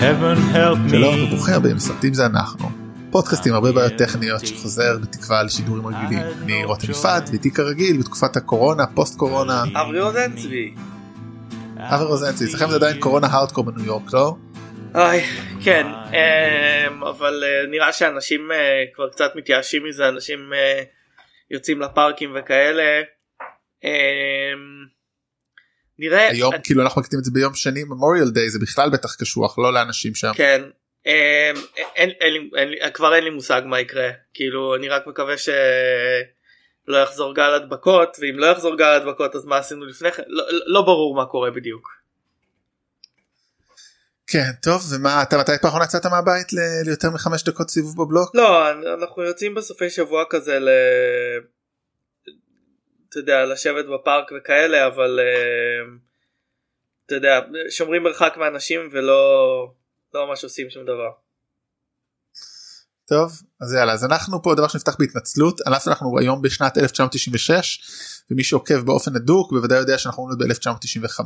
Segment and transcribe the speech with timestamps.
[0.00, 1.26] heaven help שלום me.
[1.26, 2.68] וברוכים הבאים לסרטים זה אנחנו.
[3.10, 6.26] פודקאסט עם הרבה בעיות טכניות שחוזר בתקווה לשידורים רגילים.
[6.42, 9.62] אני רותם יפעת ואיתי כרגיל בתקופת הקורונה פוסט קורונה.
[9.74, 10.74] אברי רוזן צבי.
[11.76, 14.36] אבי רוזנצי אצלכם זה עדיין קורונה הארדקור בניו יורק לא?
[14.94, 15.20] אוי,
[15.64, 20.82] כן, אמ, אבל אה, נראה שאנשים אה, כבר קצת מתייאשים מזה, אנשים אה,
[21.50, 23.02] יוצאים לפארקים וכאלה.
[26.00, 29.14] נראה, היום אני- כאילו אנחנו מקליטים את זה ביום שני ממוריאל דיי זה בכלל בטח
[29.14, 30.32] קשוח לא לאנשים שם.
[30.34, 30.62] כן,
[31.06, 31.10] אמ,
[31.96, 35.34] אין, אין, לי- אין, לי- כבר אין לי מושג מה יקרה, כאילו אני רק מקווה
[35.38, 40.44] שלא יחזור גל הדבקות, ואם לא יחזור גל הדבקות אז מה עשינו לפני כן, לא,
[40.66, 41.88] לא ברור מה קורה בדיוק.
[44.26, 48.30] כן טוב ומה אתה מתי פעם אחרונה יצאת מהבית ל- ליותר מחמש דקות סיבוב בבלוק?
[48.34, 50.68] לא, אנחנו יוצאים בסופי שבוע כזה ל...
[53.10, 55.96] אתה יודע, לשבת בפארק וכאלה, אבל אה,
[57.06, 59.22] אתה יודע, שומרים מרחק מאנשים ולא
[60.14, 61.10] לא ממש עושים שום דבר.
[63.08, 67.80] טוב אז יאללה אז אנחנו פה דבר שנפתח בהתנצלות על אף אנחנו היום בשנת 1996
[68.30, 71.20] ומי שעוקב באופן הדוק בוודאי יודע שאנחנו ב-1995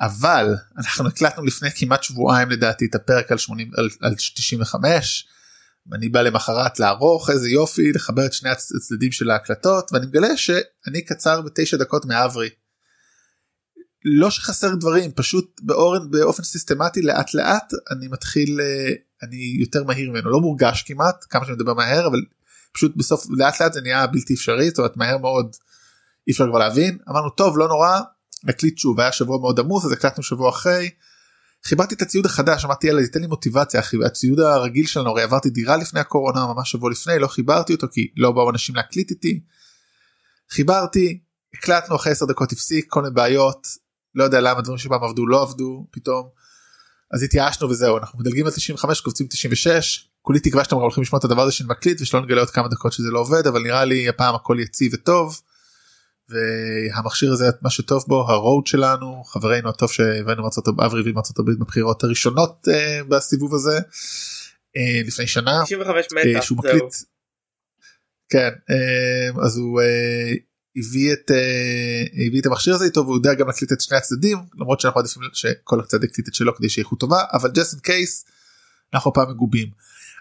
[0.00, 0.46] אבל
[0.78, 5.28] אנחנו הקלטנו לפני כמעט שבועיים לדעתי את הפרק על 80 על, על 95
[5.90, 10.36] ואני בא למחרת לערוך איזה יופי לחבר את שני הצ- הצדדים של ההקלטות ואני מגלה
[10.36, 12.48] שאני קצר בתשע דקות מאברי.
[14.04, 20.10] לא שחסר דברים פשוט באורן באופן סיסטמטי לאט לאט אני מתחיל אה, אני יותר מהיר
[20.10, 22.18] ממנו לא מורגש כמעט כמה שאני מדבר מהר אבל
[22.72, 25.56] פשוט בסוף לאט לאט זה נהיה בלתי אפשרי זאת אומרת מהר מאוד
[26.28, 28.00] אי אפשר כבר להבין אמרנו טוב לא נורא
[28.44, 30.90] נקליט שוב היה שבוע מאוד עמוס אז הקלטנו שבוע אחרי.
[31.64, 35.50] חיברתי את הציוד החדש אמרתי יאללה תיתן לי מוטיבציה אחי הציוד הרגיל שלנו הרי עברתי
[35.50, 39.40] דירה לפני הקורונה ממש שבוע לפני לא חיברתי אותו כי לא באו אנשים להקליט איתי.
[40.50, 41.20] חיברתי
[41.54, 43.66] הקלטנו אחרי 10 דקות הפסיק כל מיני בעיות
[44.14, 46.28] לא יודע למה דברים שפעם עבדו לא עבדו פתאום.
[47.10, 51.24] אז התייאשנו וזהו אנחנו מדלגים על 95 קופצים 96 כולי תקווה שאתם הולכים לשמוע את
[51.24, 54.08] הדבר הזה שאני מקליט ושלא נגלה עוד כמה דקות שזה לא עובד אבל נראה לי
[54.08, 55.40] הפעם הכל יציב וטוב.
[56.28, 61.58] והמכשיר הזה מה שטוב בו הרוד שלנו חברינו הטוב שהבאנו מארצות הברית אברי מארצות הברית
[61.58, 63.78] בבחירות הראשונות אה, בסיבוב הזה
[64.76, 66.76] אה, לפני שנה 95 אה, מתה, שהוא זהו.
[66.76, 66.94] מקליט.
[68.28, 70.32] כן אה, אז הוא אה,
[70.76, 74.38] הביא את אה, הביא את המכשיר הזה איתו והוא יודע גם להקליט את שני הצדדים
[74.58, 77.80] למרות שאנחנו עדיפים שכל הצד יקליט את שלו כדי שיהיה איכות טובה אבל just in
[77.86, 78.30] case
[78.94, 79.68] אנחנו הפעם מגובים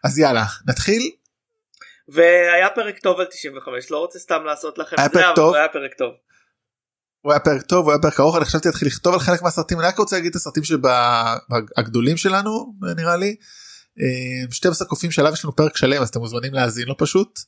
[0.03, 1.12] אז יאללה נתחיל
[2.09, 5.47] והיה פרק טוב על 95, לא רוצה סתם לעשות לכם היה את זה, אבל טוב.
[5.47, 6.13] הוא היה פרק טוב.
[7.22, 9.79] הוא היה פרק טוב הוא היה פרק ארוך אני חשבתי להתחיל לכתוב על חלק מהסרטים
[9.79, 13.35] אני רק רוצה להגיד את הסרטים שהגדולים שלנו נראה לי.
[14.00, 17.40] אה, 12 קופים שעליו יש לנו פרק שלם אז אתם מוזמנים להאזין לו פשוט.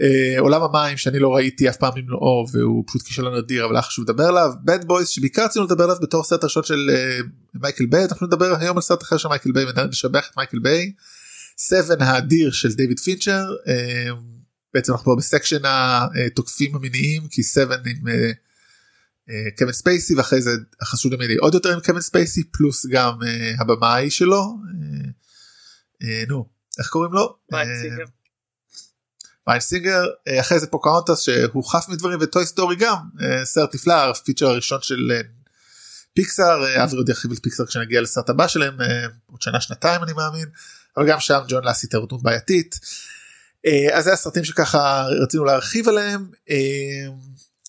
[0.00, 3.82] אה, עולם המים שאני לא ראיתי אף פעם במלואו והוא פשוט כישלון אדיר אבל היה
[3.82, 7.18] חשוב לדבר עליו בד בויס שבעיקר רצינו לדבר עליו בתור סרט הראשון של אה,
[7.54, 10.92] מייקל ביי אנחנו נדבר היום על סרט אחר של מייקל ביי ונשבח את מייקל ביי.
[11.56, 14.10] 7 האדיר של דיוויד פינצ'ר אה,
[14.74, 18.30] בעצם אנחנו פה בסקשן התוקפים המיניים כי 7 עם אה,
[19.30, 20.50] אה, קווין ספייסי ואחרי זה
[20.80, 23.18] החשוד המיני עוד יותר עם קווין ספייסי פלוס גם
[23.60, 24.58] הבמאי שלו.
[26.28, 26.48] נו
[26.78, 27.36] איך קוראים לו?
[29.46, 30.04] בריאן סינגר.
[30.40, 32.96] אחרי זה פוקהונטס שהוא חף מדברים וטוי סטורי גם
[33.44, 35.12] סרט נפלא ה feature הראשון של
[36.14, 36.84] פיקסאר.
[36.84, 38.76] אברי עוד ירחיב על פיקסאר כשנגיע לסרט הבא שלהם
[39.26, 40.48] עוד שנה שנתיים אני מאמין
[40.96, 42.78] אבל גם שם ג'ון לאסיטר דמות בעייתית.
[43.66, 46.26] אה, אז זה הסרטים שככה רצינו להרחיב עליהם.
[46.50, 46.56] אה,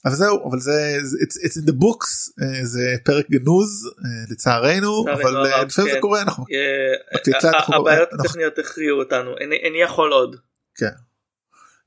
[0.05, 5.05] אבל זהו אבל זה it's, it's in the books אה, זה פרק גנוז אה, לצערנו
[5.13, 6.01] אבל אה, לפעמים זה כן.
[6.01, 10.35] קורה אנחנו אה, הבעיות הטכניות הכריעו אותנו, איני יכול עוד.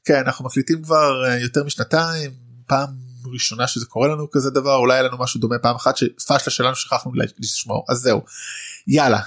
[0.05, 2.31] כן אנחנו מקליטים כבר אה, יותר משנתיים
[2.67, 2.89] פעם
[3.33, 6.75] ראשונה שזה קורה לנו כזה דבר אולי היה לנו משהו דומה פעם אחת שפשלה שלנו
[6.75, 8.23] שכחנו לשמור אז זהו
[8.87, 9.21] יאללה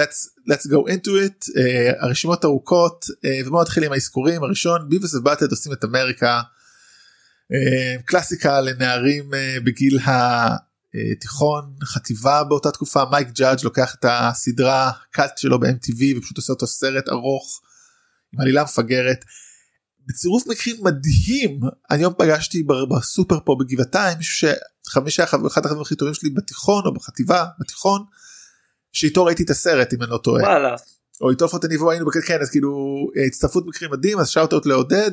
[0.00, 1.44] let's let's go into it.
[1.48, 4.42] uh, הרשימות ארוכות uh, ובואו נתחיל עם האזכורים.
[4.42, 6.40] הראשון ביבס ובאטד עושים את אמריקה.
[6.40, 13.04] uh, קלאסיקה לנערים uh, בגיל התיכון חטיבה באותה תקופה.
[13.10, 17.60] מייק ג'אדג' לוקח את הסדרה קאלט שלו ב-MTV ופשוט עושה אותו סרט ארוך
[18.34, 19.24] עם עלילה מפגרת.
[20.06, 21.60] בצירוף מקרים מדהים
[21.90, 24.18] היום פגשתי בסופר פה בגבעתיים
[25.04, 28.04] מישהו אחד החברים הכי טובים שלי בתיכון או בחטיבה בתיכון
[28.94, 30.74] שאיתו ראיתי את הסרט אם אני לא טועה וואלה.
[31.20, 34.66] או איתו אני והוא היינו בקטע כן אז כאילו אה, הצטרפות מקרים מדהים אז שאוט
[34.66, 35.10] לעודד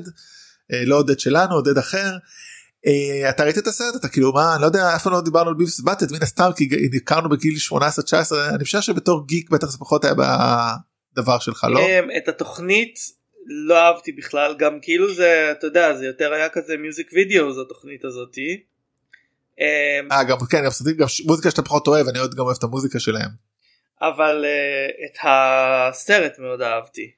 [0.74, 2.18] אה, לא עודד שלנו עודד אחר.
[2.88, 5.50] אה, אתה ראית את הסרט אתה כאילו מה אני לא יודע אף פעם לא דיברנו
[5.50, 7.76] על ביבס באטד מן הסתם כי הכרנו בגיל 18-19
[8.56, 11.80] אני חושב שבתור גיק בטח זה פחות היה בדבר שלך לא?
[11.80, 13.00] אמ, את התוכנית
[13.68, 17.62] לא אהבתי בכלל גם כאילו זה אתה יודע זה יותר היה כזה מיוזיק וידאו זו
[17.62, 18.64] התוכנית הזאתי.
[20.12, 20.64] אה גם כן
[20.98, 23.51] גם מוזיקה שאתה פחות אוהב אני עוד גם אוהב את המוזיקה שלהם.
[24.02, 27.12] אבל uh, את הסרט מאוד אהבתי.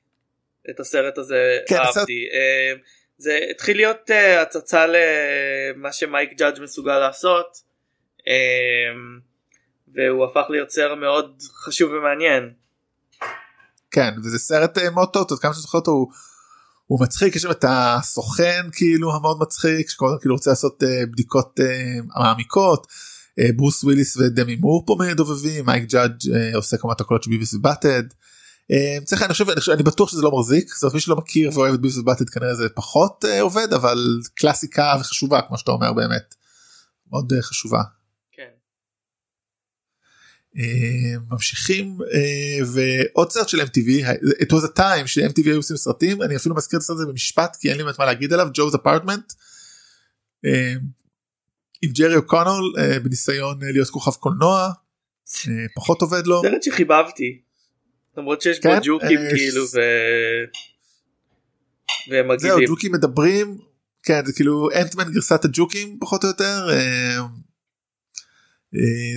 [0.69, 1.99] את הסרט הזה כן, אהבתי.
[1.99, 2.07] הסרט-
[2.79, 2.87] Uh,
[3.17, 7.57] זה התחיל להיות uh, הצצה למה שמייק ג'אדג' מסוגל לעשות.
[8.19, 8.23] Uh,
[9.95, 11.35] והוא הפך להיות סרט מאוד
[11.65, 12.53] חשוב ומעניין.
[13.91, 16.07] כן וזה סרט אה, מאוד טוב, יודע, כמה שאני זוכר אותו הוא,
[16.87, 21.05] הוא מצחיק יש שם את הסוכן כאילו המאוד מצחיק שכל הזמן כאילו רוצה לעשות אה,
[21.11, 21.65] בדיקות אה,
[22.23, 22.87] מעמיקות.
[23.39, 27.29] אה, ברוס וויליס ודמי מור פה מדובבים מייק ג'אדג' אה, עושה כמובן את הקולות של
[27.29, 28.03] ביביס ובאטד.
[28.71, 31.15] אה, צריך אני חושב אני, חושב- אני בטוח שזה לא מחזיק זאת אומרת מי שלא
[31.15, 35.93] מכיר ואוהב את ביביס ובאטד כנראה זה פחות עובד אבל קלאסיקה וחשובה כמו שאתה אומר
[35.93, 36.35] באמת.
[37.11, 37.81] מאוד חשובה.
[38.31, 38.49] כן.
[41.31, 41.97] ממשיכים
[42.73, 43.89] ועוד סרט של MTV
[44.41, 47.55] it was a time ש-MTV היו עושים סרטים אני אפילו מזכיר את הסרט הזה במשפט
[47.55, 49.33] כי אין לי באמת מה להגיד עליו ג'וז אפרטמנט.
[51.83, 54.69] עם ג'רי אוקונול אה, בניסיון אה, להיות כוכב קולנוע
[55.47, 57.41] אה, פחות עובד לו סרט שחיבבתי.
[58.17, 58.79] למרות שיש בו כן?
[58.83, 59.79] ג'וקים כאילו ו...
[62.09, 62.69] והם זהו מגעילים.
[62.69, 63.57] ג'וקים מדברים
[64.03, 66.67] כן זה כאילו אנטמן גרסת הג'וקים פחות או יותר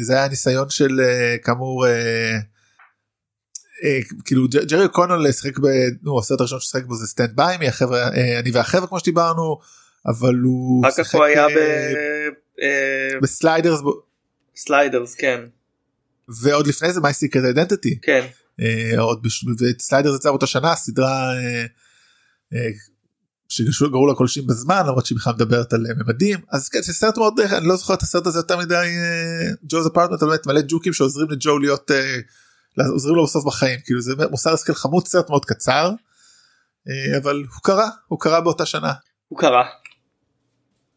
[0.01, 1.01] זה היה ניסיון של
[1.43, 1.87] כאמור
[4.25, 5.67] כאילו ג'רי אוקונל שיחק ב...
[6.03, 9.59] נו, הסרט הראשון ששיחק בו זה סטנד ביי מי החבר'ה אה, אני והחבר'ה כמו שדיברנו
[10.07, 12.29] אבל הוא אחר כך הוא היה אה,
[13.23, 14.01] בסליידרס ב-
[14.55, 15.41] בסליידרס כן.
[16.43, 18.27] ועוד לפני זה מי סיקרט אידנטיטי כן.
[18.99, 19.45] עוד בש-
[19.79, 21.65] וסליידרס יצא באותה שנה סדרה אה,
[22.55, 22.69] אה,
[23.49, 26.39] שקראו לה גולשים בזמן למרות שהיא בכלל מדברת על אה, ממדים.
[26.53, 28.87] אז כן זה סרט מאוד אה, אני לא זוכר את הסרט הזה יותר מדי
[29.65, 32.17] ג'וז אפרטמנט באמת מלא ג'וקים שעוזרים לג'ו להיות אה,
[32.93, 33.81] עוזרים לו בסוף בחיים.
[33.85, 35.91] כאילו זה מוסר השכל חמוד סרט מאוד קצר
[36.89, 38.93] אה, אבל הוא קרה הוא קרה באותה שנה.
[39.29, 39.65] הוא קרה.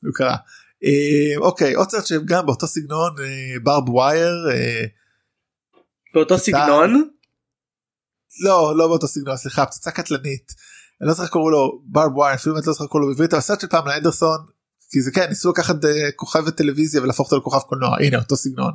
[0.03, 0.35] הוא קרה.
[0.83, 4.85] אה, אוקיי עוד סרט שגם באותו סגנון אה, ברב ווייר אה,
[6.13, 7.09] באותו סגנון
[8.43, 10.53] לא לא באותו סגנון סליחה פצצה קטלנית.
[11.01, 13.41] אני לא זוכר קראו לו ברב ווייר אפילו באמת לא זוכר קראו לו בעברית אבל
[13.41, 14.37] סרט של פמלה אנדרסון
[14.91, 18.71] כי זה כן ניסו לקחת אה, כוכבת טלוויזיה ולהפוך אותו לכוכב קולנוע הנה אותו סגנון.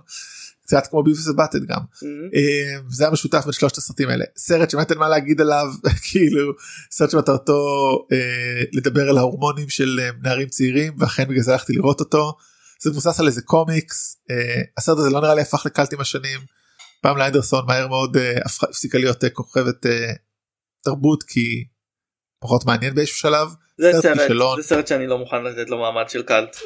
[0.66, 2.28] קצת כמו ביבס ובאטד גם מהמם.
[2.34, 5.66] אה, זה היה משותף בין שלושת הסרטים האלה סרט שבאמת אין מה להגיד עליו
[6.11, 6.52] כאילו
[6.90, 7.62] סרט שמטרתו
[8.12, 12.32] אה, לדבר על ההורמונים של אה, נערים צעירים ואכן בגלל זה הלכתי לראות אותו.
[12.82, 16.40] זה מבוסס על איזה קומיקס אה, הסרט הזה לא נראה לי הפך לקלט עם השנים.
[17.05, 20.12] פעם לאנדרסון מהר מאוד אה, הפסיקה להיות אה, כוכבת אה,
[20.84, 21.64] תרבות כי
[22.40, 23.49] פחות מעניין באיזשהו שלב.
[23.78, 24.31] זה סרט.
[24.56, 26.56] זה סרט שאני לא מוכן לתת לו מעמד של קאלט.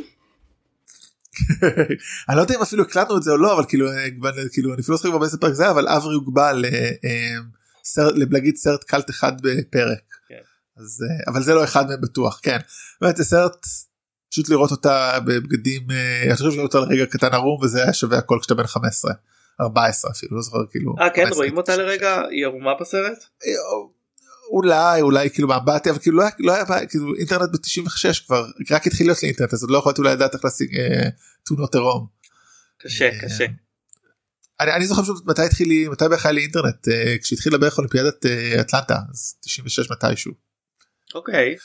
[2.29, 4.75] אני לא יודע אם אפילו הקלטנו את זה או לא אבל כאילו אה, כבר- כאילו
[4.75, 7.37] אני אפילו לא זוכר באיזה פרק זה אבל אברי הוגבל אה, אה,
[8.57, 9.99] סרט קלט אחד בפרק.
[10.29, 10.35] כן.
[10.77, 12.59] אז אה, אבל זה לא אחד מהם בטוח כן.
[13.01, 13.67] באמת זה סרט
[14.31, 18.19] פשוט לראות אותה בבגדים אה, אני חושב שלראות אותה לרגע קטן ערום וזה היה שווה
[18.19, 19.13] הכל כשאתה בן 15
[19.61, 20.95] 14 אפילו לא זוכר כאילו.
[21.01, 21.37] אה כן 15.
[21.37, 23.19] רואים אותה לרגע היא ערומה בסרט?
[24.51, 28.87] אולי אולי כאילו באמבטיה אבל כאילו לא היה, לא היה כאילו אינטרנט ב-96 כבר רק
[28.87, 31.09] התחיל להיות לי אינטרנט אז עוד לא יכולתי אולי לדעת איך להשיג אה,
[31.45, 32.07] תמונות עירום.
[32.79, 33.47] קשה אה, קשה.
[34.61, 37.79] אני, אני זוכר פשוט מתי התחיל לי מתי בערך היה לי אינטרנט אה, כשהתחילה בערך
[37.79, 40.33] אולימפיאדת אה, אטלנטה אז 96 מתישהו.
[41.15, 41.57] אוקיי.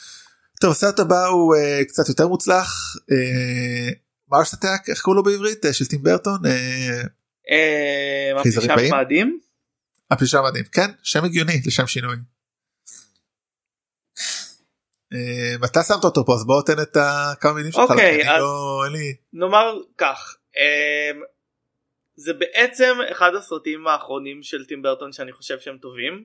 [0.60, 3.90] טוב הסרט הבא הוא אה, קצת יותר מוצלח אה,
[4.32, 7.02] מרס אטאק איך קוראים לו בעברית אה, של טים ברטון אה,
[7.50, 8.90] אה, הפלישה באים?
[8.90, 9.40] במאדים?
[10.10, 12.16] הפלישה המדהים כן שם הגיוני לשם שינוי.
[15.14, 17.90] אה, אתה שמת אותו פה אז בוא תן את הכמה מילים שלך.
[17.90, 18.82] אוקיי, אז- לא.
[19.32, 21.22] נאמר כך אמ,
[22.16, 26.24] זה בעצם אחד הסרטים האחרונים של טים ברטון שאני חושב שהם טובים.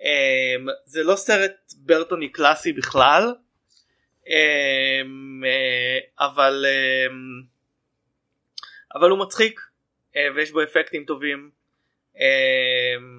[0.00, 3.34] אמ, זה לא סרט ברטוני קלאסי בכלל
[4.28, 5.02] אה,
[6.20, 6.64] אבל
[8.94, 9.60] אבל הוא מצחיק
[10.16, 11.50] אה, ויש בו אפקטים טובים
[12.16, 13.18] אמ,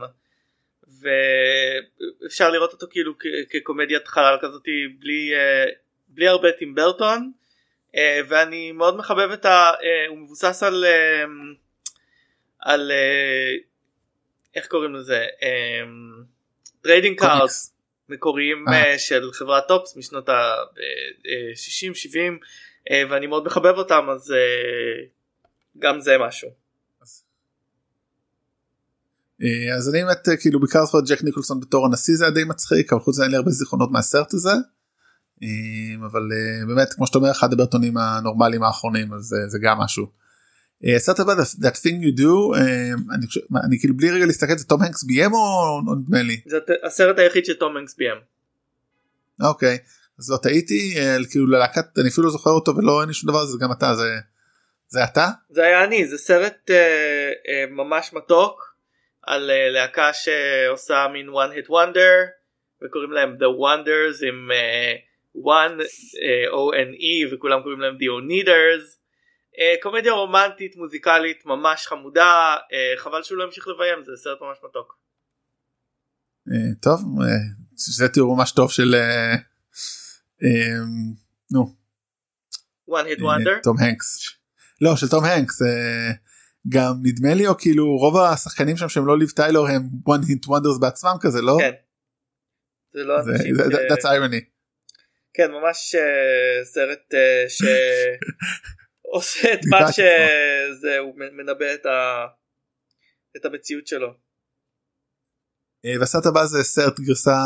[1.02, 3.14] ואפשר לראות אותו כאילו
[3.50, 4.64] כקומדיית חלל כזאת
[5.00, 5.66] בלי אה,
[6.08, 7.32] בלי הרבה טים ברטון.
[7.96, 9.72] אה, ואני מאוד מחבב את ה...
[9.84, 10.86] אה, הוא מבוסס על
[12.60, 12.92] על
[14.56, 15.26] איך קוראים לזה
[16.82, 17.76] trading קומיקס.
[18.10, 19.00] מקוריים אה.
[19.00, 22.40] של חברת Topps משנות ה-60 70
[23.10, 24.34] ואני מאוד מחבב אותם אז
[25.80, 26.69] גם זה משהו.
[29.44, 32.32] אה, אז אני באמת אה, כאילו בעיקר זוכר את ג'ק ניקולסון בתור הנשיא זה היה
[32.32, 34.52] די מצחיק אבל חוץ מזה אין לי הרבה זיכרונות מהסרט הזה.
[35.44, 36.22] אה, אבל
[36.68, 40.20] באמת כמו שאתה אומר אחד הברטונים הנורמליים האחרונים אז זה גם משהו.
[40.96, 42.58] הסרט הבא That- thing you do
[43.66, 47.46] אני כאילו בלי רגע להסתכל זה תום הנקס ביים או נדמה לי זה הסרט היחיד
[47.46, 48.18] שתום הנקס ביים.
[49.42, 49.78] אוקיי
[50.20, 50.96] אז לא טעיתי
[51.30, 53.96] כאילו ללהקת אני אפילו לא זוכר אותו ולא אין לי שום דבר זה גם אתה
[53.96, 54.16] זה
[54.88, 56.72] זה אתה זה היה אני זה סרט
[57.72, 58.69] ממש מתוק
[59.30, 62.16] על uh, להקה שעושה מין one hit wonder
[62.82, 64.96] וקוראים להם the wonders עם uh,
[65.38, 68.86] one uh, o n e וכולם קוראים להם the oneaters
[69.56, 74.58] uh, קומדיה רומנטית מוזיקלית ממש חמודה uh, חבל שהוא לא המשיך לביים זה סרט ממש
[74.70, 74.98] מתוק.
[76.48, 77.26] Uh, טוב uh,
[77.76, 79.38] זה תיאור ממש טוב של uh,
[80.42, 81.18] um,
[81.52, 81.76] נו.
[82.90, 83.62] one hit wonder.
[83.64, 84.30] תום הנקס.
[84.82, 85.62] לא של תום הנקס.
[85.62, 85.66] Uh,
[86.68, 90.48] גם נדמה לי או כאילו רוב השחקנים שם שהם לא ליב טיילור הם one hit
[90.48, 91.58] wonders בעצמם כזה לא?
[91.60, 91.72] כן.
[92.94, 93.92] זה לא זה, זה, ש...
[93.92, 94.44] that's irony.
[95.34, 97.50] כן ממש uh, סרט uh,
[99.08, 102.26] שעושה את מה שזה הוא מנבא את, ה...
[103.38, 104.14] את המציאות שלו.
[106.00, 107.38] והסרט הבא זה סרט גרסה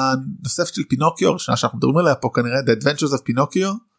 [0.44, 3.93] נוספת של פינוקיו שאנחנו מדברים עליה פה כנראה The Adventures of Pinocchio.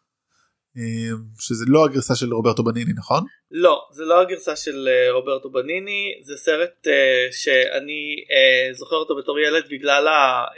[0.77, 3.23] אמ, שזה לא הגרסה של רוברטו בניני נכון?
[3.51, 6.89] לא זה לא הגרסה של אה, רוברטו בניני זה סרט uh,
[7.31, 10.57] שאני uh, זוכר אותו בתור ילד בגלל, ה, uh,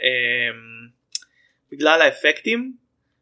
[1.72, 2.72] בגלל האפקטים.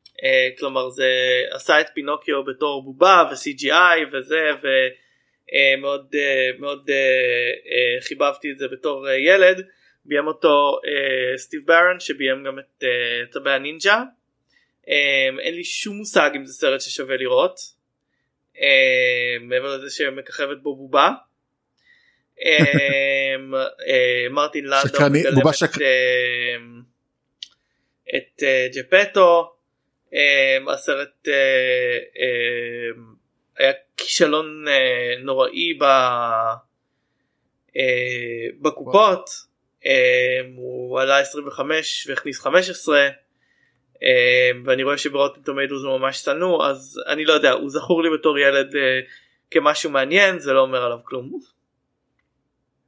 [0.06, 1.10] uh, כלומר זה
[1.50, 9.08] עשה את פינוקיו בתור בובה ו-CGI וזה ומאוד uh, מאוד uh, חיבבתי את זה בתור
[9.08, 9.66] ילד.
[10.04, 10.78] ביים אותו
[11.36, 12.84] סטיב ברן שביים גם את
[13.30, 14.02] צבי הנינג'ה
[14.87, 17.59] Um, אין לי שום מושג אם זה סרט ששווה לראות.
[18.55, 18.59] um,
[19.40, 21.11] מעבר לזה שמככבת בו בובה.
[22.38, 22.40] um,
[23.52, 25.71] uh, מרטין לנדו מגלם שק...
[25.71, 25.81] את, uh,
[28.16, 29.52] את uh, ג'פטו.
[30.73, 31.31] הסרט uh,
[33.59, 34.64] היה כישלון
[35.19, 35.85] נוראי ב,
[38.61, 39.31] בקופות.
[40.57, 43.12] הוא עלה 25 והכניס 15 אמ,
[44.64, 48.38] ואני רואה שברוטן טומטוס הוא ממש שנוא אז אני לא יודע הוא זכור לי בתור
[48.38, 49.00] ילד אה,
[49.50, 51.40] כמשהו מעניין זה לא אומר עליו כלום.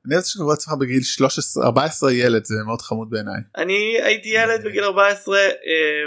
[0.07, 3.41] אני רוצה שקורא לעצמך בגיל 13 14 ילד זה מאוד חמוד בעיניי.
[3.57, 5.51] אני הייתי ילד בגיל 14 אה,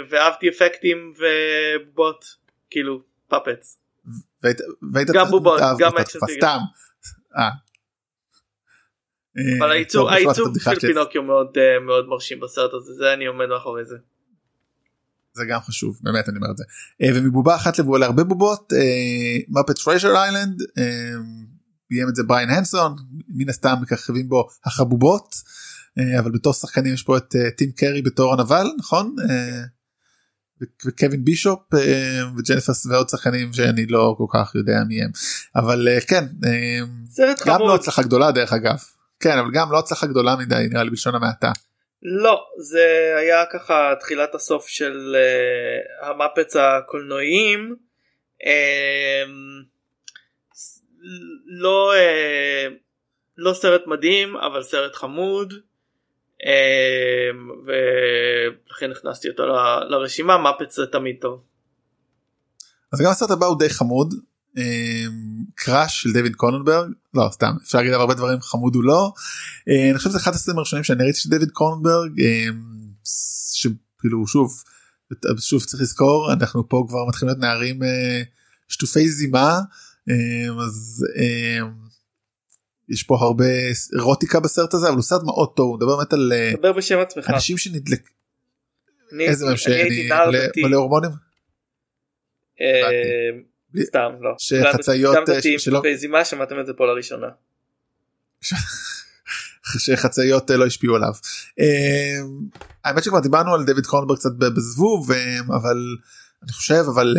[0.08, 2.24] ואהבתי אפקטים ובובות
[2.70, 3.78] כאילו puppets.
[5.14, 6.58] גם בובות גם אקשן סתם.
[7.36, 7.48] אה.
[9.58, 10.08] אבל הייצוג
[10.64, 11.58] של פינוקיו מאוד
[12.06, 13.96] מרשים בסרט הזה זה אני עומד מאחורי זה.
[15.34, 16.64] זה גם חשוב באמת אני אומר את זה.
[17.02, 18.72] אה, ומבובה אחת לבוא להרבה בובות
[19.48, 20.62] מפת פריישר איילנד
[21.90, 22.96] ביים את זה בריין הנסון
[23.28, 25.34] מן הסתם מככבים בו החבובות
[25.98, 29.16] אה, אבל בתור שחקנים יש פה את אה, טים קרי בתור הנבל נכון?
[30.86, 31.60] וקווין בישופ
[32.36, 35.10] וג'ניפרס ועוד שחקנים שאני לא כל כך יודע מי הם.
[35.56, 36.24] אבל כן
[37.46, 38.78] גם לא הצלחה גדולה דרך אגב.
[39.20, 41.52] כן אבל גם לא הצלחה גדולה מדי נראה לי בלשון המעטה.
[42.02, 47.76] לא זה היה ככה תחילת הסוף של uh, המפץ הקולנועיים.
[48.42, 49.28] uh,
[51.46, 52.72] לא uh,
[53.36, 55.52] לא סרט מדהים אבל סרט חמוד.
[55.52, 59.52] uh, ולכן הכנסתי אותו ל,
[59.88, 61.42] לרשימה מפץ זה תמיד טוב.
[62.92, 64.14] אז גם הסרט הבא הוא די חמוד
[65.54, 69.12] קראש של דויד קוננברג לא סתם אפשר להגיד הרבה דברים חמוד הוא לא.
[69.68, 72.46] אה, אני חושב שזה אחד הסרטים הראשונים שאני ראיתי של דויד קוננברג אה,
[73.54, 74.62] שכאילו שוב
[75.38, 78.22] שוב צריך לזכור אנחנו פה כבר מתחילים להיות נערים אה,
[78.68, 79.60] שטופי זימה
[80.66, 81.04] אז
[82.88, 83.44] יש פה הרבה
[83.92, 86.32] אירוטיקה בסרט הזה אבל הוא סרט מאוד טוב הוא מדבר באמת על
[87.00, 87.30] עצמך.
[87.30, 88.10] אנשים שנדלק
[89.20, 90.08] איזה שאני
[90.56, 91.10] מלא הורמונים.
[93.80, 94.30] סתם לא.
[94.38, 95.82] שחצאיות גם דתיים שלא
[96.24, 97.26] שמעתם את זה פה לראשונה.
[99.78, 101.12] שחצאיות אה, לא השפיעו עליו.
[101.60, 102.18] אה,
[102.84, 105.96] האמת שכבר דיברנו על דויד קורנברג קצת בזבוב אה, אבל
[106.42, 107.16] אני חושב אבל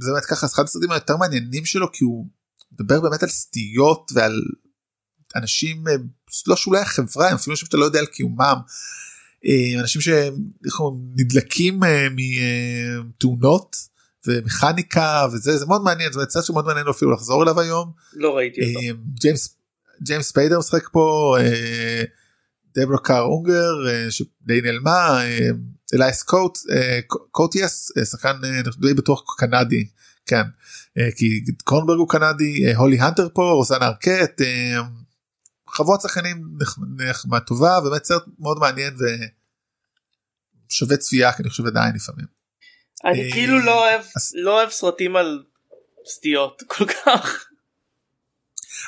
[0.00, 2.26] זה באמת ככה אחד הסרטים היותר מעניינים שלו כי הוא
[2.72, 4.42] מדבר באמת על סטיות ועל
[5.36, 5.84] אנשים
[6.46, 8.56] לא שאולי החברה הם אפילו שאתה לא יודע על קיומם.
[9.80, 11.80] אנשים שנדלקים
[12.16, 13.76] מתאונות
[14.26, 17.92] ומכניקה וזה זה מאוד מעניין זה מצב שמאוד מעניין אפילו לחזור אליו היום.
[18.12, 18.80] לא ראיתי אותו.
[18.80, 19.56] אה, ג'יימס
[20.02, 22.02] ג'יימס ספיידר משחק פה אה,
[22.74, 25.22] דברה קארה אונגר אה, שדי נעלמה
[25.94, 26.58] אליאס קוט
[27.30, 28.36] קוטיאס שחקן
[28.80, 29.86] די בטוח קנדי
[30.26, 30.42] כן
[31.16, 34.40] כי קורנברג הוא קנדי הולי הנטר פה רוזאנה ארקט
[35.68, 36.58] חבורת שחקנים
[36.96, 38.96] נחמד טובה באמת סרט מאוד מעניין
[40.68, 42.39] ושווה צפייה כי אני חושב עדיין לפעמים.
[43.04, 44.02] אני אה, כאילו לא אוהב
[44.34, 45.42] לא אוהב סרטים על
[46.06, 47.46] סטיות כל כך.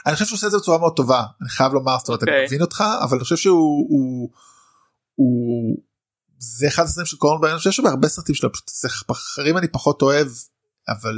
[0.06, 2.30] אני חושב שהוא עושה את זה בצורה מאוד טובה אני חייב לומר זאת אומרת אני
[2.30, 2.46] אוקיי.
[2.46, 4.30] מבין אותך אבל אני חושב שהוא הוא,
[6.38, 10.28] זה אחד הסרטים של קורנברג אני חושב שבהרבה סרטים שלו פשוט אחרים אני פחות אוהב
[10.88, 11.14] אבל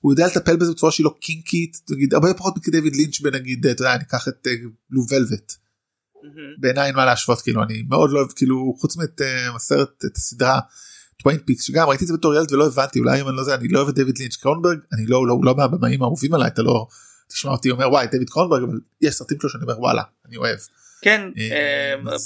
[0.00, 3.82] הוא יודע לטפל בזה בצורה שהיא לא קינקית נגיד הרבה פחות מכדייוויד לינץ' בנגיד אתה
[3.82, 4.46] יודע אני אקח את
[4.90, 5.52] בלו אה, ולווט.
[6.60, 8.96] בעיניי אין מה להשוות כאילו אני מאוד לא אוהב כאילו חוץ
[9.52, 10.60] מהסרט את הסדרה
[11.22, 13.54] Twin Peaks שגם ראיתי את זה בתור ילד ולא הבנתי אולי אם אני לא זה
[13.54, 16.62] אני לא אוהב את דויד לינץ' קרוננברג אני לא לא לא מהבמאים האהובים עליי אתה
[16.62, 16.86] לא
[17.28, 20.58] תשמע אותי אומר וואי דויד קרוננברג אבל יש סרטים שלו שאני אומר וואלה אני אוהב.
[21.02, 21.20] כן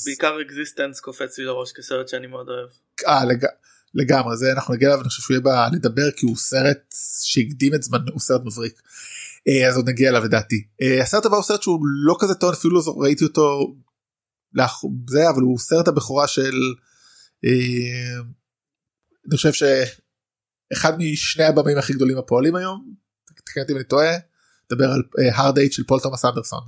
[0.05, 2.69] בעיקר eXistenZ קופץ לי לראש כסרט שאני מאוד אוהב.
[3.95, 7.83] לגמרי זה אנחנו נגיע אליו אני חושב שהוא יהיה לדבר כי הוא סרט שהקדים את
[7.83, 8.83] זמן הוא סרט מבריק.
[9.69, 10.65] אז עוד נגיע אליו לדעתי.
[11.03, 13.75] הסרט הבא הוא סרט שהוא לא כזה טוב אפילו לא ראיתי אותו.
[15.09, 16.55] זה אבל הוא סרט הבכורה של
[19.29, 22.95] אני חושב שאחד משני הבמים הכי גדולים הפועלים היום
[23.45, 24.13] תקן אותי אם אני טועה
[24.73, 25.03] דבר על
[25.37, 26.61] hard date של פול תומאס אנדרסון.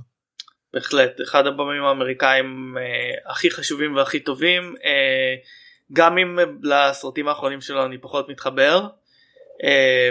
[0.73, 5.35] בהחלט אחד הבמים האמריקאים אה, הכי חשובים והכי טובים אה,
[5.93, 8.87] גם אם לסרטים האחרונים שלו אני פחות מתחבר.
[9.63, 10.09] אה,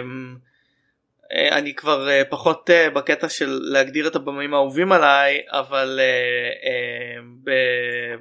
[1.32, 6.50] אה, אני כבר אה, פחות אה, בקטע של להגדיר את הבמים האהובים עליי אבל אה,
[6.70, 8.16] אה,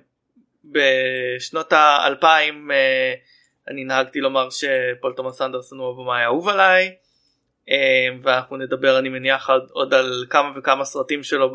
[0.65, 3.13] בשנות האלפיים אה,
[3.69, 6.95] אני נהגתי לומר שפול תומאס אנדרסון הוא הבמאי האהוב עליי
[8.23, 11.53] ואנחנו נדבר אני מניח עוד על כמה וכמה סרטים שלו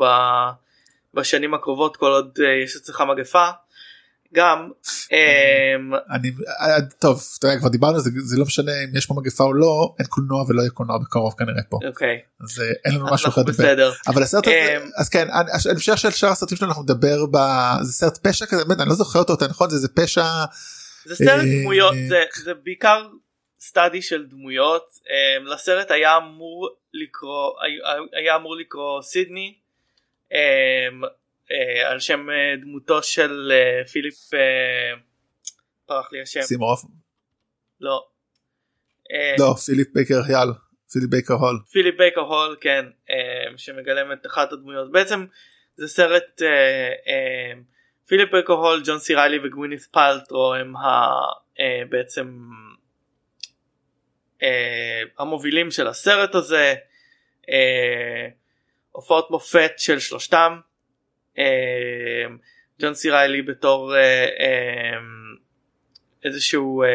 [1.13, 3.49] בשנים הקרובות כל עוד יש אצלך מגפה.
[4.33, 4.71] גם
[6.11, 6.31] אני
[6.99, 9.95] טוב אתה יודע, כבר דיברנו זה זה לא משנה אם יש פה מגפה או לא
[9.99, 11.79] אין קולנוע ולא יהיה קולנוע בקרוב כנראה פה.
[11.87, 12.19] אוקיי.
[12.43, 13.91] אז אין לנו משהו אחר בסדר.
[14.07, 15.27] אבל הסרט הזה אז כן
[15.69, 17.17] אני חושב שעל שאר הסרטים שלנו אנחנו נדבר
[17.81, 20.25] זה סרט פשע כזה באמת אני לא זוכר אותו נכון זה פשע
[21.09, 23.07] זה סרט דמויות זה, זה בעיקר
[23.59, 24.99] סטאדי של דמויות.
[25.45, 27.53] לסרט היה אמור לקרוא
[28.13, 29.53] היה אמור לקרוא סידני
[31.85, 32.27] על שם
[32.61, 33.51] דמותו של
[33.91, 34.15] פיליפ
[35.85, 36.41] פרח לי השם.
[36.41, 36.81] סימורוף
[37.81, 38.07] לא.
[39.39, 40.49] לא פיליפ בייקר יאל
[40.91, 41.59] פיליפ בייקר הול.
[41.71, 42.85] פיליפ בייקר הול כן
[43.57, 44.91] שמגלם את אחת הדמויות.
[44.91, 45.25] בעצם
[45.75, 46.41] זה סרט
[48.09, 51.09] פיליפ בייקר הול, ג'ון סיריילי וגווינית פלטרו הם ה,
[51.59, 52.39] אה, בעצם
[54.43, 56.75] אה, המובילים של הסרט הזה.
[57.49, 58.27] אה,
[58.91, 60.59] הופעות מופת של שלושתם.
[61.37, 62.25] אה,
[62.81, 64.97] ג'ון סיריילי בתור אה, אה,
[66.23, 66.87] איזשהו אה,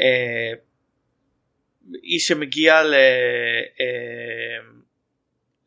[0.00, 0.52] אה,
[2.02, 2.94] איש שמגיע ל...
[3.80, 4.58] אה,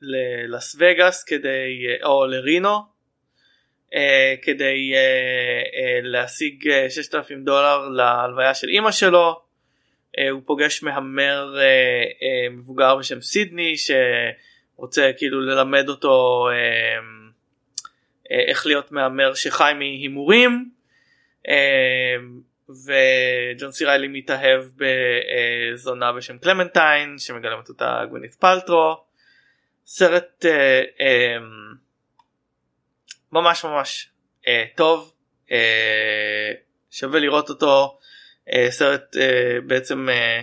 [0.01, 2.90] ללאס וגאס כדי או לרינו אה,
[4.41, 4.99] כדי אה,
[5.75, 9.41] אה, להשיג 6,000 דולר להלוויה של אימא שלו.
[10.17, 16.55] אה, הוא פוגש מהמר אה, אה, מבוגר בשם סידני שרוצה כאילו ללמד אותו אה,
[18.31, 20.69] אה, איך להיות מהמר שחי מהימורים.
[21.47, 22.15] אה,
[22.69, 24.61] וג'ון סיריילי מתאהב
[25.73, 29.03] בזונה בשם קלמנטיין שמגלמת אותה גווינית פלטרו.
[29.85, 31.37] סרט אה, אה,
[33.31, 34.09] ממש ממש
[34.47, 35.13] אה, טוב
[35.51, 36.51] אה,
[36.91, 37.97] שווה לראות אותו
[38.53, 40.41] אה, סרט אה, בעצם אה,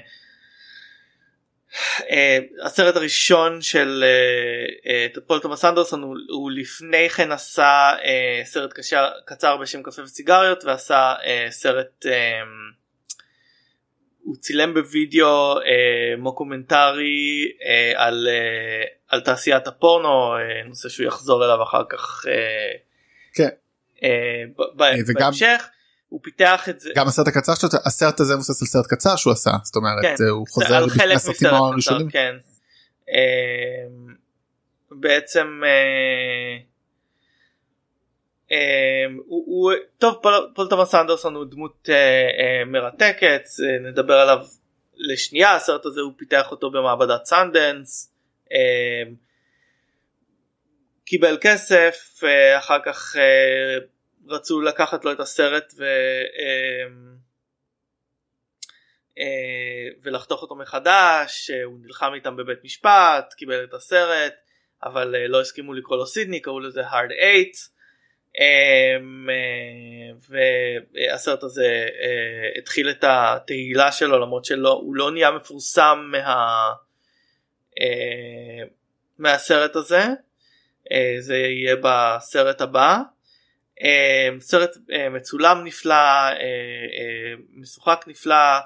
[2.10, 8.40] אה, הסרט הראשון של אה, אה, פול תומאס אנדרסון הוא, הוא לפני כן עשה אה,
[8.44, 12.42] סרט קשר, קצר בשם קפה וסיגריות ועשה אה, סרט אה,
[14.22, 21.44] הוא צילם בווידאו אה, מוקומנטרי אה, על, אה, על תעשיית הפורנו אה, נושא שהוא יחזור
[21.44, 22.78] אליו אחר כך אה,
[23.34, 23.48] כן.
[24.02, 24.44] אה,
[25.14, 25.68] בהמשך
[26.08, 29.32] הוא פיתח את זה גם הסרט הקצר שלו הסרט הזה מבוסס על סרט קצר שהוא
[29.32, 32.10] עשה זאת אומרת כן, הוא חוזר מסרט הראשונים.
[32.10, 32.34] כן.
[34.90, 35.62] בעצם
[39.26, 41.88] הוא, הוא טוב פול, פול תומאס אנדרסון הוא דמות
[42.66, 43.42] מרתקת
[43.80, 44.38] נדבר עליו
[44.96, 48.12] לשנייה הסרט הזה הוא פיתח אותו במעבדת סנדנס
[51.08, 53.78] קיבל כסף אה, אחר כך אה,
[54.28, 55.84] רצו לקחת לו את הסרט ו...
[56.38, 56.86] אה,
[59.18, 64.34] אה, ולחתוך אותו מחדש, הוא נלחם איתם בבית משפט, קיבל את הסרט,
[64.82, 67.12] אבל לא הסכימו לקרוא לו סידני, קראו לזה hard
[68.98, 69.32] 8.
[70.94, 71.86] והסרט הזה
[72.58, 76.72] התחיל את התהילה שלו למרות שהוא לא נהיה מפורסם מה,
[77.80, 78.64] אה,
[79.18, 80.02] מהסרט הזה,
[80.92, 82.98] אה, זה יהיה בסרט הבא.
[83.82, 88.58] אה, סרט אה, מצולם נפלא, אה, אה, משוחק נפלא.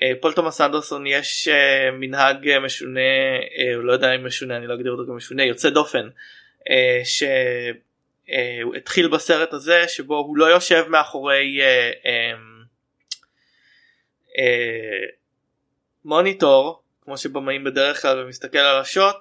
[0.00, 3.00] לפול תומאס אנדרסון יש אה, מנהג אה, משונה,
[3.58, 6.08] אה, הוא לא יודע אם משונה, אני לא אגדיר אותו כמשונה, יוצא דופן,
[6.70, 12.32] אה, שהוא התחיל בסרט הזה שבו הוא לא יושב מאחורי אה, אה,
[14.38, 15.06] אה,
[16.04, 19.16] מוניטור, כמו שבמאים בדרך כלל ומסתכל על השוט,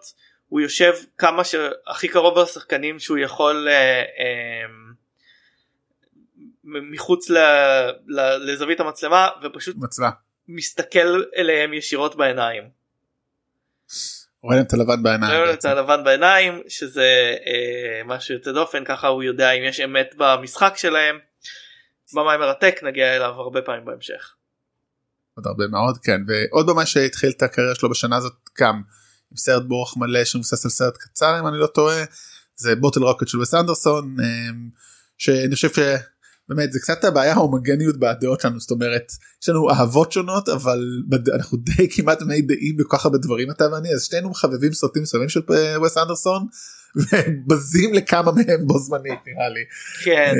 [0.47, 4.65] הוא יושב כמה שהכי קרוב לשחקנים שהוא יכול אה, אה,
[6.63, 7.38] מחוץ ל,
[8.08, 10.10] ל, לזווית המצלמה ופשוט מצלמה.
[10.47, 12.63] מסתכל אליהם ישירות בעיניים.
[14.41, 15.41] רואה את הלבן בעיניים.
[15.41, 20.15] רואה את הלבן בעיניים שזה אה, משהו יוצא דופן ככה הוא יודע אם יש אמת
[20.17, 21.19] במשחק שלהם.
[22.13, 24.37] במאי מרתק נגיע אליו הרבה פעמים בהמשך.
[25.38, 28.82] עוד הרבה מאוד כן ועוד במאי שהתחיל את הקריירה שלו בשנה הזאת גם
[29.32, 32.04] עם סרט בורח מלא שמבוסס על סרט קצר אם אני לא טועה
[32.56, 34.26] זה בוטל רוקט של וס אנדרסון אה,
[35.17, 39.12] שאני חושב שבאמת זה קצת הבעיה ההומוגניות בדעות שלנו זאת אומרת
[39.43, 40.80] יש לנו אהבות שונות אבל
[41.34, 45.02] אנחנו די כמעט מי דעים בכל כך הרבה דברים אתה ואני אז שנינו מחבבים סרטים
[45.02, 45.41] מסוימים של
[45.84, 46.47] וס אנדרסון
[46.95, 49.63] ובזים לכמה מהם בו זמנית נראה לי.
[50.04, 50.34] כן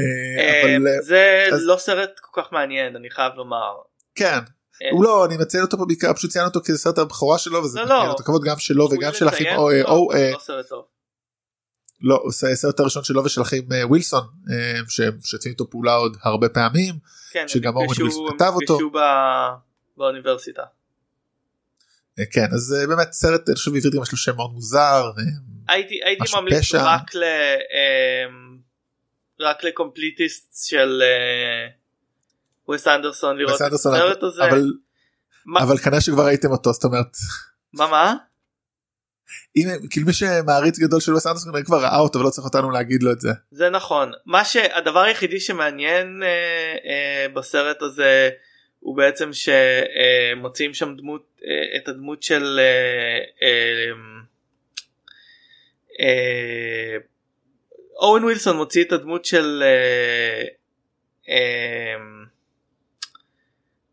[0.64, 1.66] אבל, זה אז...
[1.66, 3.74] לא סרט כל כך מעניין אני חייב לומר.
[4.16, 4.40] כן
[4.92, 7.86] הוא לא אני מציין אותו פה בעיקר פשוט ציין אותו כסרט הבכורה שלו וזה לא,
[7.86, 8.12] לא.
[8.12, 10.08] את הכבוד גם שלו וגם של אחים או לא,
[12.02, 14.24] לא עושה הסרט הראשון שלו ושל אחים ווילסון
[14.90, 16.96] ששיתפים איתו פעולה עוד הרבה פעמים
[17.48, 18.78] שגם אורן ווילסון כתב אותו.
[19.98, 20.64] באוניברסיטה.
[22.32, 25.12] כן אז באמת סרט אני חושב בעברית גם יש לו שם מאוד מוזר.
[25.68, 27.24] הייתי הייתי ממליץ רק ל...
[29.40, 31.02] רק לקומפליטיסט של
[32.68, 34.44] ווס אנדרסון לראות את הסרט הזה.
[34.46, 34.72] אבל,
[35.46, 35.64] מה...
[35.64, 37.18] אבל כנראה שכבר ראיתם אותו זאת אומרת.
[37.74, 38.16] מה מה?
[39.56, 43.04] אם כאילו מי שמעריץ גדול של ווס אנדרסון כבר ראה אותו ולא צריך אותנו להגיד
[43.04, 43.30] לו את זה.
[43.52, 48.30] זה נכון מה שהדבר היחידי שמעניין אה, אה, בסרט הזה
[48.80, 53.92] הוא בעצם שמוצאים שם דמות אה, את הדמות של אה, אה,
[56.00, 56.98] אה,
[58.00, 60.44] אורן ווילסון מוציא את הדמות של אה,
[61.30, 61.96] אה,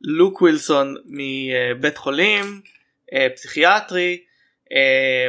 [0.04, 2.60] לוק ווילסון מבית חולים
[3.12, 4.20] אה, פסיכיאטרי
[4.72, 5.28] אה,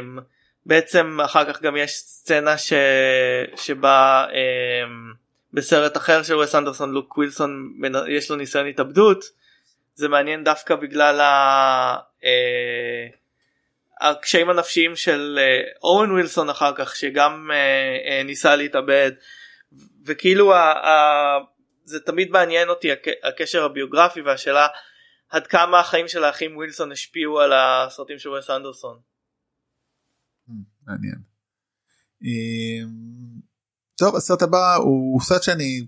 [0.66, 2.74] בעצם אחר כך גם יש סצנה ש...
[3.56, 4.88] שבה אה,
[5.54, 7.72] בסרט אחר של וס אנדרסון לוק ווילסון
[8.10, 9.26] יש לו ניסיון התאבדות.
[9.96, 11.96] זה מעניין דווקא בגלל ה...
[14.02, 15.40] הקשיים הנפשיים של
[15.84, 17.52] אורן ווילסון אחר כך שגם
[18.26, 19.12] ניסה להתאבד.
[20.06, 20.54] וכאילו
[21.86, 22.88] זה תמיד מעניין אותי
[23.24, 24.68] הקשר הביוגרפי והשאלה
[25.30, 29.00] עד כמה החיים של האחים ווילסון השפיעו על הסרטים של וס אנדרסון.
[30.48, 30.52] Hmm,
[30.88, 31.22] מעניין.
[32.24, 32.90] אמ,
[33.96, 35.88] טוב הסרט הבא הוא סרט שאני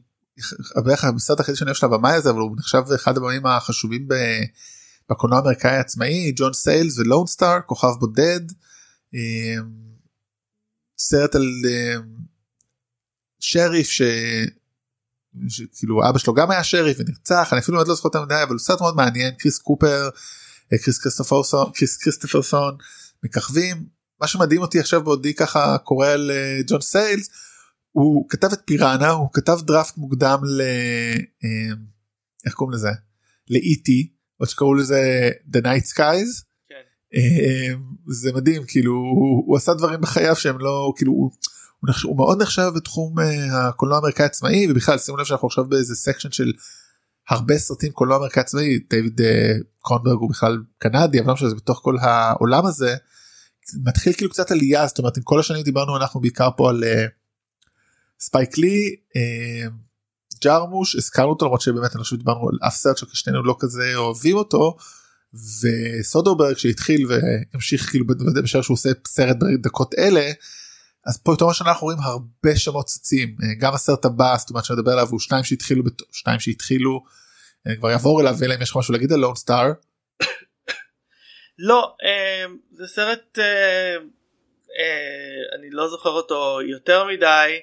[0.85, 4.07] בערך הסרט הכי שאני אוהב של הבמאי הזה אבל הוא נחשב אחד הבמים החשובים
[5.09, 8.41] בקולנוע האמריקאי העצמאי ג'ון סיילס ולון סטאר כוכב בודד.
[9.13, 9.71] אמ,
[10.97, 12.17] סרט על אמ,
[13.39, 14.01] שריף ש...
[15.77, 18.51] כאילו אבא שלו גם היה שריף ונרצח אני אפילו עוד לא זוכר את המדינה אבל
[18.51, 20.09] הוא סרט מאוד מעניין קריס קופר
[20.73, 22.77] אה, קריס קריסטופרסון קריס קריסטופרסון
[23.23, 23.85] מככבים
[24.21, 27.29] מה שמדהים אותי עכשיו בעודי ככה קורא על אה, ג'ון סיילס
[27.91, 30.61] הוא כתב את פיראנה הוא כתב דראפט מוקדם ל...
[31.43, 31.75] אה,
[32.45, 32.89] איך קוראים לזה?
[33.49, 34.13] ל E.T.
[34.37, 36.43] עוד שקראו לזה The Night Skies.
[36.69, 36.83] כן.
[38.07, 41.31] זה מדהים כאילו הוא, הוא עשה דברים בחייו שהם לא כאילו הוא,
[41.79, 43.21] הוא, נחש, הוא מאוד נחשב בתחום uh,
[43.53, 46.53] הקולנוע האמריקאי עצמאי ובכלל שימו לב שאנחנו עכשיו באיזה section של
[47.29, 49.23] הרבה סרטים קולנוע אמריקאי עצמאי דיוויד uh,
[49.81, 52.95] קרוננברג הוא בכלל קנדי אבל לא משנה זה בתוך כל העולם הזה
[53.83, 56.87] מתחיל כאילו קצת עלייה זאת אומרת עם כל השנים דיברנו אנחנו בעיקר פה על uh,
[58.19, 58.95] ספייק לי
[60.43, 64.37] ג'רמוש הזכרנו אותו למרות שבאמת אני חושב שדיברנו על אף סרט ששנינו לא כזה אוהבים
[64.37, 64.77] אותו.
[65.33, 68.05] וסודרברג שהתחיל והמשיך כאילו
[68.43, 70.31] בשעה שהוא עושה סרט בדקות אלה
[71.07, 74.65] אז פה פתאום השנה אנחנו רואים הרבה שמות צצים אה, גם הסרט הבא זאת אומרת
[74.65, 77.03] שאני מדבר עליו הוא שניים שהתחילו שניים שהתחילו
[77.67, 79.71] אה, כבר יעבור אליו אלא אם יש לך משהו להגיד על לון סטאר.
[81.59, 83.39] לא אה, זה סרט
[85.59, 87.59] אני לא זוכר אותו יותר מדי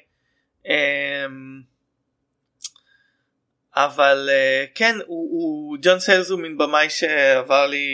[3.77, 4.31] אבל
[4.75, 7.87] כן הוא ג'ון סיילס הוא מין במאי שעבר לי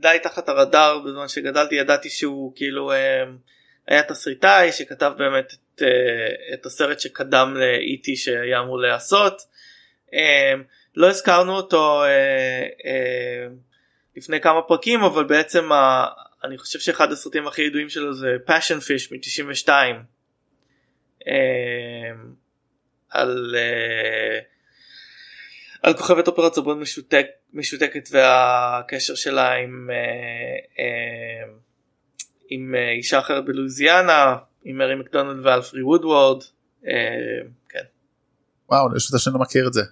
[0.00, 2.92] די תחת הרדאר בזמן שגדלתי ידעתי שהוא כאילו.
[3.92, 8.16] היה תסריטאי שכתב באמת את, אה, את הסרט שקדם ל-E.T.
[8.16, 9.42] שהיה אמור להיעשות.
[10.14, 10.54] אה,
[10.96, 13.46] לא הזכרנו אותו אה,
[14.16, 15.68] לפני כמה פרקים אבל בעצם
[16.44, 19.68] אני חושב שאחד הסרטים הכי ידועים שלו זה passion fish מ-92
[23.10, 23.56] על
[25.82, 29.90] על כוכבת אופרת סבון משותק, משותקת והקשר שלה עם
[32.54, 36.42] עם אה, אישה אחרת בלואיזיאנה עם מרי מקדונלד ואלפרי וודוורד.
[36.86, 37.84] אה, כן.
[38.68, 39.82] וואו יש אותה שאני לא מכיר את זה.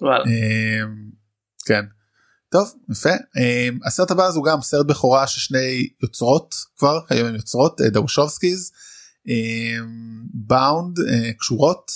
[0.00, 0.24] וואלה.
[0.24, 0.86] אה,
[1.66, 1.84] כן.
[2.48, 3.10] טוב יפה
[3.86, 8.72] הסרט הבא הוא גם סרט בכורה של שני יוצרות כבר היום הם יוצרות דרושובסקיז
[10.34, 10.96] באונד
[11.38, 11.90] קשורות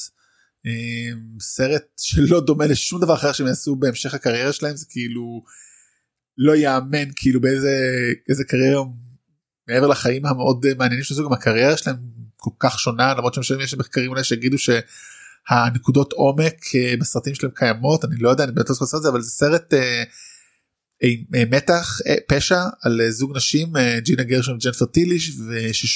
[1.40, 5.44] סרט שלא דומה לשום דבר אחר שהם יעשו בהמשך הקריירה שלהם זה כאילו
[6.38, 7.72] לא יאמן כאילו באיזה
[8.28, 8.82] איזה קריירה
[9.70, 11.96] מעבר לחיים המאוד מעניינים שעשו גם הקריירה שלהם
[12.36, 16.56] כל כך שונה למרות שמשלמים יש מחקרים אולי שיגידו שהנקודות עומק
[17.00, 19.74] בסרטים שלהם קיימות אני לא יודע אני באמת לא זוכר את זה אבל זה סרט.
[21.32, 25.30] מתח פשע על זוג נשים ג'ינה גרשון וג'נפר טיליש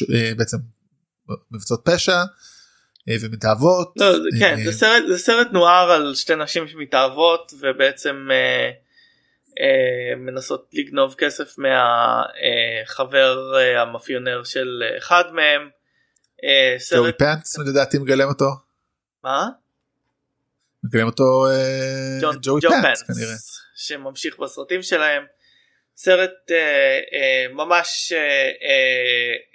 [0.08, 0.56] ובעצם
[1.50, 2.22] מבצעות פשע
[3.20, 3.92] ומתאהבות.
[3.96, 8.70] לא, כן זה סרט זה סרט נוער על שתי נשים שמתאהבות ובעצם אה, אה,
[10.16, 15.68] מנסות לגנוב כסף מהחבר אה, המאפיונר של אחד מהם.
[16.44, 18.50] אה, ג'וי פנץ לדעתי מגלם אותו.
[19.24, 19.48] מה?
[20.84, 21.46] מגלם אותו
[22.42, 23.34] ג'וי פנץ כנראה.
[23.76, 25.24] שממשיך בסרטים שלהם.
[25.96, 28.50] סרט אה, אה, ממש אה,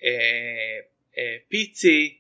[0.04, 0.12] אה,
[1.18, 2.20] אה, פיצי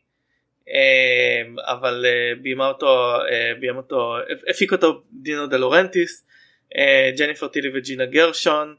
[0.69, 1.41] אה,
[1.73, 4.17] אבל אה, אה, ביים אותו,
[4.49, 6.29] הפיק אותו דינו דה לורנטיס, אה,
[7.17, 8.75] ג'ניפר טילי וג'ינה גרשון,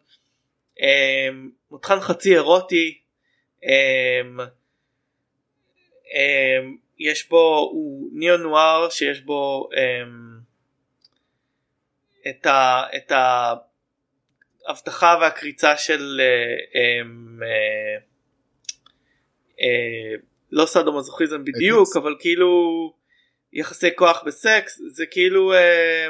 [0.83, 1.29] אה,
[1.71, 2.99] מותחן חצי אירוטי,
[3.65, 4.21] אה,
[6.15, 6.59] אה,
[6.99, 10.03] יש בו, הוא ניאו נואר שיש בו אה,
[12.31, 13.13] את, ה, את
[14.67, 17.03] ההבטחה והקריצה של אה, אה,
[19.61, 20.15] אה,
[20.53, 22.93] לא סאדו-מזוכיזם בדיוק אבל כאילו
[23.53, 26.09] יחסי כוח בסקס זה כאילו אה,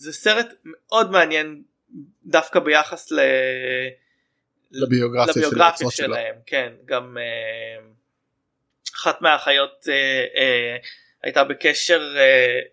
[0.00, 1.62] זה סרט מאוד מעניין
[2.24, 3.20] דווקא ביחס ל...
[4.70, 7.84] לביוגרפיה, לביוגרפיה של שלהם כן גם אה,
[8.96, 10.76] אחת מהאחיות אה, אה,
[11.22, 12.22] הייתה בקשר אה,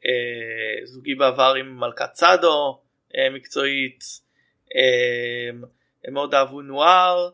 [0.05, 2.81] אה, זוגי בעבר עם מלכת צדו
[3.17, 4.03] אה, מקצועית
[4.75, 5.49] אה,
[6.05, 7.29] הם מאוד אהבו נואר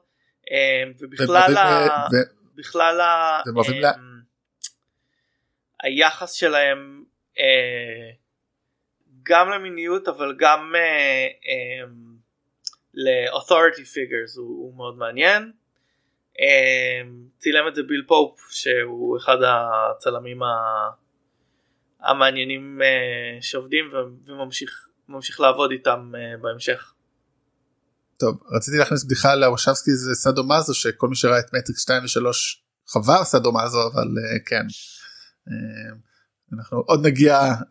[0.52, 1.88] אה, ובכלל ה...
[2.56, 3.42] בכלל ה...
[3.86, 3.92] אה,
[5.84, 7.04] היחס שלהם
[7.40, 8.23] אה,
[9.24, 11.88] גם למיניות אבל גם אה, אה,
[12.94, 15.52] ל-authority figures הוא, הוא מאוד מעניין.
[16.40, 17.02] אה,
[17.40, 20.48] צילם את זה ביל פופ שהוא אחד הצלמים ה...
[22.04, 23.86] המעניינים uh, שעובדים
[24.26, 26.94] וממשיך ממשיך לעבוד איתם uh, בהמשך.
[28.18, 32.04] טוב רציתי להכניס בדיחה על וושאוסקי זה סאדו מאזו שכל מי שראה את מטריקס 2
[32.04, 32.08] ו3
[32.88, 34.66] חבר סאדו מאזו אבל uh, כן.
[36.58, 37.68] אנחנו עוד נגיע uh,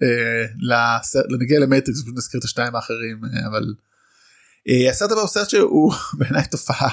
[0.61, 3.75] לסרט, נגיע למטריקס ונזכיר את השתיים האחרים uh, אבל
[4.69, 6.91] uh, הסרט הבא הוא סרט שהוא בעיניי תופעה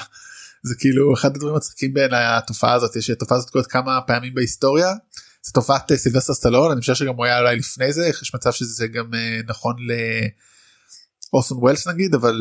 [0.62, 4.94] זה כאילו אחד הדברים מצחיקים בעיניי התופעה הזאת יש תופעה הזאת קורית כמה פעמים בהיסטוריה.
[5.42, 8.86] זה תופעת סילבסטר סטלון אני חושב שגם הוא היה אולי לפני זה יש מצב שזה
[8.86, 9.10] גם
[9.46, 9.76] נכון
[11.32, 12.40] לאורסון וולס נגיד אבל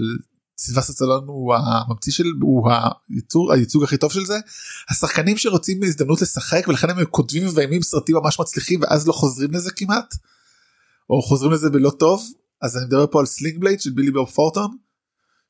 [0.59, 2.69] סילבסטר סטלון הוא הממציא של הוא
[3.09, 4.39] הייצוג, הייצוג הכי טוב של זה
[4.89, 9.71] השחקנים שרוצים הזדמנות לשחק ולכן הם כותבים ומביימים סרטים ממש מצליחים ואז לא חוזרים לזה
[9.71, 10.15] כמעט
[11.09, 12.23] או חוזרים לזה בלא טוב
[12.61, 14.77] אז אני מדבר פה על Sling Blade של בילי בוב ת'ורנטון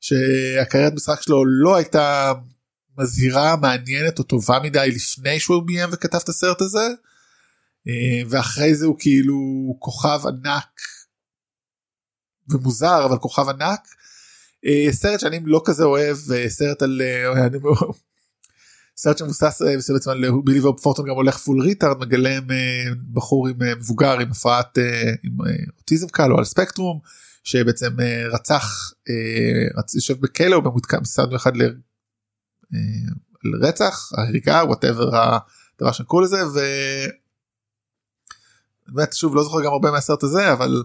[0.00, 2.32] שהקריירת משחק שלו לא הייתה
[2.98, 6.88] מזהירה מעניינת או טובה מדי לפני שהוא ביים וכתב את הסרט הזה.
[8.28, 9.36] ואחרי זה הוא כאילו
[9.78, 10.80] כוכב ענק
[12.48, 13.88] ומוזר אבל כוכב ענק.
[14.90, 16.16] סרט שאני לא כזה אוהב
[16.48, 17.02] סרט על
[18.96, 22.42] סרט שמבוסס בעצם על בילי בוב ת'ורנטון גם הולך full retard מגלם
[23.12, 24.78] בחור עם מבוגר עם הפרעת
[25.22, 25.32] עם
[25.78, 27.00] אוטיזם קל או על ספקטרום
[27.44, 27.96] שבעצם
[28.32, 28.92] רצח
[29.94, 31.52] יושב בכלא או במתקן בסעד אחד
[33.44, 36.36] לרצח הריגה whatever הדבר שקראו לזה.
[38.88, 40.82] באמת שוב לא זוכר גם הרבה מהסרט הזה אבל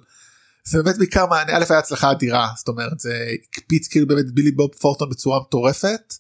[0.67, 4.51] זה באמת בעיקר מעניין א' היה הצלחה אדירה זאת אומרת זה הקפיץ כאילו באמת בילי
[4.51, 6.13] בוב ת'ורנטון בצורה מטורפת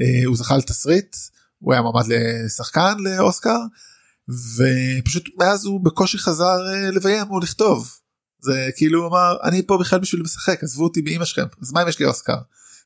[0.00, 1.16] אה, הוא זכה לתסריט
[1.58, 3.58] הוא היה מועמד לשחקן לאוסקר
[4.28, 7.90] ופשוט מאז הוא בקושי חזר אה, לביים או לכתוב.
[8.40, 11.88] זה כאילו אמר אני פה בכלל בשביל לשחק עזבו אותי באמא שלכם אז מה אם
[11.88, 12.38] יש לי אוסקר?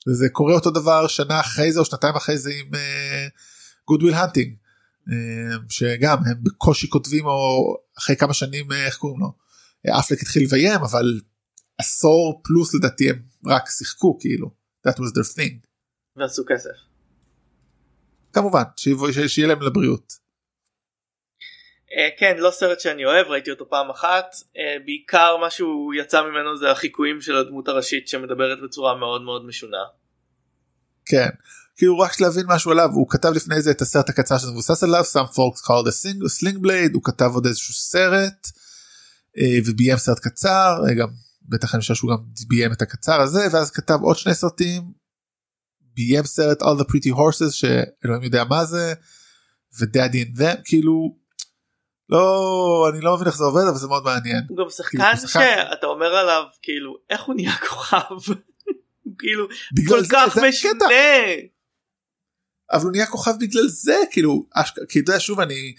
[0.09, 2.71] וזה קורה אותו דבר שנה אחרי זה או שנתיים אחרי זה עם
[3.87, 4.55] Good Will Hunting
[5.69, 9.33] שגם הם בקושי כותבים או אחרי כמה שנים איך קוראים לו
[9.89, 11.21] אפלק התחיל לביים אבל
[11.79, 14.51] עשור פלוס לדעתי הם רק שיחקו כאילו
[14.89, 15.67] that was their thing.
[16.17, 16.71] ועשו כסף.
[18.33, 18.63] כמובן
[19.27, 20.13] שיהיה להם לבריאות.
[21.91, 26.23] Uh, כן לא סרט שאני אוהב ראיתי אותו פעם אחת uh, בעיקר מה שהוא יצא
[26.23, 29.85] ממנו זה החיקויים של הדמות הראשית שמדברת בצורה מאוד מאוד משונה.
[31.07, 31.29] כן
[31.81, 35.03] כאילו רק להבין משהו עליו הוא כתב לפני זה את הסרט הקצר שזה מבוסס עליו
[35.03, 38.47] some folks called a sling blade הוא כתב עוד איזשהו סרט
[39.67, 41.09] וביים סרט קצר אה, גם
[41.43, 42.17] בטח אני חושב שהוא גם
[42.49, 44.93] ביים את הקצר הזה ואז כתב עוד שני סרטים.
[45.81, 48.95] ביים סרט All the Pretty Horses שאלוהים יודע מה זה
[49.79, 51.17] ו-Daddy and them כאילו
[52.09, 54.43] לא אני לא מבין איך זה עובד אבל זה מאוד מעניין.
[54.49, 58.35] הוא גם שחקן שאתה אומר עליו כאילו איך הוא נהיה כוכב.
[59.19, 59.49] כאילו
[59.89, 60.85] כל כך משונה.
[62.73, 64.47] אבל הוא נהיה כוכב בגלל זה כאילו
[64.89, 65.75] כי אתה יודע שוב אני.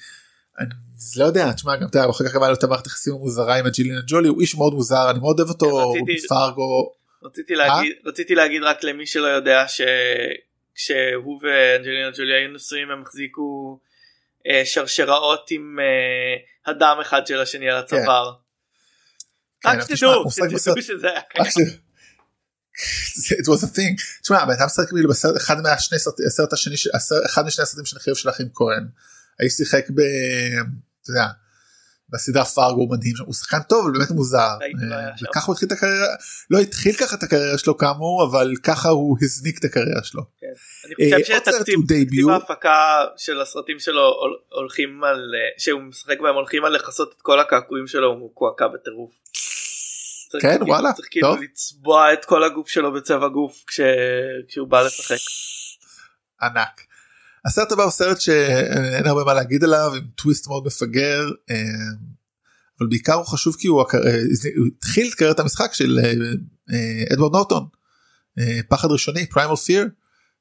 [0.60, 0.70] אני
[1.18, 3.60] לא יודע תשמע גם אתה יודע אחר כך גם היה לו את המערכת היחסים המוזרה
[3.60, 5.94] עם הג'ילינה ג'ולי הוא איש מאוד מוזר אני מאוד אוהב אותו
[6.30, 6.94] פארגו.
[7.24, 13.80] רציתי להגיד רציתי להגיד רק למי שלא יודע שכשהוא ואנג'לינה ג'ולי היו נשואים הם החזיקו
[14.48, 18.34] אה, שרשראות עם אה, הדם אחד של השני על הצוואר.
[19.62, 21.46] כן, רק שתדעו שזה היה קיים.
[23.42, 24.22] it was a thing.
[24.22, 26.76] תשמע, אתה משחק כאילו בסרט אחד מהשני הסרט השני
[27.26, 28.88] אחד משני הסרטים של החיוב של אחים כהן.
[29.40, 30.02] האיש שיחק ב...
[31.02, 31.28] אתה יודע,
[32.12, 34.96] בסדרה פארגו מדהים הוא שחקן טוב אבל באמת מוזר לא
[35.30, 36.08] וככה הוא התחיל את הקריירה
[36.50, 40.22] לא התחיל ככה את הקריירה שלו כאמור אבל ככה הוא הזניק את הקריירה שלו.
[40.40, 40.48] כן.
[40.86, 41.80] אני חושב שתקציב
[42.30, 44.14] ההפקה של הסרטים שלו
[44.52, 49.12] הולכים על שהוא משחק בהם הולכים על לכסות את כל הקעקועים שלו הוא קועקע בטירוף.
[50.42, 53.64] כן וואלה צריך כאילו לצבוע את כל הגוף שלו בצבע גוף
[54.48, 55.18] כשהוא בא לשחק.
[56.42, 56.91] ענק.
[57.46, 61.56] הסרט הבא הוא סרט שאין הרבה מה להגיד עליו עם טוויסט מאוד מפגר אה,
[62.80, 63.86] אבל בעיקר הוא חשוב כי הוא, אה,
[64.58, 66.00] הוא התחיל את קריירת המשחק של
[66.72, 67.68] אה, אדוארד נורטון
[68.70, 69.88] פחד ראשוני Primal Fear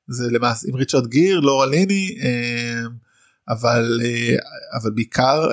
[0.07, 2.19] זה למעשה עם ריצ'רד גיר לורה ליני
[3.49, 4.01] אבל
[4.81, 5.49] אבל בעיקר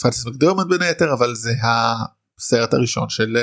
[0.00, 3.36] פרנסס מקדורמנד בין היתר אבל זה הסרט הראשון של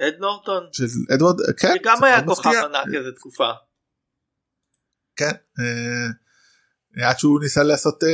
[0.00, 0.66] אד נורטון.
[0.72, 3.50] של אדוארד כן גם היה כוכב ענק איזה תקופה.
[5.16, 5.32] כן
[6.96, 8.04] עד שהוא ניסה לעשות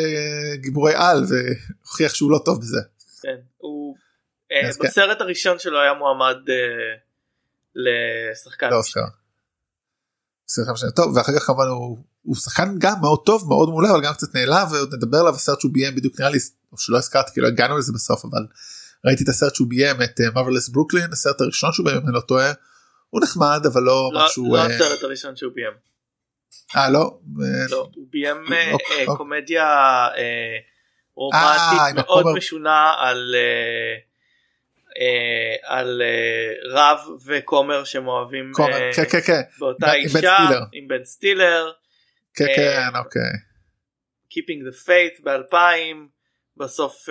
[0.55, 2.81] גיבורי על והוכיח שהוא לא טוב בזה.
[3.23, 3.97] כן, הוא
[4.85, 6.37] בסרט הראשון שלו היה מועמד
[7.75, 8.71] לשחקן.
[8.71, 9.01] לאוסקר.
[10.97, 14.35] טוב ואחר כך כמובן הוא, הוא שחקן גם מאוד טוב מאוד מעולה אבל גם קצת
[14.35, 16.39] נעלב ועוד נדבר עליו הסרט שהוא ביים בדיוק נראה לי
[16.73, 18.47] או שלא הזכרתי כאילו הגענו לזה בסוף אבל
[19.05, 22.53] ראיתי את הסרט שהוא ביים את מרווילס ברוקלין הסרט הראשון שהוא ביים אני לא טועה
[23.11, 25.73] הוא נחמד אבל לא, לא משהו לא הסרט הראשון שהוא ביים.
[26.77, 27.19] אה לא?
[27.71, 28.37] לא, הוא ביים
[28.73, 29.07] אוקיי.
[29.17, 30.09] קומדיה
[31.15, 33.35] רומנטית מאוד משונה על
[35.63, 36.03] על
[36.71, 39.41] רב וכומר שהם אוהבים כן, כן, כן.
[39.59, 40.37] באותה אישה
[40.73, 41.73] עם בן סטילר.
[42.35, 43.23] כן כן אוקיי.
[44.31, 45.57] Keeping the faith ב-2000
[46.57, 47.09] בסוף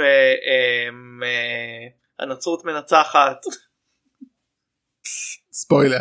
[2.19, 3.41] הנצרות מנצחת.
[5.51, 5.99] ספוילר.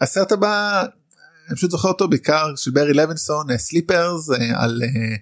[0.00, 0.82] הסרט הבא
[1.52, 5.16] אני פשוט זוכר אותו בעיקר של ברי לוינסון סליפרס אה, על אה,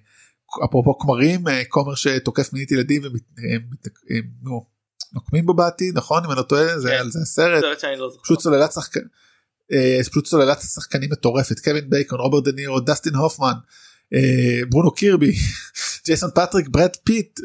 [0.65, 3.03] אפרופו כמרים אה, כומר שתוקף מינית ילדים
[5.13, 6.25] ונוקמים בו בעתיד נכון?
[6.25, 7.63] אם אני לא טועה זה על זה הסרט.
[7.63, 7.73] לא
[8.23, 9.07] פשוט סוללת שחקנים.
[10.11, 11.61] פשוט סוללת שחקנים מטורפת.
[11.61, 13.55] קווין בייקון רוברט דנירו דסטין הופמן
[14.69, 15.33] ברונו קירבי
[16.07, 17.41] ג'ייסון פטריק ברד פיט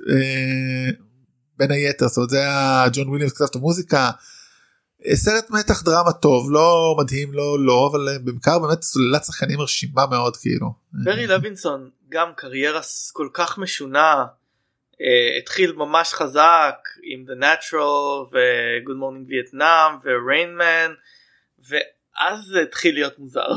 [1.57, 2.07] בין היתר.
[2.07, 4.11] זאת אומרת זה היה ג'ון וויליאמס כתב את המוזיקה
[5.13, 10.05] סרט מתח דרמה טוב לא מדהים לא לא אבל אה, בעיקר באמת סוללת שחקנים מרשימה
[10.05, 10.73] מאוד כאילו.
[10.93, 12.81] ברי לוינסון גם קריירה
[13.13, 14.25] כל כך משונה
[14.93, 14.97] uh,
[15.39, 20.91] התחיל ממש חזק עם The Natural ו-Good Morning Vietnam ו- Rain Man
[21.69, 23.47] ואז זה התחיל להיות מוזר.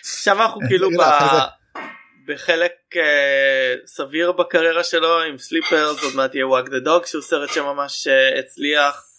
[0.00, 1.02] עכשיו אנחנו כאילו ב...
[2.26, 2.98] בחלק uh,
[3.86, 8.38] סביר בקריירה שלו עם סליפרס עוד מעט יהיה וואג דה דוג שהוא סרט שממש uh,
[8.38, 9.09] הצליח.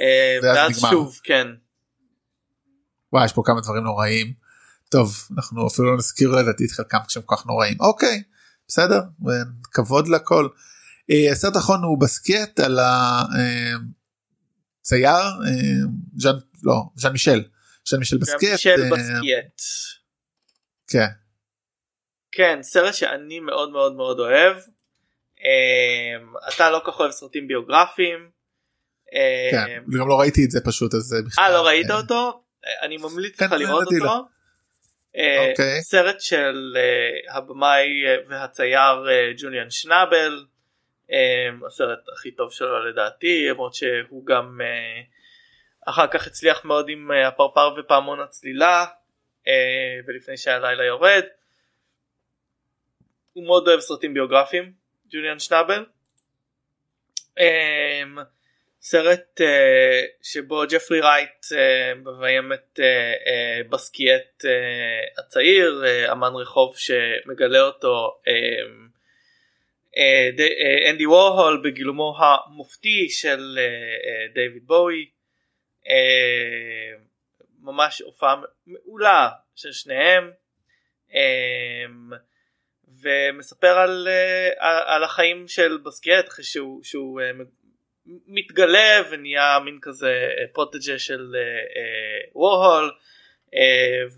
[0.00, 1.46] אה, ואז שוב כן.
[3.12, 4.32] וואי יש פה כמה דברים נוראים.
[4.88, 8.22] טוב אנחנו אפילו לא נזכיר לדעתי את חלקם כשהם כל כך נוראים אוקיי
[8.68, 9.00] בסדר
[9.72, 10.48] כבוד לכל.
[11.10, 12.78] אה, הסרט האחרון הוא בסקט על
[14.80, 15.82] הצייר אה,
[16.16, 17.44] ז'אן לא ז'אן מישל
[17.88, 18.42] ז'אן מישל בסקט.
[18.42, 19.60] מישל בסקט.
[20.86, 21.08] כן.
[22.32, 24.56] כן סרט שאני מאוד מאוד מאוד אוהב.
[26.48, 28.41] אתה לא כך אוהב סרטים ביוגרפיים.
[29.50, 31.44] כן, גם לא ראיתי את זה פשוט אז בכלל.
[31.44, 32.42] אה לא ראית אותו?
[32.82, 34.26] אני ממליץ לך כן, לראות אותו.
[35.50, 35.82] אוקיי.
[35.82, 36.76] סרט של
[37.30, 37.88] הבמאי
[38.28, 39.06] והצייר
[39.36, 40.44] ג'וליאן שנאבל.
[41.66, 44.60] הסרט הכי טוב שלו לדעתי למרות שהוא גם
[45.86, 48.86] אחר כך הצליח מאוד עם הפרפר ופעמון הצלילה
[50.06, 51.22] ולפני שהלילה יורד.
[53.32, 54.72] הוא מאוד אוהב סרטים ביוגרפיים
[55.10, 55.84] ג'וליאן שנאבל.
[58.84, 59.44] סרט uh,
[60.22, 67.60] שבו ג'פרי רייט uh, מביים את uh, uh, בסקיאט uh, הצעיר uh, אמן רחוב שמגלה
[67.60, 68.92] אותו uh,
[70.90, 73.58] אנדי וורהול בגילומו המופתי של
[74.34, 75.06] דיוויד בואי.
[77.60, 80.30] ממש הופעה מעולה של שניהם.
[83.02, 84.08] ומספר על,
[84.86, 87.20] על החיים של בסקט אחרי שהוא, שהוא
[88.06, 91.34] מתגלה ונהיה מין כזה פרוטג'ה של
[92.34, 92.90] וורהול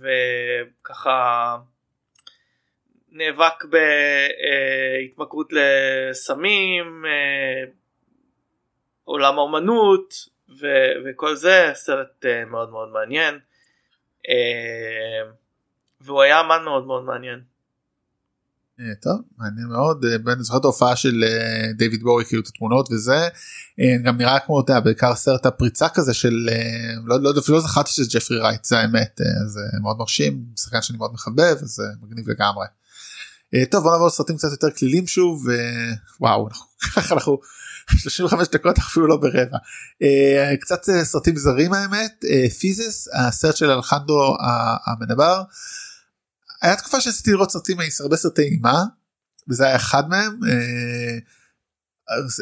[0.00, 1.56] וככה
[3.14, 7.70] נאבק בהתמכרות לסמים, אה,
[9.04, 10.14] עולם האומנות
[10.60, 13.38] ו- וכל זה, סרט אה, מאוד מאוד מעניין.
[14.28, 15.30] אה,
[16.00, 17.40] והוא היה אמן מאוד מאוד מעניין.
[19.02, 21.14] טוב מעניין מאוד אני זוכר את ההופעה של
[21.76, 23.28] דיוויד בורי כאילו את התמונות וזה
[24.04, 26.48] גם נראה כמו אתה בעיקר סרט הפריצה כזה של
[27.04, 31.12] לא לא לא זכרתי שזה ג'פרי רייט זה האמת זה מאוד מרשים שחקן שאני מאוד
[31.12, 32.66] מחבב אז מגניב לגמרי.
[33.54, 35.46] אה, טוב בוא נעבור לסרטים קצת יותר כלילים שוב
[36.20, 36.48] וואו
[36.96, 37.38] ככה אנחנו
[37.96, 39.58] 35 דקות אפילו לא ברבע
[40.02, 42.24] אה, קצת אה, סרטים זרים האמת
[42.58, 44.36] פיזיס הסרט של אלחנדרו
[44.86, 45.42] המדבר.
[46.62, 48.82] היה תקופה שעשיתי לראות סרטים הרבה סרטי אימה
[49.48, 50.38] וזה היה אחד מהם.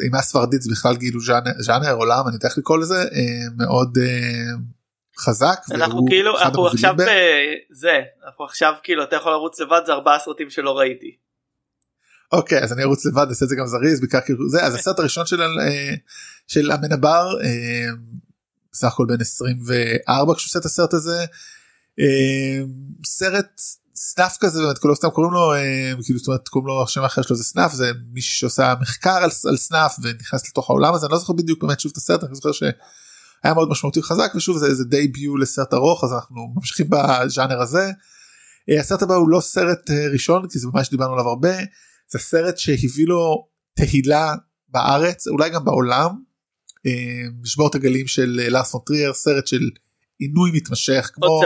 [0.03, 1.19] אימה ספרדית זה בכלל כאילו
[1.59, 3.05] ז'אנר עולם אני יודע איך לקרוא לזה
[3.57, 3.97] מאוד
[5.17, 10.19] חזק אנחנו כאילו אנחנו עכשיו בזה אנחנו עכשיו כאילו אתה יכול לרוץ לבד זה ארבעה
[10.19, 11.15] סרטים שלא ראיתי.
[12.31, 14.99] אוקיי אז אני ארוץ לבד אעשה את זה גם זריז בעיקר כאילו זה אז הסרט
[14.99, 15.93] הראשון של אה,
[16.47, 17.87] של אמנבר אה,
[18.71, 21.25] בסך הכל בן 24 כשהוא עושה את הסרט הזה
[21.99, 22.63] אה,
[23.05, 23.61] סרט
[24.11, 25.51] snuff כזה באמת כולו סתם קוראים לו
[26.03, 29.29] כאילו זאת אומרת קוראים לו השם האחר שלו זה snuff זה מישהו שעושה מחקר על,
[29.49, 32.35] על snuff ונכנס לתוך העולם הזה אני לא זוכר בדיוק באמת שוב את הסרט אני
[32.35, 32.63] זוכר ש...
[33.43, 37.91] היה מאוד משמעותי וחזק ושוב זה איזה דייביו לסרט ארוך אז אנחנו ממשיכים בז'אנר הזה.
[38.69, 41.55] אה, הסרט הבא הוא לא סרט אה, ראשון כי זה ממש דיברנו עליו הרבה
[42.11, 44.33] זה סרט שהביא לו תהילה
[44.69, 46.09] בארץ אולי גם בעולם.
[46.85, 46.91] אה,
[47.43, 49.69] לשבור את הגלים של לארס פונטריאר סרט של
[50.19, 51.41] עינוי מתמשך כמו.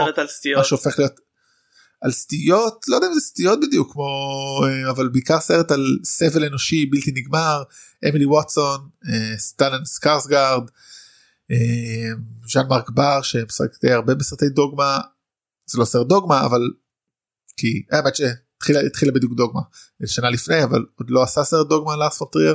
[0.58, 1.20] מה שהופך להיות
[2.00, 4.08] על סטיות לא יודע אם זה סטיות בדיוק כמו
[4.90, 7.62] אבל בעיקר סרט על סבל אנושי בלתי נגמר
[8.08, 8.88] אמילי ווטסון
[9.36, 10.70] סטלן סקרסגרד
[11.50, 12.10] אה,
[12.52, 14.98] ז'אן מרק בר שמשחק די הרבה בסרטי דוגמה
[15.66, 16.60] זה לא סרט דוגמה אבל
[17.56, 19.60] כי האמת שהתחילה התחילה בדיוק דוגמה
[20.06, 22.54] שנה לפני אבל עוד לא עשה סרט דוגמה לארס פון טריר.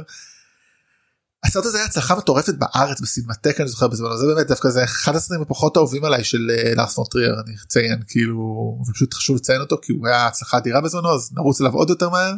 [1.43, 5.15] הסרט הזה היה הצלחה מטורפת בארץ בסינמטק אני זוכר בזמנו זה באמת דווקא זה אחד
[5.15, 9.61] הסרטים הפחות אהובים עליי של אה, לארס פון טריר אני אציין כאילו פשוט חשוב לציין
[9.61, 12.33] אותו כי הוא היה הצלחה אדירה בזמנו אז נרוץ אליו עוד יותר מהר.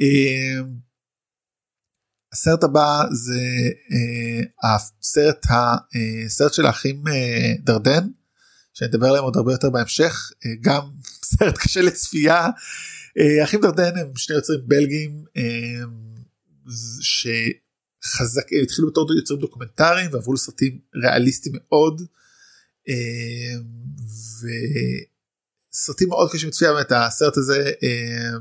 [0.00, 0.60] אה,
[2.32, 3.40] הסרט הבא זה
[3.92, 5.46] אה, הסרט
[6.26, 8.08] הסרט של האחים אה, דרדן
[8.74, 10.82] שנדבר עליהם עוד הרבה יותר בהמשך אה, גם
[11.38, 12.48] סרט קשה לצפייה
[13.18, 15.84] אה, האחים דרדן הם שני יוצרים בלגים אה,
[18.04, 22.02] שחזק התחילו בתור יוצרים דוקומנטריים ועברו לסרטים ריאליסטיים מאוד.
[22.88, 23.54] אה,
[25.72, 27.70] וסרטים מאוד קשים לצפייה באמת הסרט הזה.
[27.82, 28.38] אה,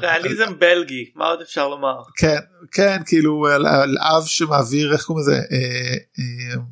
[0.00, 2.38] ריאליזם בלגי מה עוד אפשר לומר כן
[2.72, 6.62] כן כאילו על אב שמעביר איך קוראים לזה אה, אה,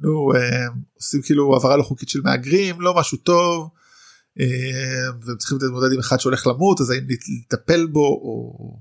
[0.00, 3.70] נו אה, עושים כאילו העברה לא חוקית של מהגרים לא משהו טוב
[5.26, 7.06] והם צריכים להתמודד עם אחד שהולך למות אז האם
[7.40, 8.80] לטפל בו או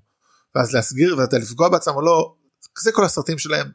[0.56, 2.36] ואז להסגיר ואתה לפגוע בעצמם או לא
[2.80, 3.68] זה כל הסרטים שלהם.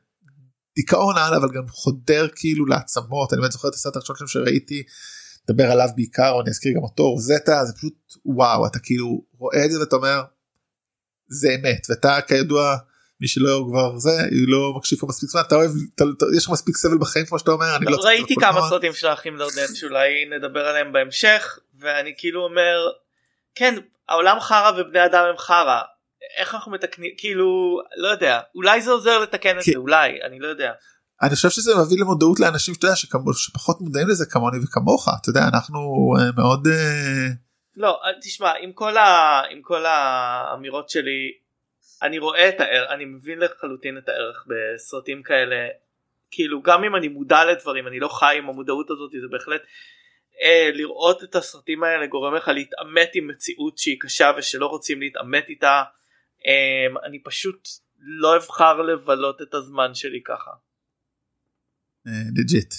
[0.77, 3.33] דיכאון על אבל גם חודר כאילו לעצמות.
[3.33, 4.83] אני באמת זוכר את הסרט הראשון שראיתי.
[5.49, 9.65] מדבר עליו בעיקר או אני אזכיר גם אותו רוזטה זה פשוט וואו אתה כאילו רואה
[9.65, 10.23] את זה ואתה אומר
[11.29, 11.87] זה אמת.
[11.91, 12.77] ואתה כידוע
[13.21, 16.51] מי שלא כבר זה לא מקשיב פה מספיק זמן אתה אוהב אתה, אתה, יש לך
[16.51, 20.09] מספיק סבל בחיים כמו שאתה אומר אני לא ראיתי כמה סרטים של האחים דרדן שאולי
[20.37, 22.89] נדבר עליהם בהמשך ואני כאילו אומר
[23.55, 23.75] כן
[24.09, 25.81] העולם חרא ובני אדם הם חרא
[26.37, 30.47] איך אנחנו מתקנים כאילו לא יודע אולי זה עוזר לתקן את זה אולי אני לא
[30.47, 30.73] יודע.
[31.23, 35.31] אני חושב שזה מביא למודעות לאנשים שאתה יודע שכמו, שפחות מודעים לזה כמוני וכמוך אתה
[35.31, 35.79] יודע אנחנו
[36.19, 36.71] uh, מאוד uh...
[37.77, 39.43] לא תשמע עם כל ה...
[39.51, 41.33] עם כל האמירות שלי
[42.03, 45.69] אני רואה את הערך אני מבין לחלוטין את הערך בסרטים כאלה
[46.31, 49.63] כאילו גם אם אני מודע לדברים אני לא חי עם המודעות הזאת זה בהחלט
[50.43, 55.45] אה, לראות את הסרטים האלה גורם לך להתעמת עם מציאות שהיא קשה ושלא רוצים להתעמת
[55.49, 55.83] איתה
[56.47, 57.69] אה, אני פשוט
[57.99, 60.51] לא אבחר לבלות את הזמן שלי ככה.
[62.37, 62.75] legit.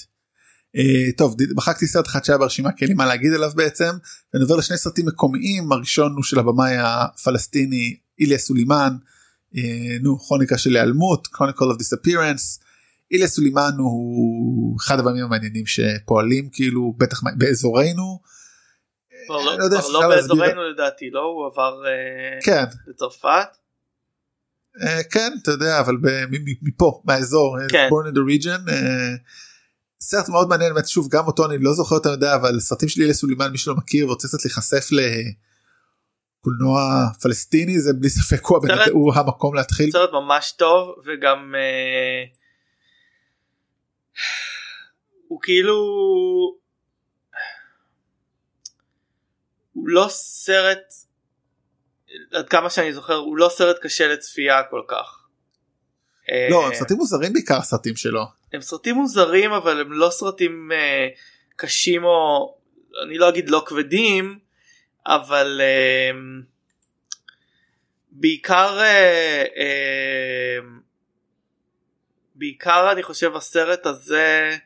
[0.78, 3.92] Uh, טוב מחקתי סרט אחד שהיה ברשימה כי אין לי מה להגיד עליו בעצם
[4.34, 8.94] ואני עובר לשני סרטים מקומיים הראשון הוא של הבמאי הפלסטיני איליה סולימן
[9.54, 9.58] uh,
[10.02, 12.64] נו כרוניקה של היעלמות Chronicle of Disappearance
[13.12, 18.20] איליה סולימן הוא אחד הבמים המעניינים שפועלים כאילו בטח באזורנו
[19.30, 20.08] לא, לא יודע לא.
[20.08, 23.48] באזורנו לדעתי לא הוא עבר אה, כן לצרפת
[24.84, 25.94] אה, כן אתה יודע אבל
[26.62, 27.90] מפה מהאזור אה, כן.
[27.92, 29.14] born in the region אה,
[30.02, 33.08] סרט מאוד מעניין באמת שוב גם אותו אני לא זוכר יותר מדי אבל סרטים שלי
[33.08, 34.88] לסולימן מי שלא מכיר ורוצה קצת להיחשף
[36.42, 36.82] לקולנוע
[37.22, 42.24] פלסטיני זה בלי ספק הוא, סרט- הוא המקום להתחיל סרט ממש טוב וגם אה,
[45.28, 45.76] הוא כאילו
[49.74, 50.94] הוא לא סרט
[52.34, 55.28] עד כמה שאני זוכר הוא לא סרט קשה לצפייה כל כך.
[56.32, 58.22] אה, לא הם סרטים מוזרים בעיקר הסרטים שלו
[58.54, 61.08] הם סרטים מוזרים אבל הם לא סרטים אה,
[61.56, 62.56] קשים או
[63.04, 64.40] אני לא אגיד לא כבדים
[65.06, 66.12] אבל אה,
[68.12, 70.58] בעיקר אה, אה,
[72.40, 74.58] בעיקר אני חושב הסרט הזה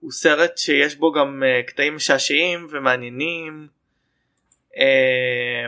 [0.00, 3.66] הוא סרט שיש בו גם אה, קטעים משעשעים ומעניינים.
[4.76, 5.66] אה,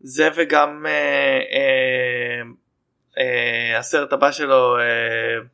[0.00, 2.42] זה וגם אה, אה,
[3.18, 5.46] אה, הסרט הבא שלו אה,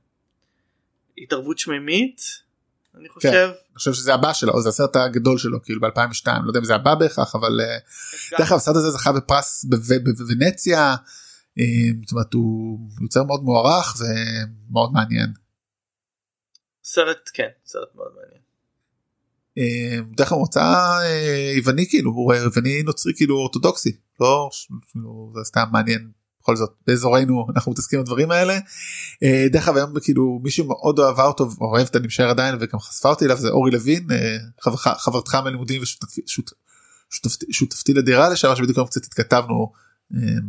[1.18, 2.20] התערבות שמימית
[2.98, 3.28] אני חושב.
[3.28, 6.74] אני חושב שזה הבא שלו זה הסרט הגדול שלו כאילו ב2002 לא יודע אם זה
[6.74, 7.60] הבא בהכרח אבל
[8.38, 10.94] דרך אגב הסרט הזה זכה בפרס בו- בו- בוונציה
[12.02, 15.32] זאת אומרת הוא יוצר מאוד מוערך ומאוד מעניין.
[16.84, 18.40] סרט כן סרט מאוד מעניין.
[19.58, 20.60] אה, דרך אגב הוא מוצא
[21.02, 24.50] אה, יווני כאילו הוא יווני נוצרי כאילו אורתודוקסי לא
[24.92, 26.10] כאילו, זה סתם מעניין
[26.42, 28.58] בכל זאת באזורנו אנחנו מתעסקים בדברים האלה.
[29.22, 33.08] אה, דרך אגב היום כאילו מישהו מאוד אוהבה אותו אוהבת אני משער עדיין וגם חשפה
[33.08, 34.36] אותי אליו זה אורי לוין אה,
[34.98, 35.82] חברתך מלימודים
[37.50, 39.89] ושותפתי לדירה לשם שבדיוק היום קצת התכתבנו אה,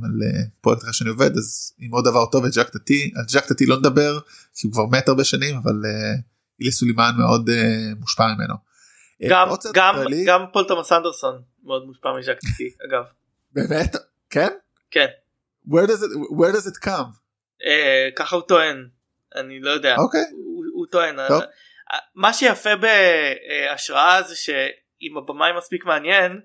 [0.04, 3.24] על אה, פרויקט אחר שאני עובד אז היא מאוד אהבה אותו ואת ז'אק טאטי על
[3.28, 4.20] ז'אק טאטי לא נדבר
[4.56, 6.14] כי הוא כבר מת הרבה שנים אבל אה,
[6.60, 8.56] איליה סולימן מאוד אה, מושפע ממנו.
[9.30, 9.96] גם עוד גם
[10.26, 13.04] גם פול תומאס אנדרסון מאוד מושפע מז'קטי אגב.
[13.52, 13.96] באמת
[14.30, 14.50] כן
[14.92, 15.08] כן.
[15.68, 17.12] where does it where does it come
[18.16, 18.88] ככה הוא טוען
[19.36, 20.26] אני לא יודע אוקיי.
[20.32, 21.42] הוא, הוא טוען טוב.
[22.16, 26.42] מה שיפה בהשראה זה שאם הבמאי מספיק מעניין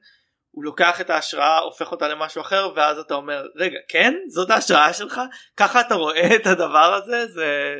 [0.56, 4.14] הוא לוקח את ההשראה הופך אותה למשהו אחר ואז אתה אומר רגע כן?
[4.28, 5.20] זאת ההשראה שלך?
[5.56, 7.26] ככה אתה רואה את הדבר הזה?
[7.34, 7.74] זה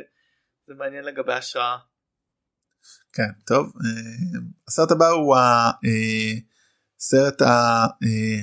[0.67, 1.77] זה מעניין לגבי השראה.
[3.13, 5.35] כן טוב אה, הסרט הבא הוא
[6.97, 7.41] הסרט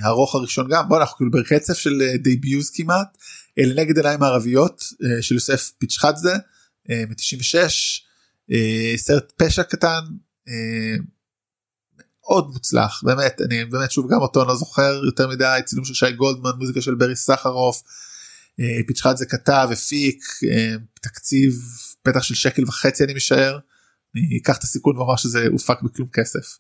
[0.03, 0.89] הארוך הראשון גם.
[0.89, 3.19] בוא אנחנו כאילו ברצף של debuts כמעט.
[3.59, 6.35] אה, לנגד עיניים מערביות אה, של יוסף פיצ'חדזה
[6.89, 7.59] מ-96
[8.97, 10.01] סרט פשע קטן
[10.49, 10.97] אה,
[12.29, 15.95] מאוד מוצלח באמת אני באמת שוב גם אותו אני לא זוכר יותר מדי צילום של
[15.95, 17.83] שי גולדמן מוזיקה של ברי סחרוף
[18.61, 21.53] אה, פיצ'חדזה כתב הפיק אה, תקציב
[22.05, 23.59] בטח של שקל וחצי אני משער.
[24.17, 26.59] אני אקח את הסיכון ואומר שזה הופק בכלום כסף.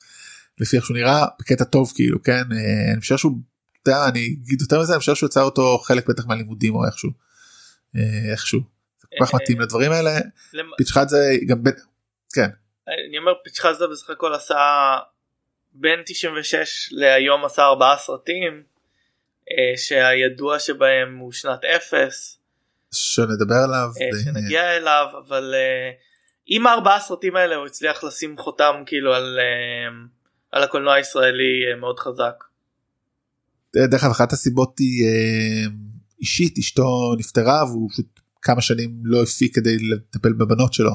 [0.60, 3.32] לפי איך שהוא נראה בקטע טוב כאילו כן אה, אני חושב שהוא
[3.82, 6.86] אתה יודע, אני אגיד יותר מזה אני חושב שהוא יצא אותו חלק בטח מהלימודים או
[6.86, 7.10] איכשהו.
[8.30, 8.60] איכשהו.
[9.00, 10.18] זה כל כך מתאים לדברים האלה
[10.78, 11.62] פיצ'חד זה גם
[12.34, 12.50] כן
[13.08, 14.56] אני אומר פיצ'חזדה בסך הכל עשה
[15.74, 18.62] בין 96 להיום עשה ארבעה סרטים
[19.50, 22.38] אה, שהידוע שבהם הוא שנת אפס
[22.92, 23.88] שנדבר עליו.
[24.00, 25.90] אה, ו- שנגיע אליו אבל אה,
[26.46, 30.06] עם הארבעה סרטים האלה הוא הצליח לשים חותם כאילו על אה,
[30.52, 32.44] על הקולנוע הישראלי אה, מאוד חזק.
[33.76, 35.70] דרך אגב אחת הסיבות היא אה,
[36.20, 40.90] אישית אשתו נפטרה והוא פשוט כמה שנים לא הפיק כדי לטפל בבנות שלו.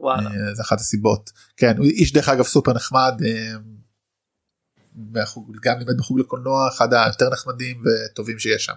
[0.00, 0.30] וואלה.
[0.30, 3.14] אה, זה אחת הסיבות כן הוא איש דרך אגב סופר נחמד
[5.14, 8.72] והחוג- גם לימד בחוג לקולנוע אחד היותר נחמדים וטובים שיש שם.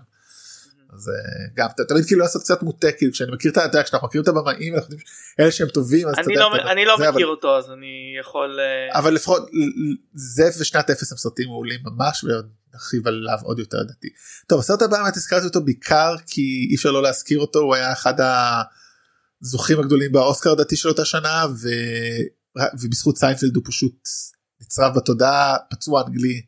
[0.93, 1.13] אז אה,
[1.55, 4.23] גם תמיד כאילו לעשות קצת מוטה כאילו כשאני מכיר את ה- אתה יודע, כשאנחנו מכירים
[4.23, 5.07] את הבמאים אנחנו יודעים
[5.39, 8.99] אלה שהם טובים אז אתה אני לא אני לא מכיר אותו אז אני יכול אה,
[8.99, 9.49] אבל לפחות
[10.13, 14.07] זה ושנת אפס הם סרטים מעולים ממש ועוד נרחיב עליו עוד יותר לדעתי.
[14.47, 17.93] טוב הסרט הבא באמת הזכרתי אותו בעיקר כי אי אפשר לא להזכיר אותו הוא היה
[17.93, 18.13] אחד
[19.43, 21.69] הזוכים הגדולים באוסקר לדעתי של אותה שנה ו...
[22.81, 23.95] ובזכות סיינפלד הוא פשוט
[24.61, 26.41] נצרב בתודעה הפצוע האנגלי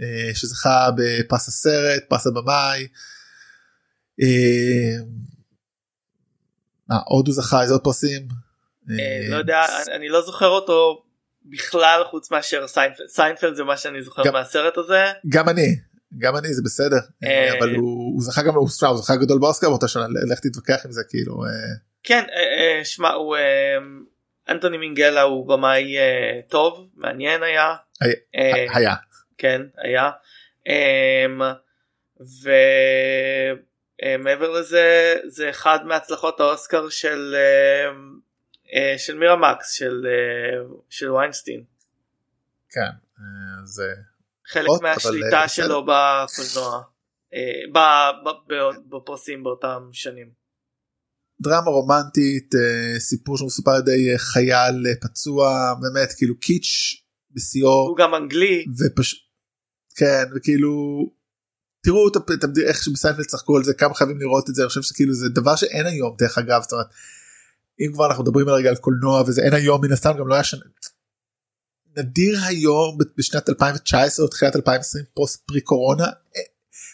[0.00, 2.86] אה, שזכה בפרס הסרט פרס הבמאי.
[4.22, 4.96] אה,
[7.06, 8.28] עוד הוא זכה איזה עוד פרסים?
[8.90, 11.04] אה, לא יודע אני- אני לא זוכר אותו
[11.44, 15.04] בכלל חוץ מאשר סיינפלד סיינפלד זה מה שאני זוכר גם- מהסרט הזה.
[15.28, 15.76] גם אני
[16.18, 20.06] גם אני זה בסדר אה, אבל הוא זכה גם הוא זכה גדול באוסקר באותה שנה
[20.32, 21.50] לך תתווכח עם זה כאילו אה,
[22.02, 23.42] כן אה, אה, שמע הוא אה,
[24.48, 27.76] אנטוני מינגלה הוא במאי אה, טוב מעניין היה.
[28.74, 28.90] היה.
[28.90, 28.96] אה,
[29.38, 30.10] כן היה.
[30.66, 31.40] אמ,
[34.02, 37.36] ומעבר לזה זה אחד מהצלחות האוסקר של
[38.74, 40.58] אה, של מירה מקס של אה,
[40.90, 41.64] של ויינסטין.
[42.70, 42.80] כן
[43.18, 43.24] אה,
[43.64, 43.94] זה
[44.46, 46.82] חלק מהשליטה אה, שלו בקולנוע.
[47.34, 48.10] אה,
[48.88, 50.43] בפרסים באותם שנים.
[51.44, 56.94] דרמה רומנטית אה, סיפור שמסופר על ידי אה, חייל אה, פצוע באמת כאילו קיץ'
[57.34, 58.64] בשיאו הוא גם אנגלי.
[58.78, 59.18] ופשוט
[59.96, 60.72] כן וכאילו
[61.84, 64.68] תראו את את המד- איך שבסיינפלד צחקו על זה כמה חייבים לראות את זה אני
[64.68, 66.86] חושב שזה כאילו זה דבר שאין היום דרך אגב זאת אומרת
[67.80, 70.44] אם כבר אנחנו מדברים רגע על קולנוע וזה אין היום מן הסתם גם לא היה
[70.44, 70.64] שנה.
[71.96, 76.06] נדיר היום בשנת 2019 או תחילת 2020 פוסט pre קורונה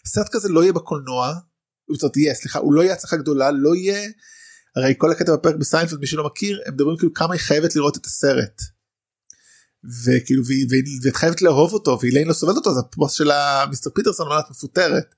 [0.06, 1.34] סרט כזה לא יהיה בקולנוע.
[1.92, 4.08] זאת אומרת יהיה סליחה הוא לא יהיה הצלחה גדולה לא יהיה.
[4.76, 7.96] הרי כל הקטע בפרק בסיינפלד מי שלא מכיר הם מדברים כאילו כמה היא חייבת לראות
[7.96, 8.62] את הסרט.
[10.04, 13.90] וכאילו והיא, והיא, ואת חייבת לאהוב אותו ואיליין לא סובלת אותו אז הפוסט של המיסטר
[13.90, 15.14] פיטרסון אומרת מפוטרת.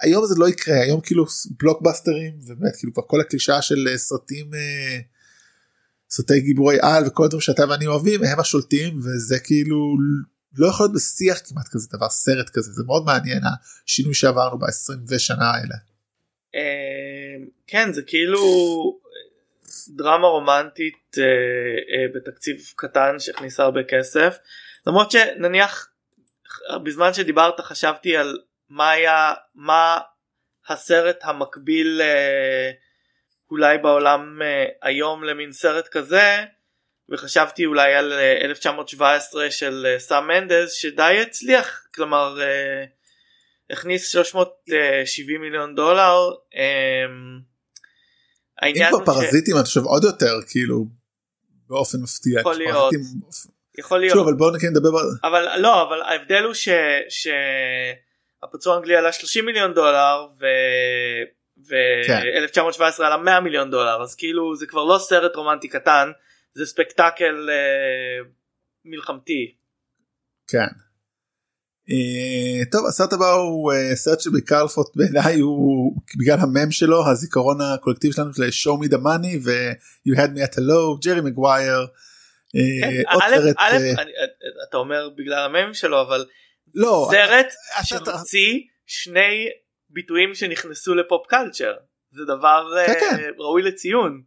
[0.00, 1.24] היום זה לא יקרה היום כאילו
[1.58, 4.98] בלוקבאסטרים ובאמת כאילו כל הקלישאה של אה, סרטים אה,
[6.10, 9.96] סרטי גיבורי על וכל הדברים שאתה ואני אוהבים הם השולטים וזה כאילו
[10.56, 13.42] לא יכול להיות בשיח כמעט כזה דבר סרט כזה זה מאוד מעניין
[13.84, 15.74] השינוי שעברנו ב-20 ושנה האלה.
[17.36, 18.40] אה, כן זה כאילו
[19.88, 24.38] דרמה רומנטית אה, אה, בתקציב קטן שהכניסה הרבה כסף.
[24.86, 25.88] למרות שנניח
[26.82, 29.98] בזמן שדיברת חשבתי על מה היה מה
[30.68, 32.70] הסרט המקביל אה,
[33.50, 36.44] אולי בעולם אה, היום למין סרט כזה
[37.08, 41.86] וחשבתי אולי על אה, 1917 של אה, סאם מנדס שדי הצליח.
[41.94, 42.84] כלומר אה,
[43.70, 46.18] הכניס 370 מיליון דולר.
[46.56, 47.06] אה,
[48.68, 50.84] אם כבר ש- פרזיטים אני חושב עוד יותר כאילו
[51.68, 52.40] באופן מפתיע.
[52.40, 52.94] יכול להיות.
[53.78, 54.14] יכול להיות.
[54.16, 56.68] שוב אבל בואו נדבר על- אבל לא אבל ההבדל הוא ש...
[57.08, 60.44] שהפצוע האנגלי עלה 30 מיליון דולר ו...
[62.06, 62.20] כן.
[62.54, 66.10] ו-1917 עלה 100 מיליון דולר אז כאילו זה כבר לא סרט רומנטי קטן
[66.54, 68.28] זה ספקטקל אה,
[68.84, 69.54] מלחמתי.
[70.48, 70.85] כן.
[71.90, 77.60] אה, טוב הסרט הבא הוא אה, סרט שבעיקר לפחות בעיניי הוא בגלל המם שלו הזיכרון
[77.60, 79.72] הקולקטיבי שלנו של show me the money ו-
[80.08, 81.86] you had me at hello ג'רי מגווייר.
[84.68, 86.26] אתה אומר בגלל המם שלו אבל
[86.74, 89.48] לא סרט שמוציא שני
[89.90, 91.74] ביטויים שנכנסו לפופ קלצ'ר
[92.10, 93.30] זה דבר אה, כן, כן.
[93.38, 94.22] ראוי לציון.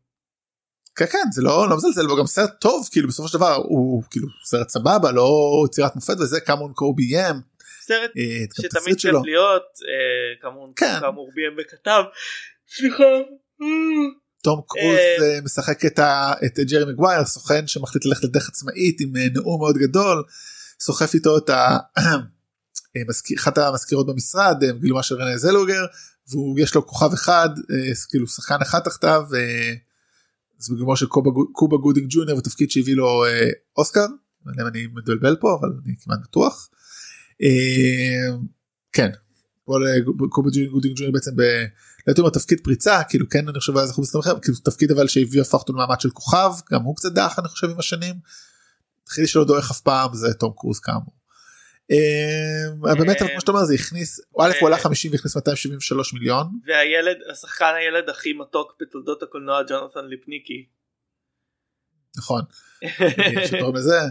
[0.99, 4.03] כן כן זה לא לא מזלזל בו גם סרט טוב כאילו בסופו של דבר הוא
[4.09, 7.35] כאילו סרט סבבה לא יצירת מופת וזה כמון קרו ביים.
[7.81, 9.11] סרט אה, שתמיד כיף.
[9.25, 12.03] להיות אה, כאמור ביים וכתב.
[12.75, 13.03] סליחה.
[14.43, 19.27] תום קרוז אה, אה, משחק את, ג'רי מגווייר סוכן שמחליט ללכת לדרך עצמאית עם אה,
[19.33, 20.23] נאום מאוד גדול
[20.79, 21.49] סוחף איתו את.
[22.97, 23.01] אה,
[23.37, 25.85] אחת המזכירות במשרד אה, גילומה של רנה זלוגר
[26.55, 29.23] ויש לו כוכב אחד אה, כאילו שחקן אחד תחתיו
[30.59, 34.05] זה בגילומו של קובה, קובה גודינג ג'וניור ותפקיד שהביא לו אה, אוסקר.
[34.45, 36.69] לא אם אני מבלבל פה אבל אני כמעט בטוח.
[37.41, 38.37] אה,
[38.91, 39.09] כן.
[39.69, 39.75] אה,
[40.29, 41.41] קובה גודינג ג'וניור בעצם ב...
[42.07, 45.07] לא הייתי אומר תפקיד פריצה כאילו כן אני חושב אז אנחנו מסתמכים כאילו תפקיד אבל
[45.07, 48.15] שהביא הפך אותו למעמד של כוכב גם הוא קצת דעך אני חושב עם השנים.
[49.07, 51.18] היחידי שלא דועך אף פעם זה תום קרוז כאמור.
[51.91, 56.47] אה, באמת אבל כמו שאתה אומר זה הכניס א' הוא עלה 50 והכניס 273 מיליון
[56.67, 60.65] והילד השחקן הילד הכי מתוק בתולדות הקולנוע ג'ונתן ליפניקי.
[62.17, 62.41] נכון.
[62.83, 64.07] אה.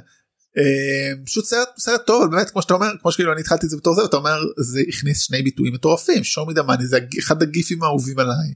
[0.59, 3.70] אה, פשוט סרט סרט טוב אבל באמת כמו שאתה אומר כמו שכאילו אני התחלתי את
[3.70, 6.99] זה בתור זה ואתה אומר זה הכניס שני ביטויים מטורפים show me the money זה
[7.18, 8.55] אחד הגיפים האהובים עליי.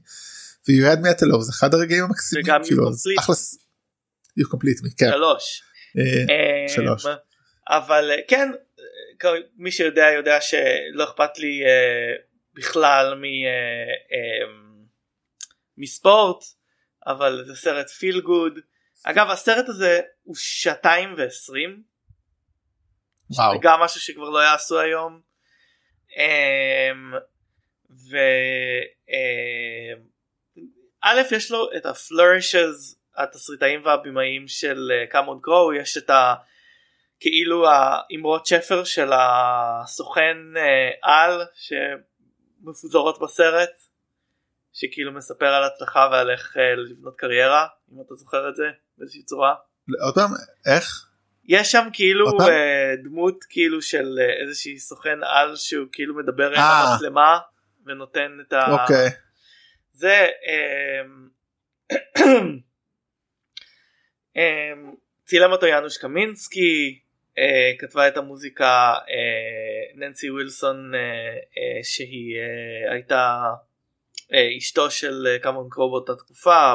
[0.67, 3.21] ו-you had me at hello זה אחד הרגעים המקסימים וגם you כאילו אז complete.
[3.21, 3.35] אחלה.
[4.39, 5.09] you complete me כן.
[5.11, 5.63] שלוש.
[5.97, 7.05] אה, אה, שלוש.
[7.69, 8.62] אבל אה, כן אה,
[9.55, 12.15] מי שיודע יודע שלא אכפת לי אה,
[12.53, 13.49] בכלל מ, אה,
[14.11, 14.53] אה,
[15.77, 16.43] מספורט
[17.07, 18.59] אבל זה סרט פיל גוד.
[19.03, 21.83] אגב הסרט הזה הוא שעתיים ועשרים.
[23.29, 23.59] וואו.
[23.61, 25.21] גם משהו שכבר לא יעשו היום.
[26.17, 27.13] אמ,
[27.89, 28.17] ו...
[29.09, 29.99] אמ,
[31.01, 36.33] א' יש לו את הפלורשז התסריטאים והבימאים של קאמון קרו יש את ה...
[37.23, 43.69] כאילו האמרות שפר של הסוכן אה, על שמפוזרות בסרט
[44.73, 48.63] שכאילו מספר על הצלחה ועל איך אה, לבנות קריירה אם אתה זוכר את זה
[48.97, 49.55] באיזושהי צורה.
[50.15, 50.29] פעם
[50.75, 51.09] איך
[51.45, 52.49] יש שם כאילו פעם?
[52.49, 56.59] אה, דמות כאילו של איזושהי סוכן על שהוא כאילו מדבר עם.
[56.59, 57.39] המצלמה
[57.85, 58.71] ונותן את ה...
[58.71, 59.09] אוקיי
[59.93, 61.29] זה אמ,
[64.37, 64.93] אמ,
[65.25, 67.02] צילם אותו יאנוש קמינסקי
[67.37, 73.43] אה, כתבה את המוזיקה אה, ננסי ווילסון אה, אה, שהיא אה, הייתה
[74.33, 76.73] אה, אשתו של אה, קמון קרו באותה תקופה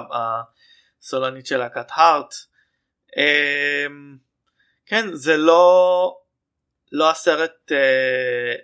[1.00, 2.34] הסולנית של להקת הארט.
[3.16, 4.16] אמ,
[4.86, 6.16] כן זה לא
[6.92, 8.54] לא הסרט אה,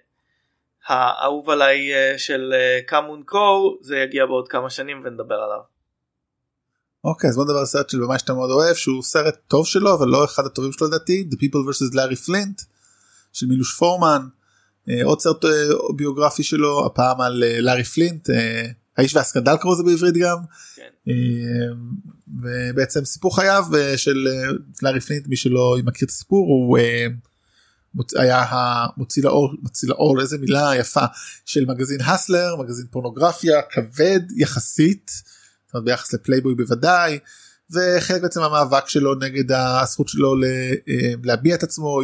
[0.87, 2.55] האהוב עליי אה, של
[2.87, 5.74] קאמון קו זה יגיע בעוד כמה שנים ונדבר עליו.
[7.05, 9.95] אוקיי אז בוא נדבר על סרט של במה שאתה מאוד אוהב שהוא סרט טוב שלו
[9.95, 11.95] אבל לא אחד הטובים שלו לדעתי The People vs.
[11.95, 12.65] Larry Flint
[13.33, 14.27] של מילוש פורמן
[15.05, 15.45] עוד סרט
[15.97, 18.29] ביוגרפי שלו הפעם על לארי פלינט
[18.97, 20.37] האיש והסקנדל קראו לזה בעברית גם.
[20.77, 21.13] כן.
[22.43, 23.65] ובעצם סיפור חייו
[23.97, 24.29] של
[24.83, 26.79] לארי פלינט מי שלא מכיר את הסיפור הוא
[28.17, 31.05] היה המוציא לאור מוציא לאור איזה מילה יפה
[31.45, 35.11] של מגזין הסלר מגזין פורנוגרפיה כבד יחסית
[35.75, 37.19] זאת אומרת, ביחס לפלייבוי בוודאי
[37.71, 40.35] וחלק בעצם המאבק שלו נגד הזכות שלו
[41.25, 42.01] להביע את עצמו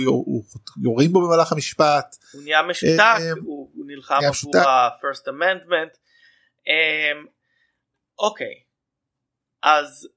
[0.82, 2.16] יורים בו במהלך המשפט.
[2.32, 5.96] הוא נהיה משותק הוא נלחם עבור ה-first amendment.
[8.18, 8.54] אוקיי
[9.62, 10.08] אז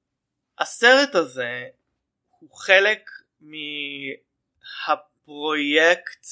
[0.59, 1.63] הסרט הזה
[2.39, 3.09] הוא חלק
[3.41, 3.57] מה...
[5.25, 6.25] פרויקט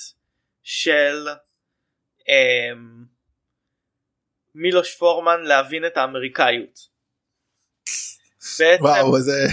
[0.63, 1.27] של
[4.55, 6.90] מילוש פורמן להבין את האמריקאיות.
[8.41, 9.47] בעצם, וואו איזה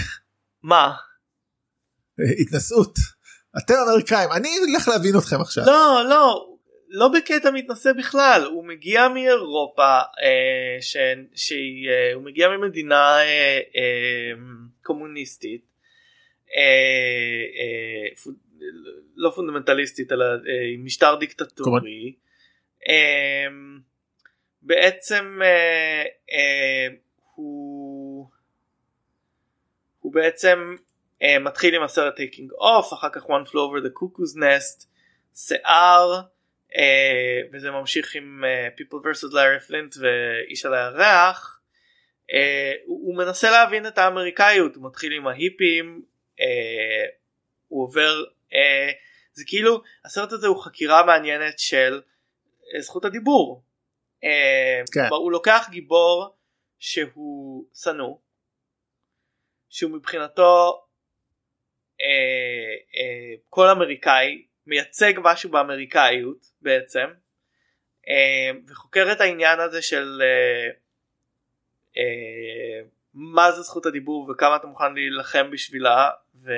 [0.62, 0.94] מה?
[2.40, 2.94] התנסות
[3.58, 5.64] אתם אמריקאים אני אלך להבין אתכם עכשיו.
[5.66, 6.48] לא לא
[6.88, 8.44] לא בקטע מתנשא בכלל.
[8.44, 10.96] הוא מגיע מאירופה אה, ש,
[11.34, 14.32] שהיא אה, הוא מגיע ממדינה אה, אה,
[14.82, 15.64] קומוניסטית
[16.56, 16.62] אה,
[17.60, 18.32] אה,
[19.16, 22.14] לא פונדמנטליסטית אלא אה, משטר דיקטטורי.
[22.88, 23.46] אה,
[24.62, 26.88] בעצם אה, אה,
[27.34, 27.87] הוא
[30.08, 30.76] הוא בעצם
[31.22, 34.86] אה, מתחיל עם הסרט טייקינג אוף אחר כך one flew over the cuckoo's nest
[35.34, 36.20] שיער
[36.76, 39.32] אה, וזה ממשיך עם אה, people vs.
[39.32, 41.60] Larry Flynt ואיש על הירח.
[42.32, 46.02] אה, הוא, הוא מנסה להבין את האמריקאיות הוא מתחיל עם ההיפים
[46.40, 47.06] אה,
[47.68, 48.90] הוא עובר אה,
[49.32, 52.00] זה כאילו הסרט הזה הוא חקירה מעניינת של
[52.74, 53.62] אה, זכות הדיבור.
[54.24, 55.06] אה, כן.
[55.10, 56.36] הוא לוקח גיבור
[56.78, 58.16] שהוא שנוא
[59.68, 60.82] שהוא מבחינתו
[62.00, 62.06] אה,
[62.96, 67.06] אה, כל אמריקאי מייצג משהו באמריקאיות בעצם
[68.08, 70.70] אה, וחוקר את העניין הזה של אה,
[71.96, 72.80] אה,
[73.14, 76.10] מה זה זכות הדיבור וכמה אתה מוכן להילחם בשבילה
[76.44, 76.52] ו...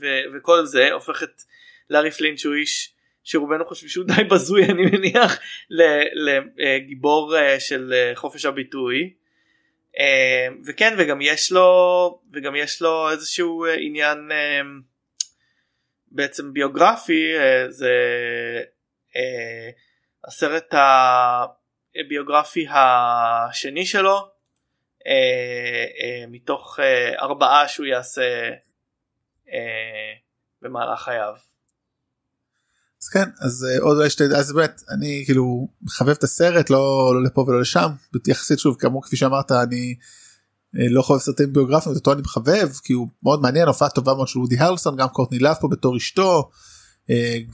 [0.00, 1.42] ו- וכל זה הופך את
[1.90, 5.38] לארי פלינט שהוא איש שרובנו חושבים שהוא די בזוי אני מניח
[6.56, 9.14] לגיבור אה, של אה, חופש הביטוי
[10.66, 14.18] וכן וגם יש לו וגם יש לו איזשהו עניין
[16.08, 17.32] בעצם ביוגרפי
[17.68, 17.92] זה
[20.24, 20.74] הסרט
[22.00, 24.28] הביוגרפי השני שלו
[26.28, 26.78] מתוך
[27.18, 28.50] ארבעה שהוא יעשה
[29.52, 30.12] אה,
[30.62, 31.34] במהלך חייו.
[33.02, 37.12] אז כן אז אה, עוד אולי שתי אז באמת אני כאילו מחבב את הסרט לא,
[37.14, 37.88] לא לפה ולא לשם
[38.26, 39.94] יחסית שוב כאמור כפי שאמרת אני
[40.78, 44.28] אה, לא חובב סרטים ביוגרפיים אותו אני מחבב כי הוא מאוד מעניין הופעה טובה מאוד
[44.28, 46.50] של וודי הרלסון גם קורטני לאב פה בתור אשתו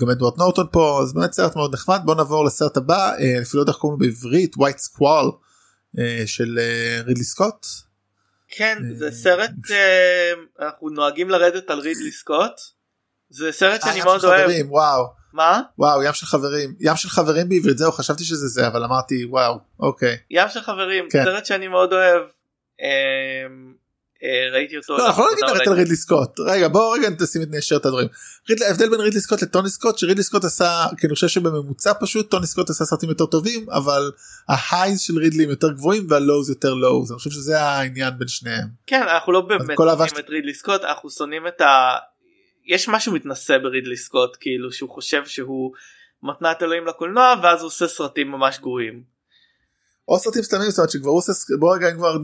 [0.01, 3.61] גם אדוארד נורטון פה אז באמת סרט מאוד נחמד בוא נעבור לסרט הבא אפילו לא
[3.61, 5.33] יודע איך קוראים לו בעברית white squall
[6.27, 6.59] של
[7.05, 7.67] רידלי סקוט
[8.49, 12.53] כן זה סרט אה, אנחנו נוהגים לרדת על רידלי סקוט
[13.31, 14.51] זה סרט שאני מאוד אוהב.
[14.69, 15.22] וואו.
[15.33, 15.61] מה?
[15.79, 19.59] וואו ים של חברים ים של חברים בעברית זהו חשבתי שזה זה אבל אמרתי וואו
[19.81, 20.17] אוקיי.
[20.31, 21.25] ים של חברים כן.
[21.25, 22.23] סרט שאני מאוד אוהב.
[22.81, 23.73] אמ,
[24.25, 24.99] אה, ראיתי אותו.
[24.99, 28.09] לא, אנחנו לא נגיד על רידלי סקוט רגע בוא רגע תשים את נשר את הדברים.
[28.67, 32.47] ההבדל בין רידלי סקוט לטוני סקוט שרידלי סקוט עשה כי אני חושב שבממוצע פשוט טוני
[32.47, 34.13] סקוט עשה סרטים יותר טובים אבל
[34.49, 38.69] ההייז של רידלי הם יותר גבוהים והלואוז יותר לואוז אני חושב שזה העניין בין שניהם.
[38.87, 41.61] כן אנחנו לא באמת שונאים את רידלי סקוט אנחנו שונאים את.
[42.67, 45.73] יש משהו מתנשא ברידלי סקוט כאילו שהוא חושב שהוא
[46.23, 49.03] מתנת אלוהים לקולנוע ואז הוא עושה סרטים ממש גרועים.
[50.09, 52.17] או סרטים סתמים זאת אומרת שכבר הוא עושה בוא רגע כבר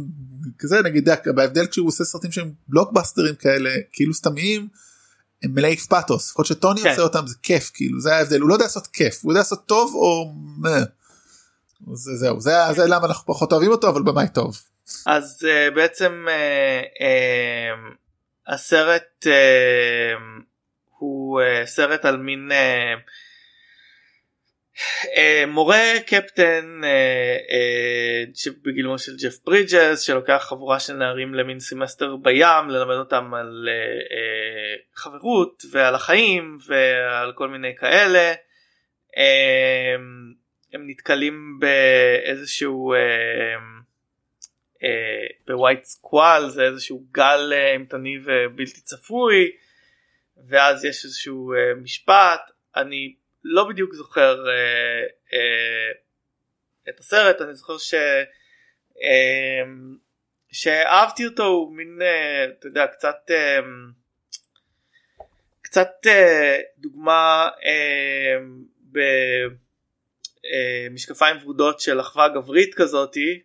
[0.58, 4.68] כזה נגיד בהבדל כשהוא עושה סרטים שהם בלוקבאסטרים כאלה כאילו סתמיים
[5.42, 6.90] הם מלאי פאתוס לפחות שטוני כן.
[6.90, 9.66] עושה אותם זה כיף כאילו זה ההבדל הוא לא יודע לעשות כיף הוא יודע לעשות
[9.66, 10.32] טוב או
[11.92, 14.62] זה זהו זה, זה למה אנחנו פחות אוהבים אותו אבל במאי טוב.
[15.06, 17.94] אז uh, בעצם uh, uh,
[18.48, 20.20] הסרט uh,
[20.98, 23.10] הוא uh, סרט על מין uh,
[25.16, 28.24] אה, מורה קפטן אה, אה,
[28.62, 33.68] בגילומו של ג'ף ברידג'ס שלוקח חבורה של נערים למין סמסטר בים ללמד אותם על
[34.94, 38.32] חברות ועל החיים ועל כל מיני כאלה.
[40.72, 42.94] הם נתקלים באיזשהו
[45.46, 49.50] בווייט סקואל זה איזשהו גל אימתני ובלתי צפוי
[50.48, 51.52] ואז יש איזשהו
[51.82, 52.50] משפט.
[52.76, 53.14] אני
[53.44, 54.44] לא בדיוק זוכר
[56.88, 57.94] את הסרט אני זוכר ש...
[60.52, 61.98] שאהבתי אותו הוא מין
[62.58, 63.30] אתה יודע קצת
[65.62, 65.90] קצת
[66.78, 67.48] דוגמה
[70.92, 73.42] במשקפיים ורודות של אחווה גברית כזאתי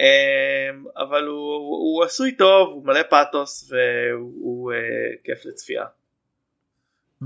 [0.00, 4.76] אמ, אבל הוא, הוא עשוי טוב הוא מלא פאתוס והוא uh,
[5.24, 5.84] כיף לצפייה.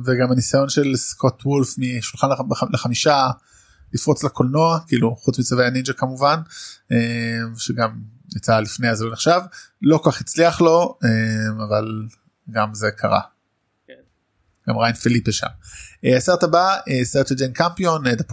[0.07, 2.27] וגם הניסיון של סקוט וולף משולחן
[2.73, 3.27] לחמישה
[3.93, 6.37] לפרוץ לקולנוע כאילו חוץ מצווי הנינג'ה כמובן
[6.91, 6.97] אמ,
[7.59, 7.91] שגם
[8.37, 9.41] יצא לפני אז לא נחשב
[9.83, 11.85] לא כל כך הצליח לו אמ, אבל
[12.51, 13.21] גם זה קרה.
[13.87, 13.93] כן.
[14.69, 15.47] גם ריין פליפה שם.
[16.05, 18.25] אה, הסרט הבא אה, סרט של ג'יין קמפיון The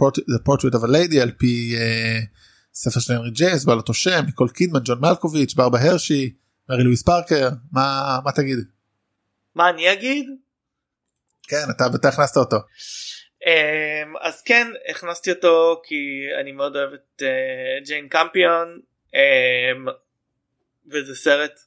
[0.48, 1.76] Portrait of a Lady על פי
[2.80, 6.34] ספר של הנרי ג'ייס בעל אותו שם ניקול קידמן ג'ון מלקוביץ' ברבה הרשי
[6.68, 8.58] מרי לואיס פארקר מה מה תגיד.
[9.54, 10.26] מה אני אגיד?
[11.42, 12.56] כן אתה אתה הכנסת אותו.
[13.44, 15.96] Um, אז כן הכנסתי אותו כי
[16.40, 19.90] אני מאוד אוהב את uh, ג'יין קמפיון um,
[20.90, 21.60] וזה סרט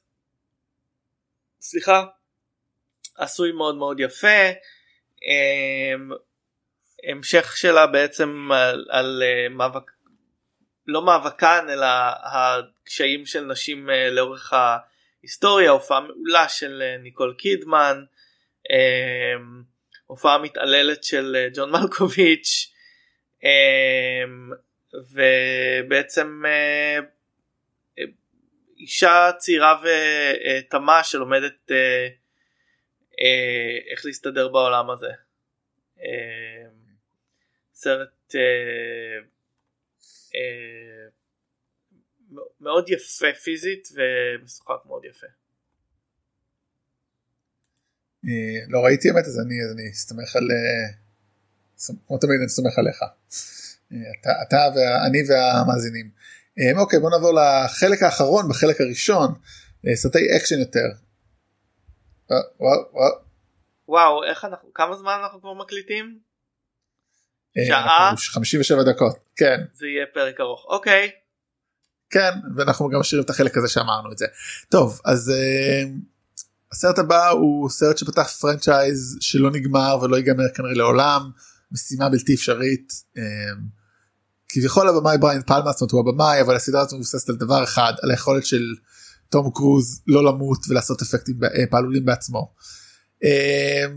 [1.60, 2.04] סליחה
[3.16, 4.50] עשוי מאוד מאוד יפה
[5.16, 6.14] um,
[7.10, 9.91] המשך שלה בעצם על, על uh, מאבק
[10.86, 11.86] לא מאבקן אלא
[12.22, 18.04] הקשיים של נשים אה, לאורך ההיסטוריה הופעה מעולה של אה, ניקול קידמן
[18.70, 19.62] אמ,
[20.06, 22.72] הופעה מתעללת של אה, ג'ון מלקוביץ'
[23.44, 24.50] אמ,
[25.10, 26.42] ובעצם
[28.78, 31.70] אישה צעירה ותמה שלומדת
[33.90, 35.10] איך להסתדר בעולם הזה.
[35.98, 36.82] אמ,
[37.74, 38.34] סרט
[42.60, 45.26] מאוד יפה פיזית ומשוחק מאוד יפה.
[48.24, 51.02] אה, לא ראיתי אמת אז אני אז אני אסתמך על אה,
[52.06, 52.98] כמו תמיד אני אסתמך עליך.
[54.20, 56.10] אתה, אתה ואני והמאזינים.
[56.76, 59.34] אוקיי בוא נעבור לחלק האחרון בחלק הראשון
[59.94, 60.88] סרטי אקשן יותר.
[63.88, 66.31] וואו איך אנחנו כמה זמן אנחנו כבר מקליטים?
[67.58, 68.14] אה, שעה?
[68.16, 69.60] 57 דקות כן.
[69.74, 70.66] זה יהיה פרק ארוך.
[70.68, 71.10] אוקיי.
[72.10, 74.26] כן ואנחנו גם משאירים את החלק הזה שאמרנו את זה.
[74.70, 75.88] טוב אז uh,
[76.72, 81.30] הסרט הבא הוא סרט שפתח franchise שלא נגמר ולא ייגמר כנראה לעולם
[81.72, 83.20] משימה בלתי אפשרית uh,
[84.48, 87.92] כביכול הבמאי בריין פלמה זאת אומרת הוא הבמאי אבל הסדרה הזאת מבוססת על דבר אחד
[88.02, 88.62] על היכולת של
[89.30, 91.40] תום קרוז לא למות ולעשות אפקטים
[91.70, 92.54] פעלולים בעצמו.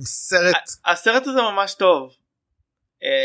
[0.06, 2.10] סרט הסרט הזה ממש טוב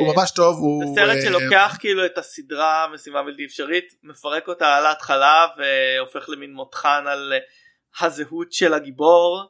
[0.00, 4.48] הוא אה, ממש טוב הוא סרט אה, שלוקח כאילו את הסדרה משימה בלתי אפשרית מפרק
[4.48, 9.44] אותה על ההתחלה והופך למין מותחן על אה, הזהות של הגיבור.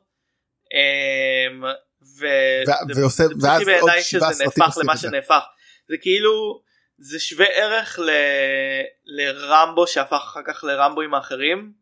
[2.95, 5.43] ועושה ואז עוד שבעה סרטים נהפך למה שנהפך
[5.89, 6.62] זה כאילו
[6.99, 8.11] זה שווה ערך ל...
[9.05, 11.72] לרמבו שהפך אחר כך לרמבוים האחרים.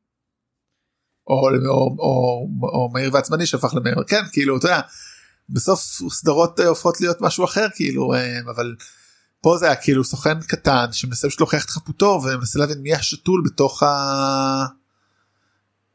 [1.26, 4.80] או, או, או, או מהיר ועצמני שהפך למהיר כן כאילו אתה יודע
[5.48, 5.80] בסוף
[6.10, 8.76] סדרות אה, הופכות להיות משהו אחר כאילו אה, אבל
[9.40, 13.42] פה זה היה כאילו סוכן קטן שמנסה פשוט להוכיח את חפותו ומנסה להבין מי השתול
[13.44, 13.86] בתוך ה...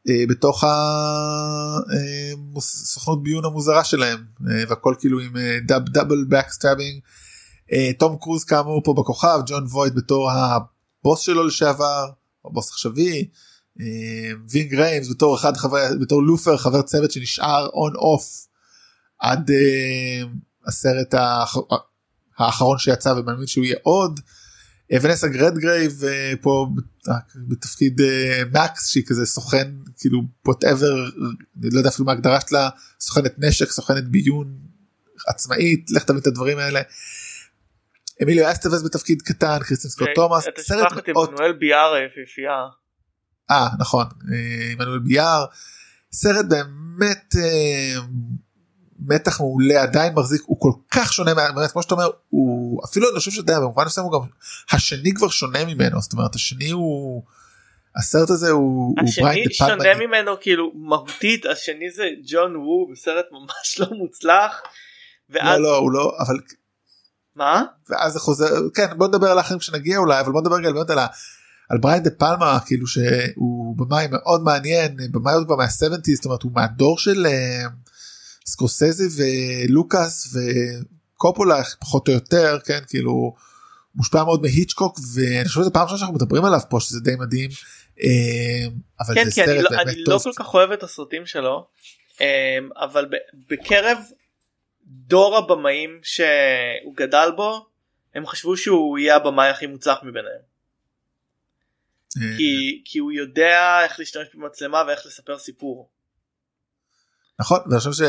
[0.10, 0.64] אה, בתוך
[2.58, 4.24] הסוכנות ביון המוזרה שלהם
[4.70, 5.34] והכל כאילו עם
[5.66, 7.00] דאב דאבל בקסטאבינג.
[8.00, 12.10] תום קרוז כאמור פה בכוכב ג'ון וויד בתור הבוס שלו לשעבר
[12.46, 13.28] הבוס עכשווי
[14.50, 18.48] וין גריימס בתור אחד חבר בתור לופר חבר צוות שנשאר און אוף
[19.24, 20.28] עד uh,
[20.68, 21.58] הסרט האח...
[22.38, 24.20] האחרון שיצא ומאמין שהוא יהיה עוד.
[24.92, 26.68] אה, ונסה גרדגרייב uh, פה
[27.36, 28.02] בתפקיד
[28.52, 29.68] מקס שהיא כזה סוכן
[29.98, 30.94] כאילו ווטאבר
[31.62, 32.70] אני לא יודע אפילו מה ההגדרה שלה
[33.00, 34.58] סוכנת נשק סוכנת ביון
[35.28, 36.82] עצמאית לך תבין את הדברים האלה.
[38.24, 40.46] אמיליו אסטבס בתפקיד קטן קריסטין סקוט תומאס.
[40.60, 41.30] סרט מאוד...
[41.30, 42.68] עמנואל ביאר היפיפייה.
[43.52, 44.06] אה נכון
[44.74, 45.46] עמנואל ביאר.
[46.14, 47.36] סרט באמת
[49.08, 53.20] מתח מעולה עדיין מחזיק הוא כל כך שונה באמת כמו שאתה אומר הוא אפילו אני
[53.20, 54.28] חושב שאתה יודע במובן מסוים הוא גם
[54.72, 57.24] השני כבר שונה ממנו זאת אומרת השני הוא
[57.96, 63.80] הסרט הזה הוא השני הוא שונה ממנו כאילו מהותית השני זה ג'ון וו בסרט ממש
[63.80, 64.62] לא מוצלח.
[65.30, 65.60] ואז...
[65.60, 66.36] לא לא הוא לא אבל
[67.36, 70.72] מה ואז זה חוזר כן בוא נדבר על האחרים כשנגיע אולי אבל בוא נדבר רגע
[70.72, 71.08] באמת על, ה,
[71.70, 76.44] על בריין דה פלמה כאילו שהוא במאי מאוד מעניין במאי עוד כבר מה-70's זאת אומרת
[76.44, 77.26] הוא מהדור של.
[77.26, 77.83] Uh,
[78.46, 83.36] סקורסזי ולוקאס וקופולה פחות או יותר כן כאילו
[83.96, 87.50] מושפע מאוד מהיצ'קוק ואני חושב שזה פעם ראשונה שאנחנו מדברים עליו פה שזה די מדהים.
[88.02, 88.68] אה,
[89.00, 91.68] אבל כן, זה כן, סרט אני, לא, אני לא כל כך אוהב את הסרטים שלו
[92.22, 93.06] אמ, אבל
[93.50, 93.98] בקרב
[94.86, 97.66] דור הבמאים שהוא גדל בו
[98.16, 100.54] הם חשבו שהוא יהיה הבמאי הכי מוצלח מביניהם.
[102.18, 105.90] אה, כי, כי הוא יודע איך להשתמש במצלמה ואיך לספר סיפור.
[107.44, 108.06] נכון ואני חושב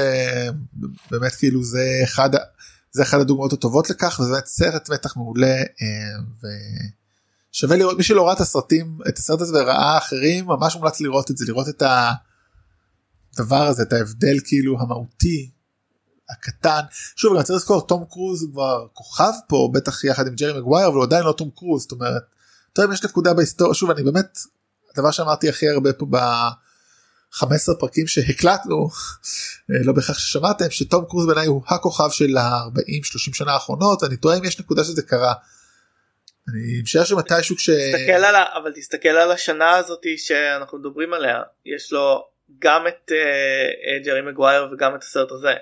[1.09, 2.31] שבאמת כאילו זה אחד
[2.93, 6.49] זה אחד הדוגמאות הטובות לכך וזה באמת סרט מתח מעולה אה,
[7.53, 11.31] ושווה לראות מי שלא ראה את הסרטים את הסרט הזה וראה אחרים ממש מומלץ לראות
[11.31, 11.83] את זה לראות את
[13.37, 15.51] הדבר הזה את ההבדל כאילו המהותי
[16.31, 16.81] הקטן
[17.17, 20.89] שוב אני רוצה לזכור תום קרוז הוא כבר כוכב פה בטח יחד עם ג'רי מגווייר
[20.89, 22.23] אבל הוא עדיין לא תום קרוז זאת אומרת.
[22.73, 24.39] טוב יש נקודה בהיסטוריה שוב אני באמת
[24.95, 26.07] הדבר שאמרתי הכי הרבה פה
[27.43, 28.89] ב-15 פרקים שהקלטנו
[29.69, 34.45] לא בהכרח ששמעתם שתום קרוז בעיניי הוא הכוכב של ה-40-30 שנה האחרונות ואני טועה אם
[34.45, 35.35] יש נקודה שזה קרה.
[36.49, 37.71] אני משער שמתישהו כש...
[37.71, 38.45] תסתכל על ה...
[38.57, 42.25] אבל תסתכל על השנה הזאתי שאנחנו מדברים עליה יש לו
[42.59, 45.55] גם את uh, ג'רי מגווייר וגם את הסרט הזה.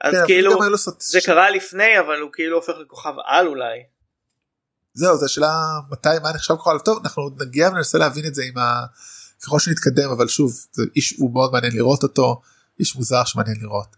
[0.00, 0.58] אז כן, כאילו
[0.98, 3.78] זה קרה לפני אבל הוא כאילו הופך לכוכב על אולי.
[4.94, 5.52] זהו זה שאלה
[5.90, 8.84] מתי מה נחשב כוכב טוב אנחנו נגיע וננסה להבין את זה עם ה...
[9.46, 12.40] ככל שנתקדם אבל שוב זה איש הוא מאוד מעניין לראות אותו
[12.80, 13.96] איש מוזר שמעניין לראות.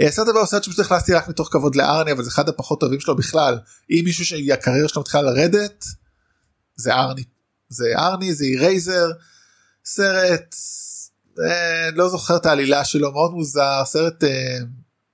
[0.00, 2.80] אה, הסרט הבא הוא סרט שפשוט הכנסתי רק מתוך כבוד לארני אבל זה אחד הפחות
[2.80, 3.58] טובים שלו בכלל
[3.90, 5.84] אם מישהו שהקריירה שלו מתחילה לרדת
[6.76, 7.24] זה ארני
[7.68, 9.10] זה ארני זה אירייזר
[9.84, 10.54] סרט
[11.44, 14.58] אה, לא זוכר את העלילה שלו מאוד מוזר סרט אה,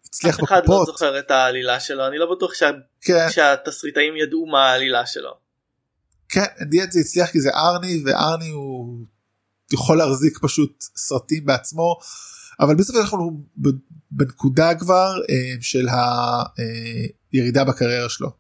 [0.07, 2.71] הצליח אף אחד לא בקופות זוכר את העלילה שלו אני לא בטוח שה...
[3.01, 5.37] כן, שהתסריטאים ידעו מה העלילה שלו.
[6.29, 9.07] כן, דיאט זה הצליח כי זה ארני וארני הוא
[9.73, 11.99] יכול להחזיק פשוט סרטים בעצמו
[12.61, 13.69] אבל בסוף אנחנו ב-
[14.11, 15.87] בנקודה כבר אה, של
[17.33, 18.31] הירידה בקריירה שלו.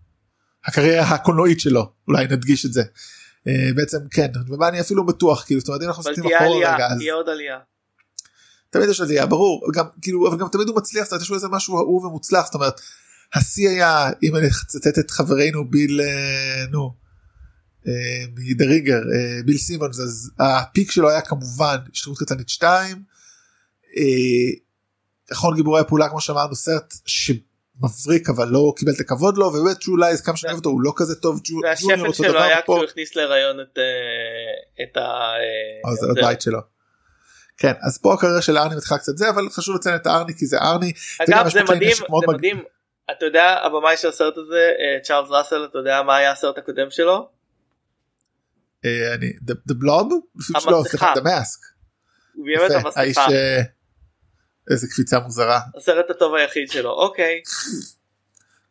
[0.66, 2.82] הקריירה הקולנועית שלו אולי נדגיש את זה.
[3.48, 6.74] אה, בעצם כן ומה אני אפילו בטוח כאילו זאת אומרת אם אנחנו אבל מסתכלים אחורה
[6.74, 7.58] רגע אז תהיה עוד עלייה.
[8.70, 11.36] תמיד יש עלייה ברור גם כאילו אבל גם תמיד הוא מצליח זאת אומרת יש לו
[11.36, 12.80] איזה משהו אהוב ומוצלח זאת אומרת
[13.34, 16.94] השיא היה אם אני אצטט את חברנו ביל אה, נו
[17.88, 23.02] אה, מדריגר אה, ביל סימונס אז הפיק שלו היה כמובן השתתפות קטנית 2
[25.32, 29.96] אחרון גיבורי הפעולה כמו שאמרנו סרט שמבריק אבל לא קיבל את הכבוד לו ובאמת ג'ו
[29.96, 33.16] לייז כמה שאני אוהב אותו הוא לא כזה טוב והשפל אותו שלו היה כשהוא הכניס
[33.16, 33.82] להיריון את אה.
[34.96, 35.36] אה,
[35.86, 36.20] אה, זה זה.
[36.20, 36.60] הבית שלו.
[37.58, 40.46] כן אז פה הקריירה של ארני מתחילה קצת זה אבל חשוב לציין את ארני כי
[40.46, 40.92] זה ארני.
[41.20, 42.62] אגב זה מדהים זה מדהים
[43.10, 46.90] אתה יודע הבמאי של הסרט הזה אה, צ'ארלס ראסל אתה יודע מה היה הסרט הקודם
[46.90, 47.35] שלו?
[48.86, 49.32] אה, אני
[49.70, 50.14] the blob?
[50.54, 50.88] המסכה.
[50.88, 51.76] סליחה, the mask.
[52.96, 53.62] האיש אה,
[54.70, 55.60] איזה קפיצה מוזרה.
[55.76, 57.40] הסרט הטוב היחיד שלו אוקיי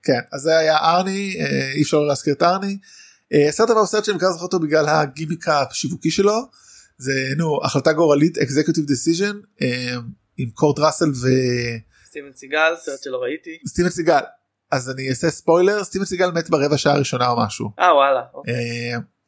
[0.03, 2.77] כן אז זה היה ארני אה, אי אפשר לא להזכיר את ארני.
[3.49, 6.41] הסרט הבא הוא סרט שאני בעיקר זוכר אותו בגלל הגימיק השיווקי שלו.
[6.97, 9.63] זה נו החלטה גורלית executive decision
[10.37, 11.11] עם קורט ראסל
[12.05, 14.19] סטיבן סיגל סרט שלא ראיתי וסטיבן סיגל.
[14.71, 17.71] אז אני אעשה ספוילר סטיבן סיגל מת ברבע שעה הראשונה או משהו.
[17.79, 18.53] אה וואלה אוקיי.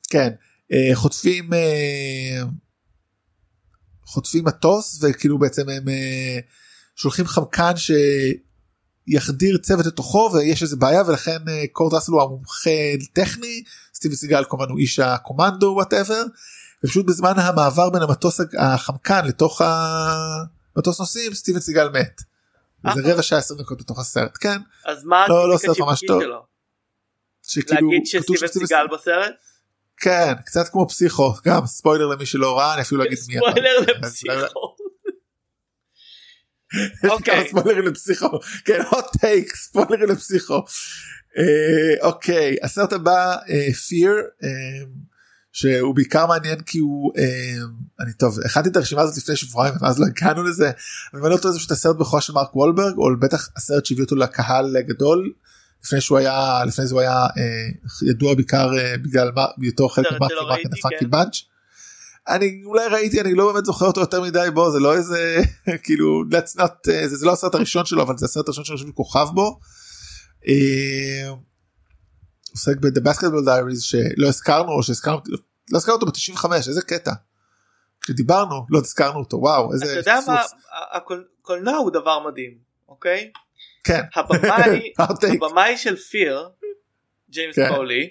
[0.10, 0.34] כן
[0.94, 2.42] חוטפים אה,
[4.06, 6.40] חוטפים מטוס וכאילו בעצם הם אה,
[6.96, 7.72] שולחים חמקן
[9.08, 12.70] שיחדיר צוות לתוכו ויש איזה בעיה ולכן אה, קורט ראסל הוא המומחה
[13.14, 13.64] טכני
[13.94, 16.24] סטיבן סיגל כמובן הוא איש הקומנדו whatever
[16.84, 19.62] ופשוט בזמן המעבר בין המטוס החמקן לתוך
[20.76, 22.22] המטוס נוסעים סטיבן סיגל מת.
[22.86, 22.94] אה.
[23.04, 26.22] רבע שעה 20 דקות בתוך הסרט כן אז מה לא, לא סרט ממש טוב.
[27.44, 29.34] שכאילו להגיד שסטיבן סיגל בסרט?
[29.98, 33.50] כן קצת כמו פסיכו גם ספוילר למי שלא ראה אני אפילו לא אגיד מי אמר.
[33.52, 34.76] ספוילר אז- לפסיכו.
[37.10, 37.36] אוקיי.
[37.50, 38.28] כמה ספוילרים לפסיכו
[38.66, 40.54] כן hot take ספוילרים לפסיכו.
[41.38, 44.10] אה, אוקיי הסרט הבא אה, fear
[44.44, 44.50] אה,
[45.52, 47.12] שהוא בעיקר מעניין כי הוא
[48.00, 50.72] אני טוב הכנתי את הרשימה הזאת לפני שבועיים ואז לא הגענו לזה.
[51.14, 54.16] אני לא טועה זה פשוט הסרט בכורה של מרק וולברג או בטח הסרט שהביא אותו
[54.16, 55.32] לקהל גדול.
[55.84, 57.68] לפני שהוא היה לפני זה הוא היה אה,
[58.10, 61.10] ידוע בעיקר אה, בגלל מה בהיותו חלק סרט ממרקי שלא מרקי ראיתי, פאקי כן.
[61.10, 61.36] בנץ'.
[62.28, 65.38] אני אולי ראיתי אני לא באמת זוכר אותו יותר מדי בו זה לא איזה
[65.84, 68.96] כאילו that's not, אה, זה, זה לא הסרט הראשון שלו אבל זה הסרט הראשון שלו
[68.96, 69.60] כוכב בו.
[70.48, 71.34] אה,
[72.52, 75.22] עוסק ב-The Basketball Diaries שלא הזכרנו או שהזכרנו
[75.72, 77.12] לא הזכרנו אותו ב-95 איזה קטע.
[78.02, 80.62] כשדיברנו לא הזכרנו אותו וואו איזה אתה יודע מה פספוס.
[80.94, 82.58] הקול- קולנוע הוא דבר מדהים
[82.90, 83.32] אוקיי
[83.88, 84.02] כן.
[84.16, 84.94] הבמאי.
[85.34, 86.50] הבמאי של פיר
[87.30, 87.76] ג'יימס כן.
[87.76, 88.10] פולי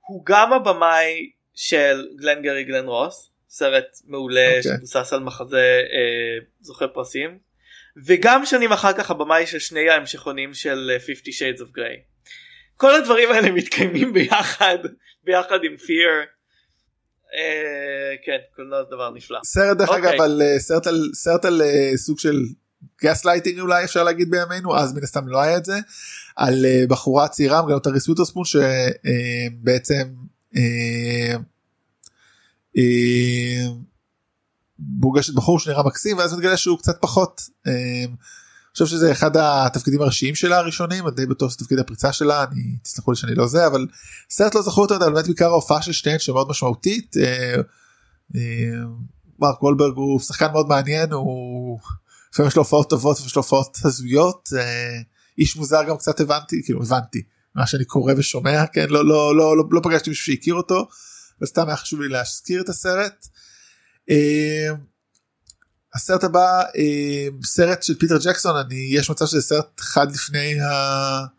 [0.00, 4.62] הוא גם הבמאי של גלן גרי גלן רוס סרט מעולה אוקיי.
[4.62, 7.38] שמבוסס על מחזה אה, זוכה פרסים
[8.06, 12.00] וגם שנים אחר כך הבמאי של שני ההמשכונים של אה, 50 Shades of Grey.
[12.76, 14.78] כל הדברים האלה מתקיימים ביחד
[15.24, 16.08] ביחד עם Fear
[17.34, 19.38] אה, כן קולנוע זה דבר נפלא.
[19.44, 20.10] סרט דרך אוקיי.
[20.10, 22.36] אגב על אה, סרט על סרט על אה, סוג של
[23.02, 25.78] גס לייטינג אולי אפשר להגיד בימינו אז מן הסתם לא היה את זה
[26.36, 30.08] על אה, בחורה צעירה גם אותה ריס ווית'רספון שבעצם
[35.00, 37.40] פוגשת בחור שנראה מקסים ואז מתגלה שהוא קצת פחות.
[37.66, 42.12] אה, אני חושב שזה אחד התפקידים הראשיים שלה הראשונים אני די בטוח שזה תפקיד הפריצה
[42.12, 43.86] שלה אני תסלחו לי שאני לא זה אבל
[44.30, 47.16] סרט לא זכור יותר אבל באמת בעיקר ההופעה של שתיהן שמאוד משמעותית.
[47.16, 47.54] אה,
[48.36, 48.40] אה,
[49.38, 51.78] מרק וולברג הוא שחקן מאוד מעניין הוא
[52.36, 54.98] לפעמים יש לו הופעות טובות ויש לו הופעות הזויות אה,
[55.38, 57.22] איש מוזר גם קצת הבנתי כאילו הבנתי
[57.54, 60.88] מה שאני קורא ושומע כן לא לא לא לא, לא פגשתי מישהו שהכיר אותו
[61.42, 63.26] וסתם היה חשוב לי להזכיר את הסרט.
[64.10, 64.68] אה,
[65.94, 71.36] הסרט הבא אה, סרט של פיטר ג'קסון אני יש מצב שזה סרט אחד לפני ה...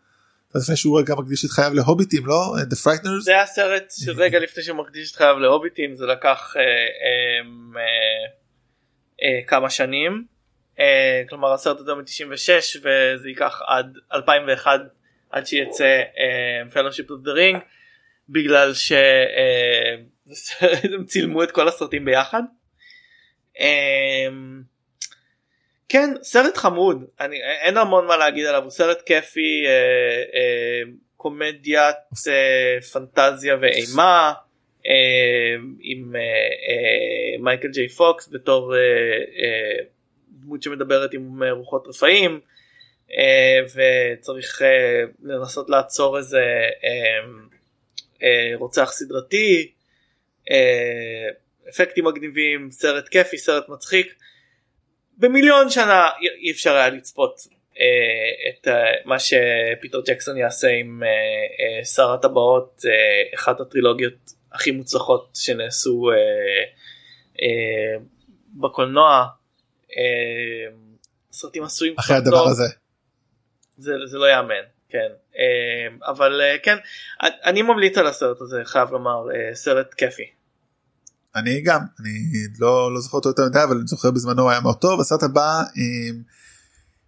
[0.54, 2.54] לפני שהוא רגע מקדיש את חייו להוביטים לא?
[2.70, 3.20] The Frighteners?
[3.24, 6.66] זה הסרט שרגע לפני שהוא מקדיש את חייו להוביטים זה לקח אה, אה,
[7.76, 8.38] אה,
[9.22, 10.12] אה, כמה שנים.
[10.12, 10.37] אה,
[11.28, 14.80] כלומר הסרט הזה מ-96 וזה ייקח עד 2001
[15.30, 17.58] עד שיצא אה, Fellowship of the Ring
[18.28, 20.04] בגלל שהם
[21.06, 22.42] צילמו את כל הסרטים ביחד.
[23.60, 24.28] אה,
[25.88, 29.72] כן סרט חמוד אני אין המון מה להגיד עליו הוא סרט כיפי אה,
[30.34, 30.82] אה,
[31.16, 31.96] קומדיית
[32.28, 34.32] אה, פנטזיה ואימה
[34.86, 38.80] אה, עם אה, אה, מייקל ג'יי פוקס בתור אה,
[39.42, 39.84] אה,
[40.40, 42.40] דמות שמדברת עם רוחות רפאים
[43.12, 46.42] אה, וצריך אה, לנסות לעצור איזה
[48.22, 49.72] אה, רוצח סדרתי
[51.68, 54.14] אפקטים מגניבים סרט כיפי סרט מצחיק.
[55.18, 56.08] במיליון שנה
[56.42, 57.40] אי- אפשר היה לצפות
[58.48, 58.68] את
[59.04, 61.02] מה שפיטר ג'קסון יעשה עם
[61.94, 62.82] שר הטבעות
[63.34, 64.14] אחת הטרילוגיות
[64.52, 66.10] הכי מוצלחות שנעשו
[68.54, 69.26] בקולנוע.
[69.98, 70.76] אה,
[71.32, 72.48] סרטים עשויים אחרי הדבר טוב.
[72.48, 72.68] הזה.
[73.78, 76.76] זה, זה לא יאמן כן אה, אבל אה, כן
[77.20, 80.22] אני ממליץ על הסרט הזה חייב לומר אה, סרט כיפי.
[81.36, 82.10] אני גם אני
[82.58, 85.22] לא לא זוכר אותו יותר מדי אבל אני זוכר בזמנו הוא היה מאוד טוב הסרט
[85.22, 86.18] הבא אה,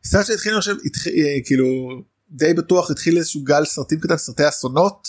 [0.05, 1.67] סרט שהתחיל חושב התחיל, אה, כאילו
[2.31, 5.09] די בטוח התחיל איזשהו גל סרטים קטן סרטי אסונות.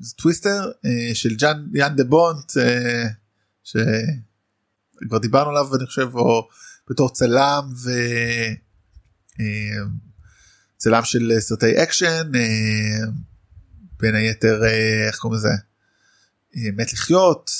[0.00, 0.70] זה טוויסטר
[1.14, 2.52] של ג'אן יאן דה בונט
[5.04, 6.48] שכבר דיברנו עליו אני חושב או
[6.90, 7.90] בתור צלם ו...
[9.40, 9.84] אה,
[10.76, 13.06] צלם של סרטי אקשן אה,
[14.00, 15.48] בין היתר אה, איך קוראים לזה
[16.76, 17.50] מת לחיות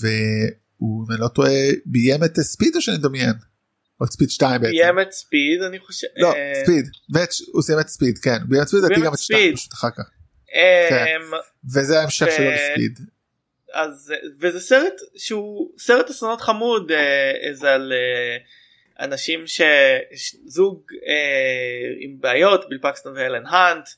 [0.00, 1.52] והוא אם אני לא טועה
[1.86, 3.32] ביים את ספיד או שאני מדמיין?
[4.00, 4.72] או את ספיד 2 בעצם.
[4.72, 6.06] ביים את ספיד אני חושב.
[6.16, 6.34] לא
[6.64, 6.88] ספיד
[7.52, 9.56] הוא סיים את ספיד כן ביים את ספיד לדעתי גם את את 2 ספיד.
[9.56, 10.04] פשוט אחר כך
[10.54, 11.16] אה,
[11.74, 12.98] וזה ההמשך שלו לספיד.
[13.72, 18.36] אז וזה סרט שהוא סרט אסונות חמוד אה, זה על אה,
[19.04, 23.88] אנשים שזוג אה, עם בעיות ביל פקסטון ואלן האנט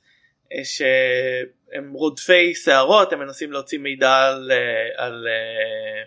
[0.52, 6.02] אה, שהם רודפי שערות הם מנסים להוציא מידע על אה, על אה,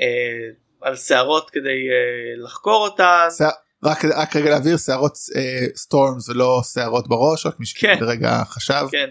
[0.00, 0.48] אה,
[0.80, 3.28] על שערות כדי אה, לחקור אותן
[3.84, 5.16] רק רק רגע להבהיר שערות
[5.76, 7.96] storms ולא שערות בראש רק מי כן.
[7.98, 9.10] שרגע חשב כן.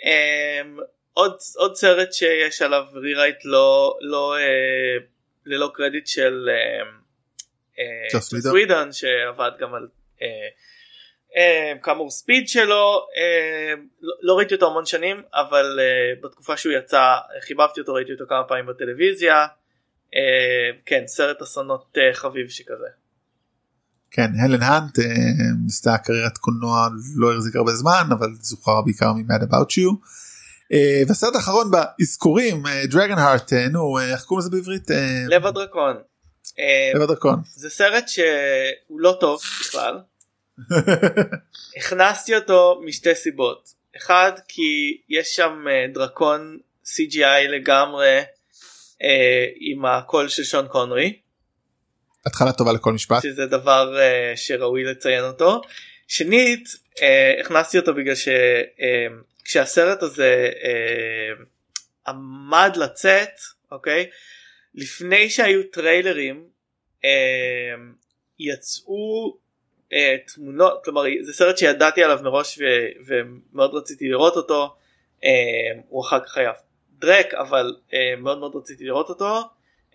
[0.00, 0.80] Um,
[1.20, 5.02] עוד עוד סרט שיש עליו rewrite לא לא uh,
[5.46, 6.48] ללא קרדיט של
[8.12, 8.52] ג'וס ג'וס ווידון.
[8.52, 10.22] ווידון שעבד גם על uh,
[11.32, 16.72] uh, כאמור ספיד שלו uh, לא, לא ראיתי אותו המון שנים אבל uh, בתקופה שהוא
[16.72, 17.16] יצא
[17.46, 20.16] חיבבתי אותו ראיתי אותו כמה פעמים בטלוויזיה uh,
[20.86, 22.88] כן סרט אסונות uh, חביב שכזה
[24.10, 25.04] כן הלן האנט אה,
[25.64, 29.96] ניסתה קריירת קולנוע לא החזיק הרבה זמן אבל זוכר בעיקר מ-Mad About You.
[30.72, 35.96] אה, והסרט האחרון באזכורים דרגן הארט נו אה, איך קוראים לזה בעברית אה, לב הדרקון.
[36.94, 37.40] לב הדרקון.
[37.44, 39.98] זה סרט שהוא לא טוב בכלל.
[41.78, 43.68] הכנסתי אותו משתי סיבות.
[43.96, 48.18] אחד כי יש שם אה, דרקון CGI לגמרי
[49.02, 51.18] אה, עם הקול של שון קונרי
[52.26, 53.22] התחלה טובה לכל משפט.
[53.22, 55.60] שזה דבר אה, שראוי לציין אותו.
[56.08, 56.68] שנית
[57.02, 58.14] אה, הכנסתי אותו בגלל
[59.50, 61.44] שכשהסרט הזה אה,
[62.06, 63.30] עמד לצאת
[63.72, 64.06] אוקיי?
[64.74, 66.44] לפני שהיו טריילרים
[67.04, 67.10] אה,
[68.38, 69.36] יצאו
[69.92, 72.62] אה, תמונות כלומר זה סרט שידעתי עליו מראש ו,
[73.06, 74.76] ומאוד רציתי לראות אותו
[75.24, 76.52] אה, הוא אחר כך היה
[76.98, 79.40] דרק אבל אה, מאוד מאוד רציתי לראות אותו.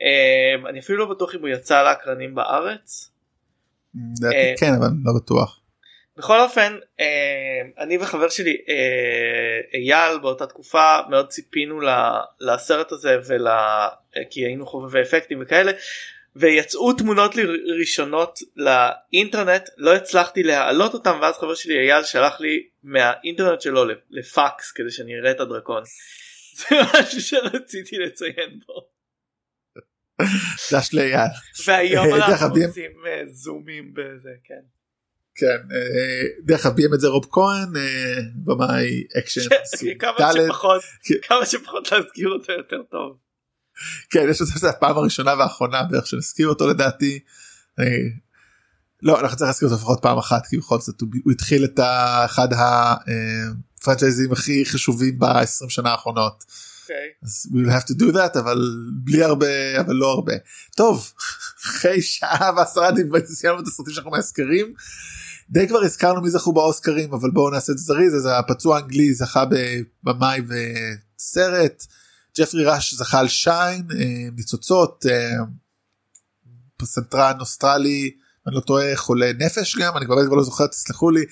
[0.02, 3.12] אה, אני אפילו לא בטוח אם הוא יצא לאקרנים בארץ.
[4.24, 5.60] אה, כן אבל לא בטוח.
[6.18, 11.80] בכל אופן אה, אני וחבר שלי אה, אייל באותה תקופה מאוד ציפינו
[12.40, 13.48] לסרט הזה ול...
[14.30, 15.72] כי היינו חובבי אפקטים וכאלה
[16.36, 17.36] ויצאו תמונות
[17.80, 24.72] ראשונות לאינטרנט לא הצלחתי להעלות אותם ואז חבר שלי אייל שלח לי מהאינטרנט שלו לפקס
[24.72, 25.84] כדי שאני אראה את הדרקון.
[26.58, 28.82] זה משהו שרציתי לציין פה.
[30.74, 31.30] דש לאייל.
[31.66, 32.92] והיום אנחנו עושים
[33.28, 34.75] זומים בזה כן.
[35.36, 35.58] כן
[36.44, 37.74] דרך אגב ביים את זה רוב כהן
[38.36, 39.42] במאי אקשן
[41.28, 43.18] כמה שפחות להזכיר אותו יותר טוב.
[44.10, 47.20] כן יש לזה הפעם הראשונה והאחרונה בערך שנזכיר אותו לדעתי.
[49.04, 51.80] לא אנחנו צריכים להזכיר אותו לפחות פעם אחת כי בכל זאת הוא התחיל את
[52.26, 56.44] אחד הפרנצ'ייזים הכי חשובים ב-20 שנה האחרונות.
[56.86, 57.26] Okay.
[57.26, 58.58] אז we'll have to do that אבל
[59.04, 60.34] בלי הרבה אבל לא הרבה
[60.76, 61.14] טוב
[61.66, 64.74] אחרי שעה ועשרה דברים סיימנו את הסרטים שאנחנו מזכירים
[65.50, 69.14] די כבר הזכרנו מי זכו באוסקרים אבל בואו נעשה את זה זריז אז הפצוע האנגלי
[69.14, 69.44] זכה
[70.04, 71.86] בבמאי וסרט
[72.38, 75.32] ג'פרי ראש זכה על שיין אה, ניצוצות אה,
[76.78, 78.12] פסנתרן אוסטרלי
[78.48, 81.26] אני לא טועה חולה נפש גם אני כבר לא זוכר תסלחו לי.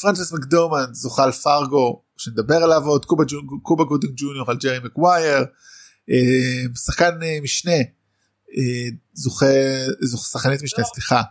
[0.00, 3.24] פרנסס מקדורמנד זוכה על פרגו שנדבר עליו עוד קובה,
[3.62, 5.44] קובה גודינג ג'וניור על ג'רי מקווייר
[6.10, 7.76] אה, שחקן משנה
[9.14, 9.46] זוכה
[10.00, 11.22] זוכה שחקנית משנה סליחה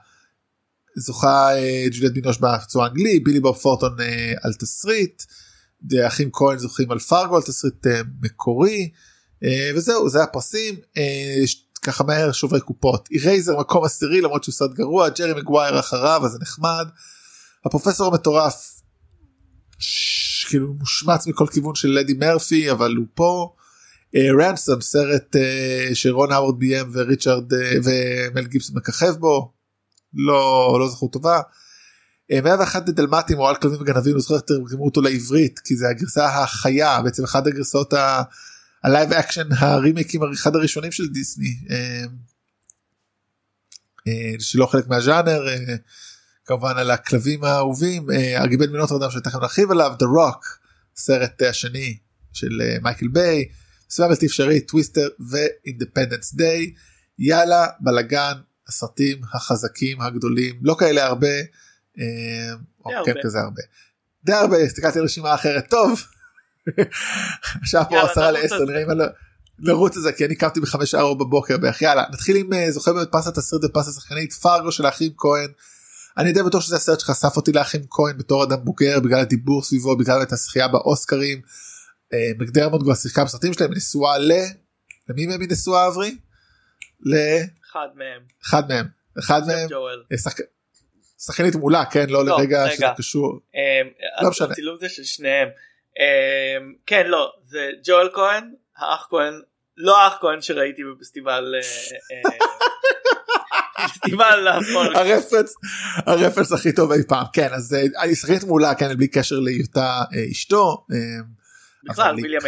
[0.96, 1.50] זוכה
[1.92, 3.98] ג'וליאט בינוש בפצוע האנגלי בילי בוב ת'ורנטון
[4.42, 5.24] על תסריט.
[6.08, 7.88] אחים כהן זוכים על פרגו על תסריט
[8.22, 8.90] מקורי
[9.76, 10.76] וזהו זה הפרסים
[11.82, 16.32] ככה מהר שוברי קופות אירייזר מקום עשירי למרות שהוא סרט גרוע ג'רי מגווייר אחריו אז
[16.32, 16.88] זה נחמד.
[17.66, 18.82] הפרופסור המטורף
[20.50, 23.54] כאילו מושמץ מכל כיוון של לדי מרפי אבל הוא פה.
[24.40, 25.36] רנסון סרט
[25.94, 27.54] שרון האוורד ביים וריצ'רד
[27.84, 29.52] ומל גיבסון מככב בו
[30.16, 31.42] לא לא זכו טובה.
[32.44, 37.02] 101 דלמטים או על כלבים וגנבים הוא זוכר תרגמו אותו לעברית כי זה הגרסה החיה
[37.02, 37.94] בעצם אחת הגרסאות
[38.84, 41.58] הלייב אקשן הרימייקים אחד הראשונים של דיסני
[44.40, 45.42] שלא חלק מהז'אנר
[46.46, 50.46] כמובן על הכלבים האהובים הגיבל מינות אדם שתכף נרחיב עליו The Rock
[50.96, 51.98] סרט השני
[52.34, 53.46] של מייקל ביי
[53.90, 56.74] סביבה בלתי אפשרית טוויסטר ואינדפנדנס דיי
[57.20, 58.34] יאללה בלאגן
[58.68, 61.28] הסרטים החזקים הגדולים לא כאלה הרבה.
[62.86, 63.62] או כן כזה הרבה.
[64.24, 66.02] די הרבה הסתכלתי על רשימה אחרת טוב.
[67.62, 68.88] עכשיו פה עשרה לעשר נראה אם
[69.60, 73.08] לרוץ את זה כי אני קמתי בחמש ארבע בבוקר בערך יאללה נתחיל עם זוכה באמת
[73.12, 75.50] פרס התסריט ופרס השחקנית פרגו של האחים כהן.
[76.18, 79.98] אני די בטוח שזה הסרט שחשף אותי לאחים כהן בתור אדם בוגר בגלל הדיבור סביבו
[79.98, 81.42] בגלל את השחייה באוסקרים.
[82.40, 84.32] מקדרמוט כבר שיחקה בסרטים שלהם נשואה ל...
[85.10, 86.18] למי מהם היא נשואה אברי?
[87.76, 88.22] אחד מהם.
[88.44, 88.86] אחד מהם.
[89.20, 89.68] אחד מהם.
[91.20, 93.40] שחקנית מולה כן לא, לא לרגע שזה קשור.
[94.22, 94.48] לא משנה.
[94.52, 95.48] הצילום זה של שניהם.
[96.86, 99.42] כן לא זה ג'ואל כהן האח כהן
[99.78, 101.56] לא האח כהן שראיתי בפסטיבל
[103.84, 104.48] פסטיבל
[104.96, 105.54] הרפץ
[105.96, 110.86] הרפץ הכי טוב אי פעם כן אז אני שחקנית מולה כן בלי קשר להיותה אשתו.
[111.90, 112.42] בכלל ויליאם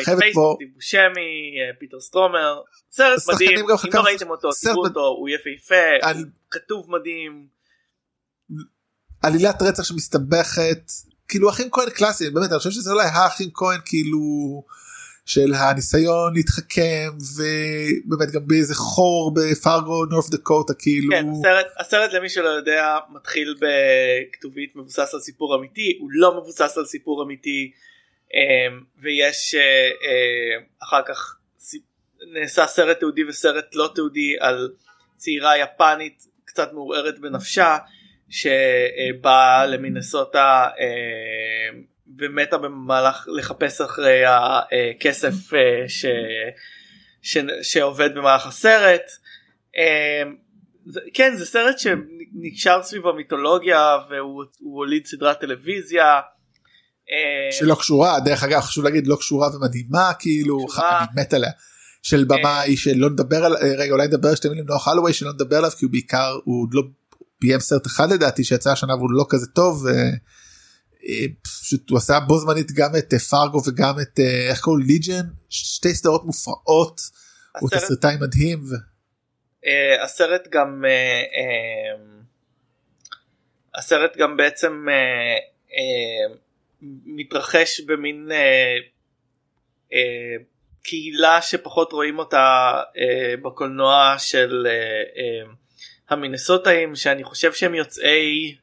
[0.73, 2.61] בושמי פיטר סטרומר
[2.91, 6.07] סרט מדהים אם לא ראיתם אותו תראו אותו הוא יפהפה
[6.51, 7.47] כתוב מדהים.
[9.21, 10.91] עלילת רצח שמסתבכת
[11.27, 14.63] כאילו אחים כהן קלאסי באמת אני חושב שזה אולי האחים כהן כאילו
[15.25, 22.29] של הניסיון להתחכם ובאמת גם באיזה חור בפארגו נורף דקוטה כאילו כן, הסרט, הסרט למי
[22.29, 27.86] שלא יודע מתחיל בכתובית מבוסס על סיפור אמיתי הוא לא מבוסס על סיפור אמיתי אמ,
[28.97, 31.37] ויש אה, אה, אחר כך
[32.33, 34.73] נעשה סרט תיעודי וסרט לא תיעודי על
[35.15, 37.77] צעירה יפנית קצת מעורערת בנפשה
[38.29, 41.79] שבאה למינסוטה אה,
[42.17, 45.33] ומתה במהלך לחפש אחרי הכסף
[45.87, 46.05] ש,
[47.21, 49.11] ש, שעובד במהלך הסרט.
[51.13, 56.19] כן זה סרט שנקשר סביב המיתולוגיה והוא הוליד סדרת טלוויזיה.
[57.51, 61.51] שלא קשורה דרך אגב חשוב להגיד לא קשורה ומדהימה כאילו אני מת עליה
[62.03, 65.71] של במאי שלא נדבר על רגע אולי נדבר שתי מילים נוח הלווי שלא נדבר עליו
[65.71, 66.83] כי הוא בעיקר הוא לא
[67.41, 69.85] ביים סרט אחד לדעתי שיצא השנה והוא לא כזה טוב.
[71.41, 74.19] פשוט הוא עשה בו זמנית גם את פארגו וגם את
[74.49, 77.01] איך קוראים ליג'ן שתי סדרות מופרעות.
[77.59, 78.63] הוא תסריטאי מדהים.
[80.03, 80.83] הסרט גם
[83.75, 84.85] הסרט גם בעצם
[86.81, 88.77] מתרחש במין אה,
[89.93, 90.35] אה,
[90.83, 95.51] קהילה שפחות רואים אותה אה, בקולנוע של אה, אה,
[96.09, 98.55] המינסוטאים שאני חושב שהם יוצאי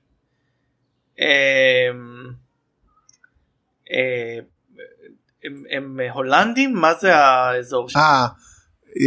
[5.44, 8.04] הם, הם הולנדים מה זה האזור שלהם?
[8.04, 8.26] אה,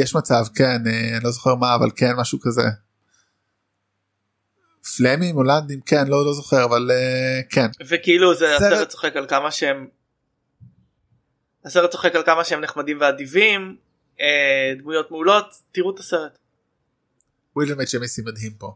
[0.01, 0.81] יש מצב כן
[1.15, 2.61] אני לא זוכר מה אבל כן משהו כזה.
[4.97, 7.67] פלמים הולנדים כן לא לא זוכר אבל uh, כן.
[7.87, 8.71] וכאילו זה סרט...
[8.71, 9.87] הסרט צוחק על כמה שהם
[11.65, 13.75] הסרט צוחק על כמה שהם נחמדים ואדיבים
[14.21, 16.37] אה, דמויות מעולות תראו את הסרט.
[17.55, 18.75] וויליאם אצ' אמסי מדהים פה.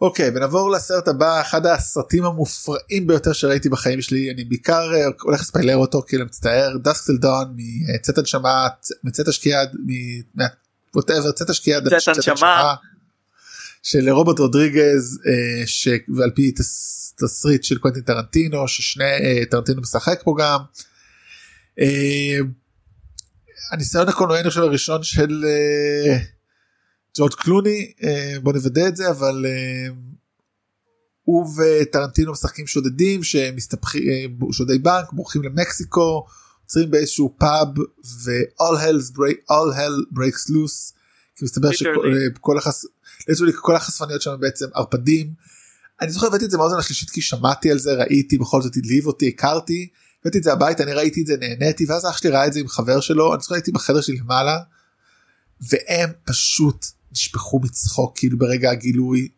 [0.00, 4.30] אוקיי ונעבור לסרט הבא אחד הסרטים המופרעים ביותר שראיתי בחיים שלי.
[4.30, 6.76] אני בעיקר אה, הולך לספיילר אותו כאילו מצטער.
[6.76, 7.56] דסקסל דון
[7.94, 8.68] מצאת הנשמה
[9.04, 9.62] מצאת השקיעה
[10.94, 12.32] מווטאבר צאת השקיעה של
[14.10, 16.52] רוברט רודריגז אה, שעל פי
[17.16, 20.58] תסריט של קוונטין טרנטינו ששני אה, טרנטינו משחק פה גם.
[23.72, 25.44] הניסיון הקולנועי חושב הראשון של
[27.18, 27.92] ג'ורג' קלוני
[28.42, 29.46] בוא נוודא את זה אבל
[31.22, 36.26] הוא וטרנטינו משחקים שודדים שמסתבכים שודי בנק בורחים למקסיקו
[36.62, 37.78] עוצרים באיזשהו פאב
[38.24, 40.92] ו-all hell break, all hell breaks loose
[41.36, 42.84] כי מסתבר שכל החס...
[43.60, 45.32] כל החשפניות שם בעצם ערפדים.
[46.00, 49.06] אני זוכר הבאתי את זה מהאוזן השלישית כי שמעתי על זה ראיתי בכל זאת הדליב
[49.06, 49.88] אותי הכרתי
[50.20, 52.60] הבאתי את זה הביתה אני ראיתי את זה נהניתי ואז אח שלי ראה את זה
[52.60, 54.58] עם חבר שלו אני זוכר הייתי בחדר שלי למעלה
[55.70, 59.28] והם פשוט נשפכו מצחוק כאילו ברגע הגילוי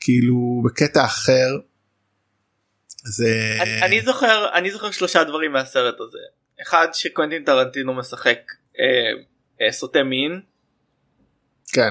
[0.00, 1.58] כאילו בקטע אחר.
[3.04, 6.18] זה אני, אני זוכר אני זוכר שלושה דברים מהסרט הזה
[6.62, 8.38] אחד שקוונטין טרנטינו משחק
[8.78, 10.40] אה, אה, סוטה מין.
[11.72, 11.88] כן.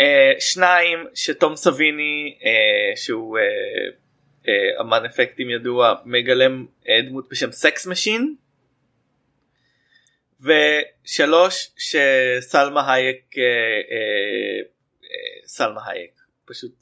[0.00, 3.42] אה, שניים שטום סביני אה, שהוא אה,
[4.48, 8.34] אה, אמן אפקטים ידוע מגלם אה, דמות בשם Sex Machine.
[10.40, 13.42] ושלוש שסלמה הייק אה,
[13.92, 14.62] אה,
[15.46, 16.10] סלמה הייק
[16.44, 16.72] פשוט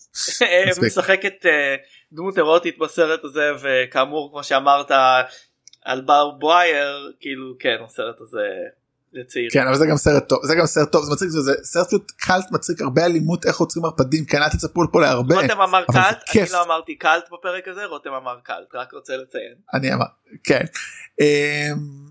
[0.87, 1.47] משחקת
[2.13, 4.91] דמות אירוטית בסרט הזה וכאמור כמו שאמרת
[5.85, 8.49] על בר בווייר כאילו כן הסרט הזה
[9.17, 9.49] לצעיר.
[9.53, 12.11] כן אבל זה גם סרט טוב זה גם סרט טוב זה מצחיק זה סרט פשוט
[12.11, 15.35] קאלט מצחיק הרבה אלימות איך עוצרים ערפדים כן אל תצפו פה להרבה.
[15.35, 19.55] רותם אמר קאלט אני לא אמרתי קאלט בפרק הזה רותם אמר קאלט רק רוצה לציין.
[19.75, 20.07] אני אמר
[20.45, 20.65] כן.
[21.21, 22.07] אמ,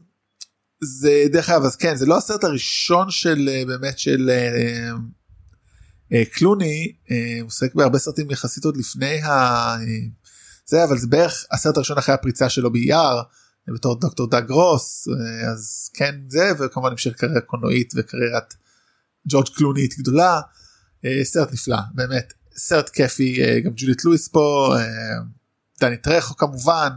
[0.82, 4.91] זה דרך אגב אז כן זה לא הסרט הראשון של אה, באמת של אה,
[6.14, 6.95] אה, קלוני
[7.40, 9.76] הוא עוסק בהרבה סרטים יחסית עוד לפני ה...
[10.65, 13.22] זה אבל זה בערך הסרט הראשון אחרי הפריצה שלו באייר
[13.74, 15.08] בתור דוקטור דאג רוס
[15.52, 18.54] אז כן זה וכמובן המשיך קריירה קולנועית וקריירת
[19.28, 20.42] ג'ורג' קלונית גדולה
[21.24, 24.76] סרט נפלא באמת סרט כיפי גם ג'ולית לואיס פה
[25.80, 26.90] דני טרחו כמובן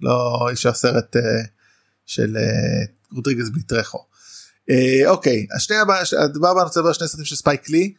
[0.00, 1.16] לא אי אפשר סרט
[2.06, 2.36] של
[3.12, 3.98] רודריגז בלי טרחו.
[4.70, 7.94] אה, אוקיי השני הבא הדבר הבא אני רוצה לדבר שני סרטים של ספייק לי.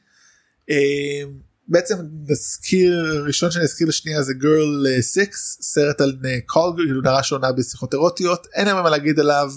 [1.65, 1.95] אה, בעצם
[2.27, 5.25] נזכיר ראשון שאני אזכיר לשנייה זה Girl 6 אה,
[5.61, 9.51] סרט על call girl כאילו נערה שעונה בשיחות אירוטיות אין הרבה מה להגיד עליו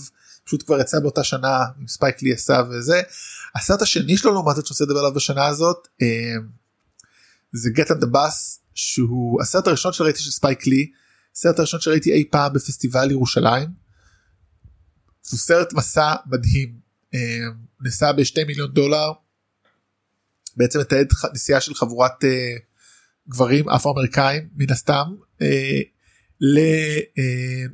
[0.45, 3.03] פשוט כבר יצא באותה שנה עם ספייק לי עשה וזה.
[3.55, 6.35] הסרט השני שלו לעומת זאת שאני לדבר עליו בשנה הזאת אה,
[7.53, 10.91] זה on the bus שהוא הסרט הראשון שראיתי של ספייק לי
[11.35, 13.69] סרט הראשון שראיתי אי פעם בפסטיבל ירושלים.
[15.31, 16.79] הוא סרט מסע מדהים
[17.15, 17.21] אה,
[17.81, 19.13] נסע בשתי מיליון דולר
[20.59, 22.57] בעצם מתעד נסיעה של חבורת אה,
[23.29, 25.05] גברים אפרו אמריקאים מן הסתם
[25.43, 25.81] אה,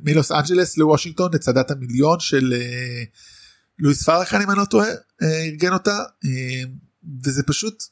[0.03, 2.53] מלוס אנג'לס לוושינגטון לצדת המיליון של
[3.79, 4.87] לואיס פרחן אם אני לא טועה
[5.21, 5.99] ארגן אותה.
[7.23, 7.83] וזה פשוט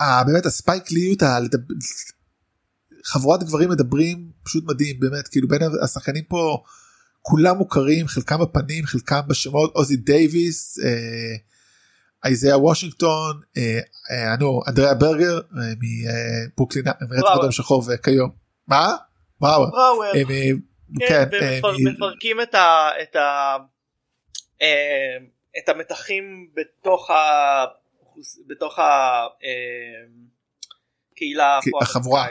[0.00, 1.22] באמת הספייקליות
[3.04, 6.62] חבורת גברים מדברים פשוט מדהים באמת כאילו בין השחקנים פה
[7.22, 11.36] כולם מוכרים חלקם בפנים חלקם בשמות עוזי דייוויס אה,
[12.24, 13.78] אייזיה וושינגטון אה,
[14.10, 14.34] אה,
[14.68, 18.30] אנדריה ברגר מברוקלין מרצח אדם שחור וכיום
[18.66, 18.96] מה?
[19.40, 19.70] בראואר.
[21.08, 21.48] כן, כן
[21.84, 22.36] מפרקים
[25.58, 27.64] את המתחים בתוך ה...
[28.46, 28.78] בתוך
[31.12, 32.26] הקהילה החבורה.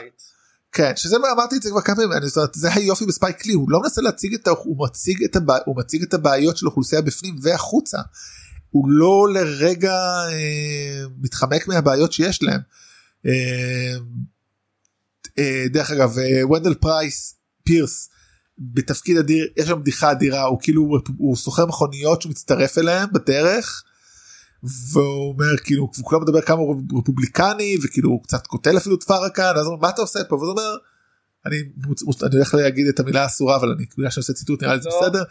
[0.72, 3.70] כן שזה אמרתי את זה כבר כמה פעמים אני זאת זה היופי בספייק לי הוא
[3.70, 5.56] לא מנסה להציג את הוא מציג את הבע...
[5.66, 7.98] הוא מציג את הבעיות של אוכלוסייה בפנים והחוצה.
[8.70, 9.94] הוא לא לרגע
[10.32, 12.60] אה, מתחמק מהבעיות שיש להם.
[13.26, 13.96] אה,
[15.38, 16.16] אה, דרך אגב
[16.50, 17.34] וונדל פרייס
[17.64, 18.08] פירס
[18.58, 23.82] בתפקיד אדיר יש שם בדיחה אדירה הוא כאילו הוא סוחר מכוניות שהוא מצטרף אליהם בדרך.
[24.92, 29.02] והוא אומר כאילו הוא כולם מדבר כמה הוא רפובליקני וכאילו הוא קצת קוטל אפילו את
[29.02, 30.76] פרקן אז הוא אומר מה אתה עושה פה וזה אומר
[31.46, 31.56] אני
[32.22, 34.88] אני הולך להגיד את המילה האסורה אבל אני בגלל שאני עושה ציטוט נראה לי זה
[34.88, 35.00] לא.
[35.00, 35.22] בסדר.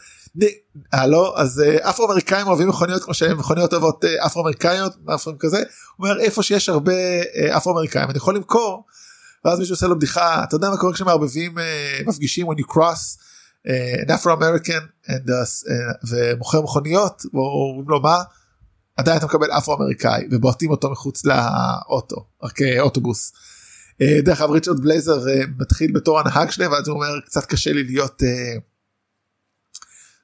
[0.94, 5.58] הלו אז אה, אפרו אמריקאים אוהבים מכוניות כמו שהם מכוניות אוהבות אפרו אמריקאיות אפרו כזה
[5.58, 6.94] הוא אומר איפה שיש הרבה
[7.36, 8.86] אה, אפרו אמריקאים אני יכול למכור
[9.46, 11.58] ואז מישהו עושה לו בדיחה אתה יודע מה קורה כשמערבבים
[12.06, 13.26] מפגישים when you cross
[14.06, 18.18] an Afro-American and, uh, ומוכר מכוניות ואומרים לו מה
[18.98, 22.26] עדיין אתה מקבל אפרו-אמריקאי ובועטים אותו מחוץ לאוטו
[22.56, 23.34] כאוטובוס.
[24.00, 25.26] דרך אגב ריצ'רד בלזר
[25.58, 28.22] מתחיל בתור הנהג שלהם ואז הוא אומר קצת קשה לי להיות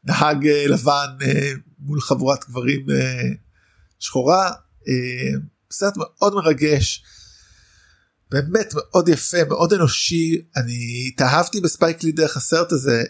[0.03, 1.07] נהג לבן
[1.79, 2.85] מול חבורת גברים
[3.99, 4.51] שחורה.
[5.71, 7.03] סרט מאוד מרגש.
[8.31, 10.41] באמת מאוד יפה מאוד אנושי.
[10.57, 13.03] אני התאהבתי בספייק לי דרך הסרט הזה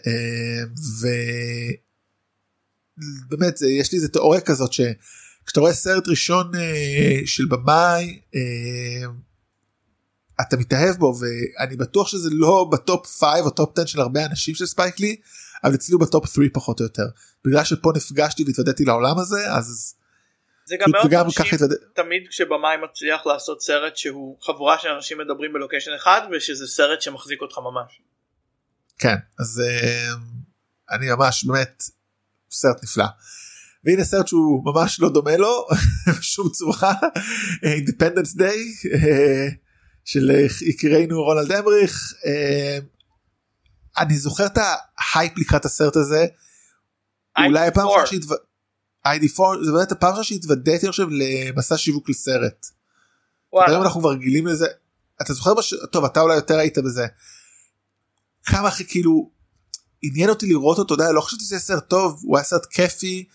[3.28, 6.52] ובאמת יש לי איזה תיאוריה כזאת שכשאתה רואה סרט ראשון
[7.24, 8.20] של במאי
[10.48, 14.26] אתה מתאהב בו ואני בטוח שזה לא ב top 5 או top 10 של הרבה
[14.26, 15.16] אנשים של ספייק לי
[15.64, 17.06] אבל אצלי הוא ב top 3 פחות או יותר
[17.44, 19.94] בגלל שפה נפגשתי והתוודעתי לעולם הזה אז.
[20.64, 21.72] זה גם מאוד אנשים התווד...
[21.94, 27.40] תמיד כשבמאי מצליח לעשות סרט שהוא חבורה של אנשים מדברים בלוקיישן אחד ושזה סרט שמחזיק
[27.40, 28.02] אותך ממש.
[28.98, 31.82] כן אז אה, אני ממש באמת
[32.50, 33.04] סרט נפלא.
[33.84, 35.66] והנה סרט שהוא ממש לא דומה לו
[36.18, 36.94] בשום צורה
[37.62, 38.64] Independence Day
[40.04, 40.30] של
[40.60, 42.14] יקירנו רולנד אמריך
[43.98, 44.58] אני זוכר את
[44.98, 46.26] ההייפ לקראת הסרט הזה.
[47.46, 47.88] אולי הפעם
[49.06, 52.66] ID4 זה באמת הפעם שהתוודעתי עכשיו למסע שיווק לסרט.
[53.66, 54.66] היום אנחנו כבר רגילים לזה.
[55.22, 55.74] אתה זוכר בש...
[55.92, 57.06] טוב אתה אולי יותר היית בזה.
[58.44, 59.30] כמה הכי כאילו
[60.02, 63.28] עניין אותי לראות אותו די לא חשבתי שזה סרט טוב הוא היה סרט כיפי.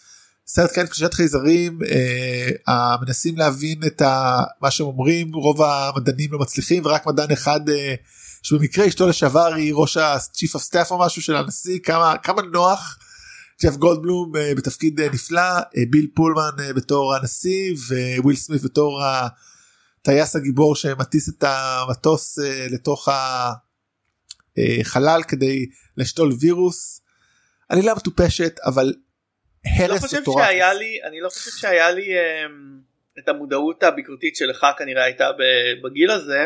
[0.49, 1.80] סרט כאן קשת חייזרים
[2.68, 7.69] אה, מנסים להבין את ה, מה שהם אומרים רוב המדענים לא מצליחים ורק מדען אחד
[7.69, 7.95] אה,
[8.44, 12.98] שבמקרה אשתו לשעבר היא ראש ה-chief of staff או משהו של הנשיא כמה כמה נוח.
[13.64, 17.74] ג'ף גולדבלום uh, בתפקיד uh, נפלא uh, ביל פולמן uh, בתור הנשיא
[18.18, 23.10] וויל סמית בתור הטייס הגיבור שמטיס את המטוס uh, לתוך
[24.57, 25.65] החלל כדי
[25.98, 27.02] לשתול וירוס.
[27.69, 28.94] עלילה מטופשת אבל
[29.76, 30.48] הרס לא מטורף.
[30.73, 35.30] לי אני לא חושב שהיה לי um, את המודעות הביקורתית שלך כנראה הייתה
[35.84, 36.45] בגיל הזה.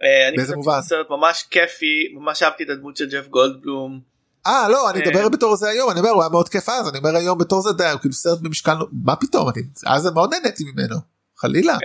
[0.00, 0.80] באיזה אני מובן?
[0.82, 4.00] סרט ממש כיפי ממש אהבתי את הדמות של ג'ף גולדבלום.
[4.46, 6.98] אה לא אני מדבר בתור זה היום אני אומר הוא היה מאוד כיף אז אני
[6.98, 8.72] אומר היום בתור זה די הוא כאילו סרט במשקל
[9.04, 10.96] מה פתאום אני אז מאוד נהניתי ממנו
[11.36, 11.76] חלילה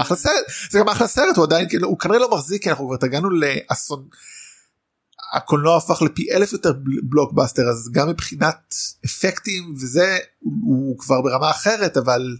[0.00, 2.86] אחלה סרט זה גם אחלה סרט הוא עדיין כאילו הוא כנראה לא מחזיק כי אנחנו
[2.86, 4.08] כבר הגענו לאסון.
[5.34, 6.72] הקולנוע הפך לפי אלף יותר
[7.02, 8.74] בלוקבאסטר אז גם מבחינת
[9.04, 12.36] אפקטים וזה הוא כבר ברמה אחרת אבל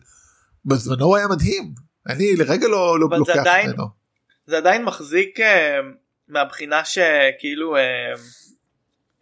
[0.65, 1.75] בזמנו הוא היה מדהים
[2.09, 3.85] אני לרגע לא, לא לוקח ממנו.
[4.47, 5.39] זה עדיין מחזיק
[6.29, 7.77] מהבחינה שכאילו.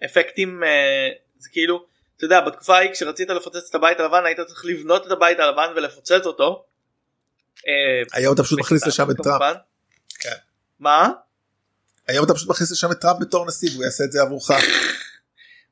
[0.04, 1.86] אפקטים אה, זה כאילו
[2.16, 5.72] אתה יודע בתקופה ההיא כשרצית לפוצץ את הבית הלבן היית צריך לבנות את הבית הלבן
[5.76, 6.64] ולפוצץ אותו.
[7.68, 9.56] אה, היום אתה פשוט מכניס לשם את טראמפ.
[10.18, 10.36] כן.
[10.80, 11.10] מה?
[12.08, 14.50] היום אתה פשוט מכניס לשם את טראמפ בתור נשיא והוא יעשה את זה עבורך.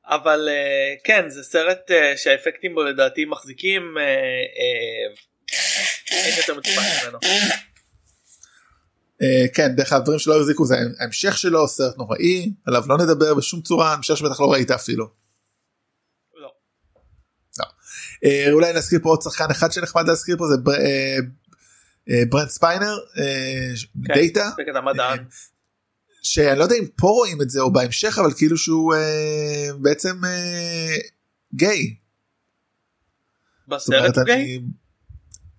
[0.05, 3.81] אבל אה, כן זה סרט שהאפקטים בו לדעתי מחזיקים
[6.11, 7.19] אין יותר מטופש ממנו.
[9.53, 13.93] כן דרך הדברים שלא החזיקו זה ההמשך שלו סרט נוראי עליו לא נדבר בשום צורה
[13.93, 15.07] המשך שבטח לא ראית אפילו.
[16.35, 16.49] לא.
[17.59, 17.65] לא.
[18.51, 20.73] אולי נזכיר פה עוד שחקן אחד שנחמד להזכיר פה זה בר,
[22.29, 22.97] ברנט ספיינר
[24.07, 24.49] כן, דאטה.
[26.25, 28.97] שאני לא יודע אם פה רואים את זה או בהמשך אבל כאילו שהוא אה,
[29.81, 31.03] בעצם uh,
[31.53, 31.95] גיי.
[33.67, 34.61] בסרט הוא גיי?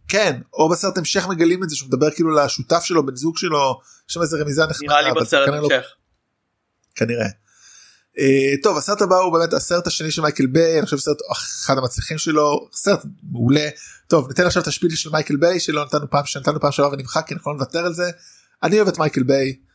[0.08, 3.80] כן או בסרט המשך מגלים את זה שהוא מדבר כאילו לשותף שלו בן זוג שלו
[4.08, 4.94] יש שם איזה רמיזה נחמדה.
[4.94, 5.70] נראה לי בסרט לא- המשך.
[5.70, 5.80] לא...
[6.94, 7.26] כנראה.
[7.26, 11.18] אה, טוב הסרט הבא הוא באמת הסרט השני של מייקל ביי אני חושב סרט
[11.64, 13.00] אחד המצליחים שלו סרט
[13.32, 13.68] מעולה
[14.08, 16.92] טוב ניתן עכשיו את ה spiel של מייקל ביי שלא נתנו פעם שנתנו פעם שעברה
[16.92, 18.10] ונמחק כי אנחנו לא נוותר על זה
[18.62, 19.65] אני אוהב את מייקל ביי.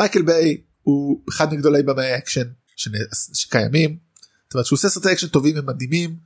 [0.00, 2.46] מייקל ביי הוא אחד מגדולי במאי האקשן
[3.34, 3.96] שקיימים.
[4.44, 6.16] זאת אומרת שהוא עושה סרטי אקשן טובים ומדהימים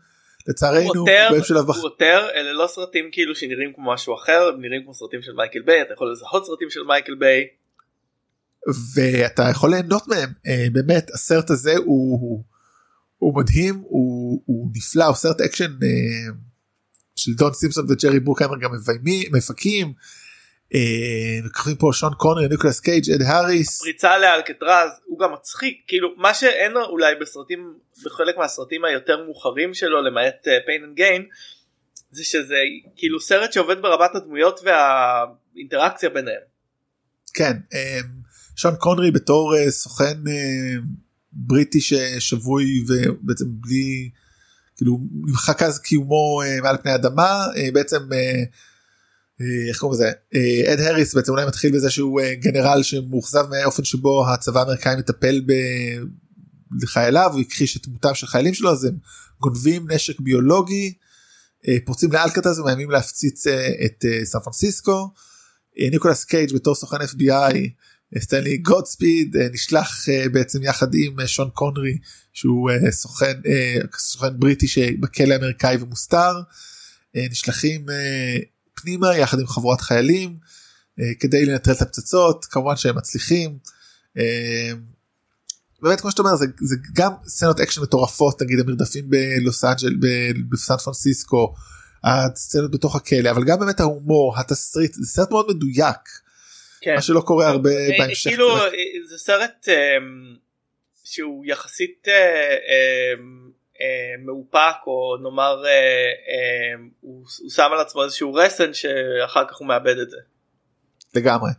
[0.49, 5.23] לצערנו הוא יותר אלה לא סרטים כאילו שנראים כמו משהו אחר הם נראים כמו סרטים
[5.23, 7.45] של מייקל ביי אתה יכול לזהות סרטים של מייקל ביי.
[8.95, 12.45] ואתה יכול ליהנות מהם אה, באמת הסרט הזה הוא, הוא,
[13.19, 16.35] הוא מדהים הוא, הוא נפלא הוא סרט אקשן אה,
[17.17, 19.93] של דון סימפסון וג'רי בורקהיימר גם מביימים מפיקים.
[21.45, 23.83] לוקחים פה שון קונרי ניקולס קייג' אד האריס.
[23.83, 27.75] פריצה לאלקטרז הוא גם מצחיק כאילו מה שאין אולי בסרטים
[28.05, 31.25] בחלק מהסרטים היותר מאוחרים שלו למעט Pain and Gain
[32.11, 32.57] זה שזה
[32.97, 36.41] כאילו סרט שעובד בזכות הדמויות והאינטראקציה ביניהם.
[37.35, 37.53] כן
[38.57, 40.15] שון קונרי בתור סוכן
[41.33, 44.11] בריטי ששבוי ובעצם בלי
[44.77, 47.99] כאילו נמחק אז קיומו מעל פני אדמה בעצם
[49.69, 50.13] איך קוראים לזה?
[50.73, 55.43] אד הריס בעצם אולי מתחיל בזה שהוא גנרל שמאוכזב מהאופן שבו הצבא האמריקאי מטפל
[56.81, 58.95] בחייליו הכחיש את דמותם של חיילים שלו אז הם
[59.41, 60.95] גונבים נשק ביולוגי
[61.85, 63.47] פורצים לאלקטאז ומאיימים להפציץ
[63.85, 65.11] את סן פרנסיסקו.
[65.79, 67.55] ניקולס קייג' בתור סוכן FBI
[68.19, 71.99] סטנלי גודספיד נשלח בעצם יחד עם שון קונרי
[72.33, 73.41] שהוא סוכן
[73.99, 76.33] סוכן בריטי שבכלא האמריקאי ומוסתר.
[77.15, 77.87] נשלחים
[78.75, 80.37] פנימה יחד עם חבורת חיילים
[81.21, 83.59] כדי לנטרל את הפצצות כמובן שהם מצליחים.
[85.83, 89.95] באמת כמו שאתה אומר זה, זה גם סצנות אקשן מטורפות נגיד המרדפים בלוס אנג'ל
[90.51, 91.55] בסן פרנסיסקו
[92.05, 95.99] הסצנות בתוך הכלא אבל גם באמת ההומור התסריט זה סרט מאוד מדויק.
[96.81, 96.95] כן.
[96.95, 98.31] מה שלא קורה הרבה בהמשך.
[98.31, 98.57] כאילו
[99.09, 99.69] זה סרט
[101.05, 102.07] שהוא יחסית
[104.25, 105.63] מאופק או נאמר
[107.01, 110.17] הוא, הוא שם על עצמו איזשהו רסן שאחר כך הוא מאבד את זה.
[111.15, 111.51] לגמרי.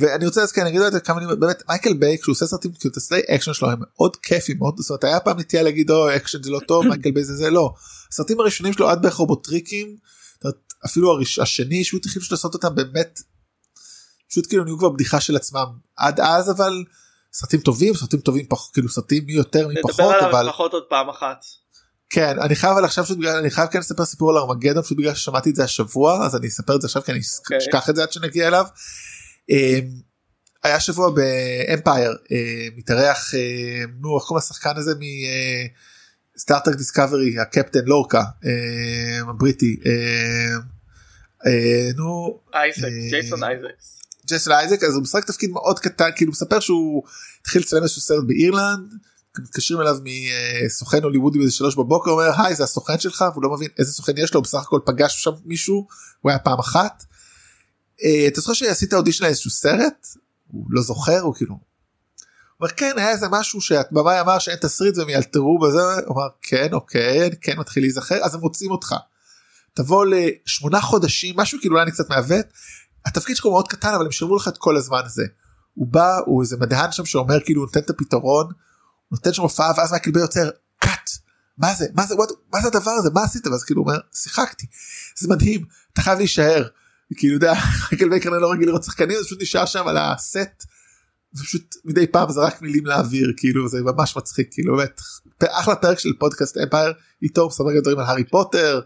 [0.00, 2.94] ואני רוצה להזכיר אני אגיד את כמה מילים באמת מייקל ביי כשהוא עושה סרטים כאילו
[2.94, 6.42] תסריטי אקשן שלו הם מאוד כיפים מאוד זאת אומרת היה פעם נטייה להגיד או אקשן
[6.42, 7.74] זה לא טוב מייקל ביי זה זה לא.
[8.12, 9.96] הסרטים הראשונים שלו עד בערך רובוטריקים
[10.86, 13.20] אפילו הראש, השני שהוא התחיל לעשות אותם באמת
[14.28, 15.66] פשוט כאילו נהיו כבר בדיחה של עצמם
[15.96, 16.84] עד אז אבל
[17.38, 21.44] סרטים טובים סרטים טובים פחות כאילו סרטים יותר מי פחות אבל פחות עוד פעם אחת.
[22.10, 23.04] כן אני חייב אבל עכשיו
[23.38, 26.48] אני חייב כן לספר סיפור על ארמגדון פשוט בגלל ששמעתי את זה השבוע אז אני
[26.48, 27.38] אספר את זה עכשיו כי אני okay.
[27.38, 27.58] אוקיי.
[27.58, 28.66] אשכח את זה עד שנגיע אליו.
[29.50, 29.56] אמ,
[30.62, 34.92] היה שבוע באמפייר אה, מתארח אה, נו איך קוראים לשחקן הזה
[36.34, 39.76] מסטארטק דיסקאברי הקפטן לורקה אה, הבריטי
[41.96, 42.40] נו
[43.10, 43.95] ג'ייסון אייזקס.
[44.26, 47.02] ג'ייסון אייזק אז הוא משחק תפקיד מאוד קטן כאילו מספר שהוא
[47.40, 48.94] התחיל לצלם איזשהו סרט באירלנד
[49.38, 49.96] מתקשרים אליו
[50.64, 54.12] מסוכן הוליוודי באיזה שלוש בבוקר אומר היי זה הסוכן שלך והוא לא מבין איזה סוכן
[54.16, 55.86] יש לו הוא בסך הכל פגש שם מישהו
[56.20, 57.04] הוא היה פעם אחת.
[58.28, 60.06] אתה זוכר שעשית אודישן לאיזשהו סרט
[60.46, 61.58] הוא לא זוכר הוא כאילו.
[62.60, 66.68] אומר כן היה איזה משהו שהבמאי אמר שאין תסריט והם יאלתרו בזה הוא אמר כן
[66.72, 68.94] אוקיי כן מתחיל להיזכר אז הם מוצאים אותך.
[69.74, 72.46] תבוא לשמונה חודשים משהו כאילו אולי אני קצת מעוות
[73.06, 75.24] התפקיד שלך הוא מאוד קטן אבל הם שילמו לך את כל הזמן הזה.
[75.74, 78.46] הוא בא הוא איזה מדען שם שאומר כאילו נותן את הפתרון
[79.12, 81.10] נותן שם הופעה ואז מייקל ביי יוצר קאט
[81.58, 82.14] מה זה מה זה
[82.52, 84.66] מה זה הדבר הזה מה עשית ואז כאילו אומר שיחקתי
[85.16, 86.68] זה מדהים אתה חייב להישאר.
[87.16, 87.52] כאילו יודע
[87.92, 90.66] מייקל ביי כנראה לא רגיל לראות שחקנים אז פשוט נשאר שם על הסט.
[91.34, 95.00] ופשוט מדי פעם זרק מילים לאוויר כאילו זה ממש מצחיק כאילו באמת
[95.44, 96.92] אחלה פרק של פודקאסט Empire
[97.22, 98.80] איתו מספר דברים על הארי פוטר.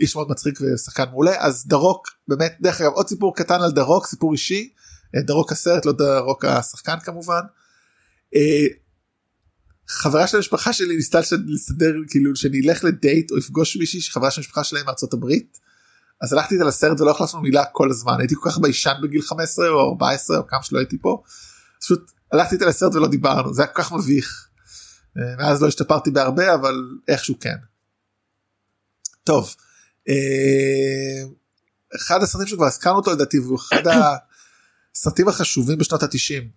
[0.00, 3.72] איש מאוד מצחיק ושחקן מעולה אז The Rock באמת דרך אגב עוד סיפור קטן על
[3.72, 4.72] The Rock סיפור אישי
[5.16, 7.40] The Rock הסרט לא The Rock השחקן כמובן.
[9.88, 14.40] חברה של המשפחה שלי ניסתה לסדר כאילו שאני אלך לדייט או אפגוש מישהי שחברה של
[14.40, 15.58] המשפחה שלהם מארצות הברית.
[16.20, 19.68] אז הלכתי איתה לסרט ולא החלפנו מילה כל הזמן הייתי כל כך ביישן בגיל 15
[19.68, 21.22] או 14 או כמה שלא הייתי פה.
[21.80, 24.48] פשוט הלכתי איתה לסרט ולא דיברנו זה היה כל כך מביך.
[25.38, 26.74] מאז לא השתפרתי בהרבה אבל
[27.08, 27.56] איכשהו כן.
[29.24, 29.54] טוב.
[30.08, 31.28] אה,
[31.96, 33.82] אחד הסרטים שכבר הזכרנו אותו לדעתי והוא אחד
[34.94, 36.50] הסרטים החשובים בשנות התשעים.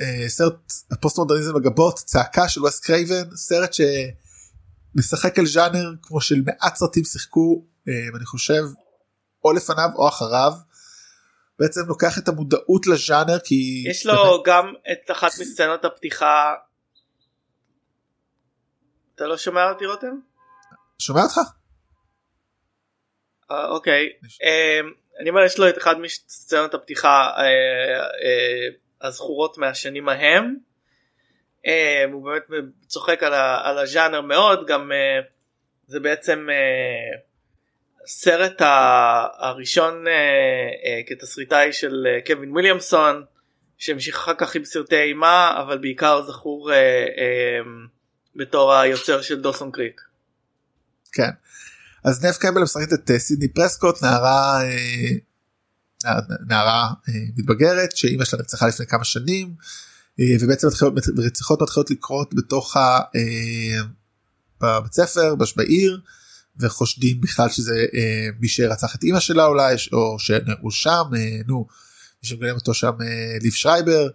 [0.00, 6.42] אה, סרט הפוסט מודרניזם לגבות צעקה של ווס קרייבן סרט שמשחק על ז'אנר כמו של
[6.46, 8.62] מעט סרטים שיחקו אה, אני חושב
[9.44, 10.52] או לפניו או אחריו.
[11.58, 14.46] בעצם לוקח את המודעות לז'אנר כי יש לו באמת...
[14.46, 16.54] גם את אחת מסצנות הפתיחה.
[19.14, 20.20] אתה לא שומע אותי רותם?
[20.98, 21.40] שומע אותך.
[23.50, 24.12] אה, אוקיי
[24.42, 28.68] אמ, אני אומר יש לו את אחד מסצנות הפתיחה אה, אה,
[29.02, 30.56] הזכורות מהשנים ההם.
[31.66, 32.42] אמ, הוא באמת
[32.86, 33.22] צוחק
[33.62, 34.90] על הז'אנר מאוד גם
[35.86, 36.48] זה בעצם
[38.04, 38.62] הסרט
[39.38, 40.04] הראשון
[41.06, 43.24] כתסריטאי של קווין וויליאמסון
[43.78, 46.70] שהמשיך אחר כך עם סרטי אימה אבל בעיקר זכור
[48.36, 50.00] בתור היוצר של דוסון קריק.
[51.12, 51.30] כן.
[52.04, 58.38] אז נף קמבל משחקת את אה, סידני פרסקוט נערה אה, נערה אה, מתבגרת שאימא שלה
[58.38, 59.54] נרצחה לפני כמה שנים
[60.40, 60.66] ובעצם
[61.18, 62.76] רציחות מתחילות לקרות בתוך
[64.60, 66.00] בבית ספר בעיר
[66.60, 67.86] וחושדים בכלל שזה
[68.40, 71.02] מי שרצח את אימא שלה אולי או שהוא שם
[71.46, 71.66] נו
[72.22, 72.92] מי שמגלם אותו שם
[73.42, 74.08] ליב שרייבר.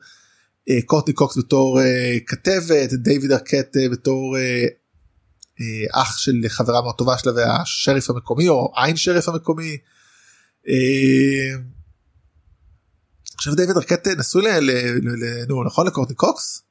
[0.85, 1.79] קורטני קוקס בתור
[2.27, 4.37] כתבת דיוויד ארקט בתור
[5.91, 9.77] אח של חברה מאוד טובה שלה והשריף המקומי או עין שריף המקומי.
[10.67, 11.57] אה,
[13.35, 14.71] עכשיו דיוויד ארקט נשוי ל...
[15.47, 16.63] נו נכון לקורטני קוקס?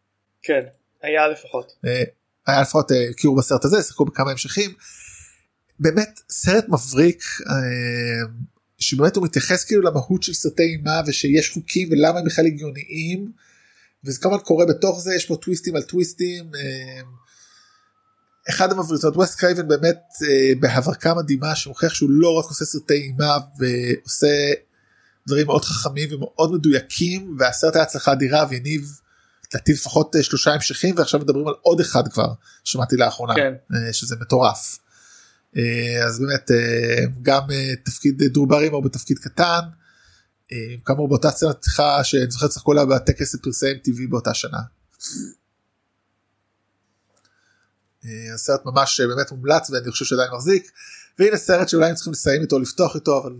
[0.42, 0.60] כן
[1.02, 1.72] היה לפחות.
[1.86, 2.02] אה,
[2.46, 4.74] היה לפחות הכירו בסרט הזה שיחקו בכמה המשכים.
[5.80, 7.24] באמת סרט מבריק
[8.78, 13.32] שבאמת הוא מתייחס כאילו למהות של סרטי אימה ושיש חוקים ולמה הם בכלל הגיוניים.
[14.04, 16.50] וזה כמובן קורה בתוך זה יש פה טוויסטים על טוויסטים.
[18.48, 22.94] אה, אחד המבריצות ווס קרייבן באמת אה, בהברקה מדהימה שמוכיח שהוא לא רק עושה סרטי
[22.94, 24.52] אימה ועושה
[25.26, 29.00] דברים מאוד חכמים ומאוד מדויקים והסרט היה הצלחה אדירה והניב
[29.50, 32.32] לדעתי לפחות שלושה המשכים ועכשיו מדברים על עוד אחד כבר
[32.64, 33.54] שמעתי לאחרונה כן.
[33.92, 34.78] שזה מטורף.
[36.06, 36.50] אז באמת
[37.22, 37.42] גם
[37.84, 39.60] תפקיד דרו ברימור בתפקיד קטן.
[40.84, 41.28] כאמור באותה
[41.60, 44.58] פתיחה שאני זוכר שצחקו לה בטקס לפרסי MTV באותה שנה.
[48.34, 50.70] הסרט ממש באמת מומלץ ואני חושב שעדיין מחזיק
[51.18, 53.32] והנה סרט שאולי צריכים לסיים איתו לפתוח איתו אבל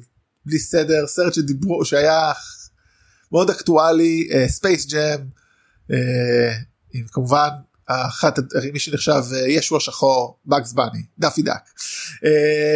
[0.46, 2.32] בלי סדר סרט שדיברו שהיה
[3.32, 5.20] מאוד אקטואלי Space Jam
[6.92, 7.48] עם כמובן
[7.86, 8.38] אחת
[8.72, 11.70] מי שנחשב ישו השחור באגס באני דאפי דאק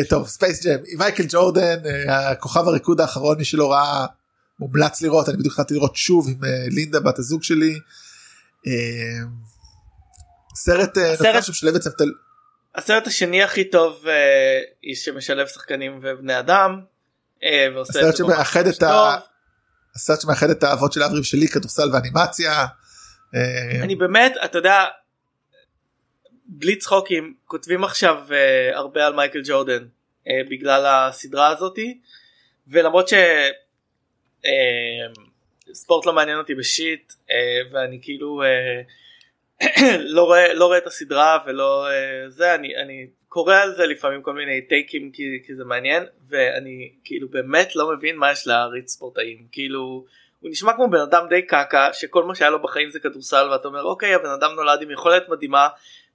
[0.09, 1.78] טוב Space Jam עם מייקל ג'ורדן
[2.09, 4.06] הכוכב הריקוד האחרון מי שלא ראה
[4.60, 6.40] מומלץ לראות אני בדיוק התחלתי לראות שוב עם
[6.70, 7.78] לינדה בת הזוג שלי.
[10.61, 11.95] סרט הסרט שמשלב את סרט
[12.75, 14.05] הסרט השני הכי טוב
[14.85, 16.81] איש שמשלב שחקנים ובני אדם.
[17.81, 19.17] הסרט שמאחד את ה...
[19.95, 22.67] הסרט שמאחד את האהבות של האברים שלי כדורסל ואנימציה.
[23.83, 24.85] אני באמת אתה יודע
[26.47, 28.27] בלי צחוקים כותבים עכשיו
[28.75, 29.87] הרבה על מייקל ג'ורדן
[30.51, 31.99] בגלל הסדרה הזאתי
[32.69, 33.09] ולמרות
[35.73, 37.13] שספורט לא מעניין אותי בשיט
[37.73, 38.43] ואני כאילו
[40.17, 41.87] לא רואה לא רואה את הסדרה ולא
[42.29, 46.93] זה אני אני קורא על זה לפעמים כל מיני טייקים כי, כי זה מעניין ואני
[47.05, 50.05] כאילו באמת לא מבין מה יש להריץ ספורטאים כאילו
[50.41, 53.69] הוא נשמע כמו בן אדם די קקה שכל מה שהיה לו בחיים זה כדורסל ואתה
[53.69, 55.69] אומר אוקיי הבן אדם נולד עם יכולת מדהימה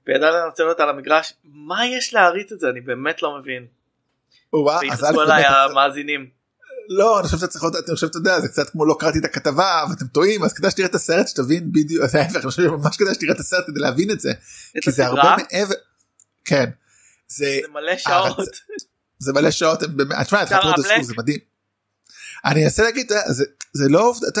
[0.06, 3.66] וידע לנצל אותה למגרש מה יש להריץ את זה אני באמת לא מבין.
[4.54, 6.43] ויתעשו עליי המאזינים.
[6.88, 9.24] לא אני חושב שאתה צריך אני חושב אתה יודע זה קצת כמו לא קראתי את
[9.24, 13.32] הכתבה ואתם טועים אז כדאי שתראה את הסרט שתבין בדיוק אני חושב ממש כדאי שתראה
[13.32, 14.32] את הסרט כדי להבין את זה.
[14.80, 15.74] כי זה הרבה מעבר.
[16.44, 16.70] כן.
[17.28, 18.48] זה מלא שעות.
[19.18, 19.82] זה מלא שעות
[21.02, 21.38] זה מדהים.
[22.44, 24.40] אני אנסה להגיד זה, זה לא אתה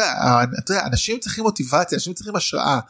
[0.70, 2.80] יודע, אנשים צריכים מוטיבציה אנשים צריכים השראה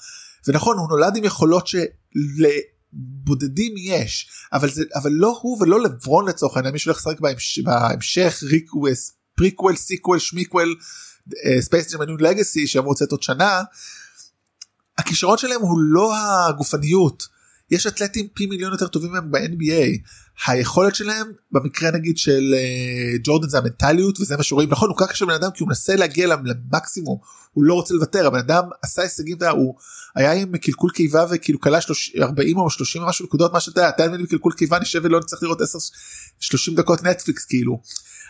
[0.49, 6.57] ונכון הוא נולד עם יכולות שלבודדים יש אבל זה אבל לא הוא ולא לברון לצורך
[6.57, 10.75] העניין מישהו הולך לשחק בהמש, בהמשך requel prequel sequel שמיקוול
[11.61, 13.63] Space Jam New Legacy שאמור לצאת עוד שנה.
[14.99, 17.29] הכישרון שלהם הוא לא הגופניות
[17.71, 20.09] יש אתלטים פי מיליון יותר טובים מהם ב-NBA
[20.47, 25.15] היכולת שלהם במקרה נגיד של אה, ג'ורדן זה המנטליות וזה מה שרואים נכון הוא ככה
[25.15, 27.19] של בן אדם כי הוא מנסה להגיע למקסימום
[27.53, 29.75] הוא לא רוצה לוותר הבן אדם עשה הישגים הוא
[30.15, 31.79] היה עם קלקול קיבה וכאילו קלע
[32.21, 35.43] 40 או 30 משהו נקודות מה שאתה יודע אתה עם קלקול קיבה נשב ולא נצטרך
[35.43, 35.79] לראות 10
[36.41, 37.81] 30 דקות נטפליקס כאילו.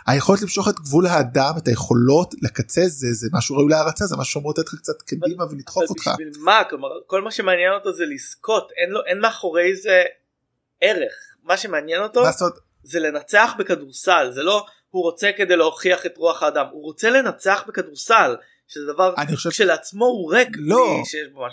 [0.07, 4.33] היכולת למשוך את גבול האדם את היכולות לקצה זה זה משהו ראוי להערצה זה משהו
[4.33, 6.09] שאמור לתת לך קצת קדימה ולדחוף אותך.
[6.09, 10.03] בשביל מה כלומר כל מה שמעניין אותו זה לזכות אין לו אין מאחורי זה
[10.81, 12.23] ערך מה שמעניין אותו
[12.83, 17.63] זה לנצח בכדורסל זה לא הוא רוצה כדי להוכיח את רוח האדם הוא רוצה לנצח
[17.69, 18.37] בכדורסל
[18.69, 19.51] שזה דבר אני חושב
[20.07, 21.03] הוא ריק לא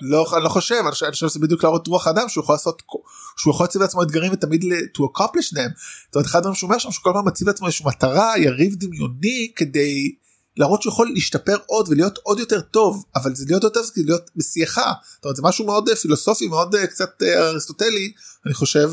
[0.02, 2.82] לא אני לא חושב אני חושב שזה בדיוק להראות רוח האדם שהוא יכול לעשות
[3.38, 4.64] שהוא יכול להציב לעצמו אתגרים ותמיד
[4.98, 5.72] to accomplish them.
[6.06, 8.76] זאת אומרת אחד הדברים שהוא אומר שם שהוא כל פעם מציב לעצמו איזושהי מטרה יריב
[8.76, 10.16] דמיוני כדי
[10.58, 14.30] להראות שהוא יכול להשתפר עוד ולהיות עוד יותר טוב אבל זה להיות יותר זה להיות
[14.36, 14.80] בשיאך
[15.16, 18.14] זאת אומרת זה משהו מאוד פילוסופי מאוד קצת אריסטוטלי
[18.46, 18.90] אני חושב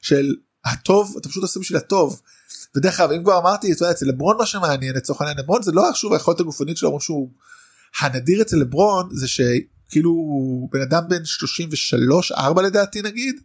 [0.00, 0.34] של
[0.64, 2.20] הטוב אתה פשוט עושה בשביל הטוב.
[2.76, 5.72] ודרך אגב אם כבר אמרתי אתה יודע, אצל לברון מה שמעניין לצורך העניין לברון זה
[5.72, 7.30] לא שוב היכולת הגופנית שלו שהוא
[8.00, 10.12] הנדיר אצל לברון זה שכאילו
[10.72, 13.40] בן אדם בן 33 4 לדעתי נגיד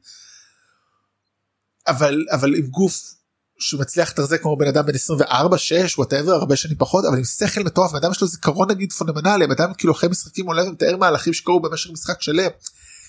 [1.88, 3.14] אבל אבל עם גוף
[3.60, 7.64] שמצליח לתחזק כמו בן אדם בן 24 6 whatever הרבה שנים פחות אבל עם שכל
[7.64, 10.98] מטורף בן אדם יש לו זיכרון נגיד פונומנלי בן אדם כאילו אחרי משחקים עולה ומתאר
[10.98, 12.50] מהלכים שקרו במשך משחק שלם.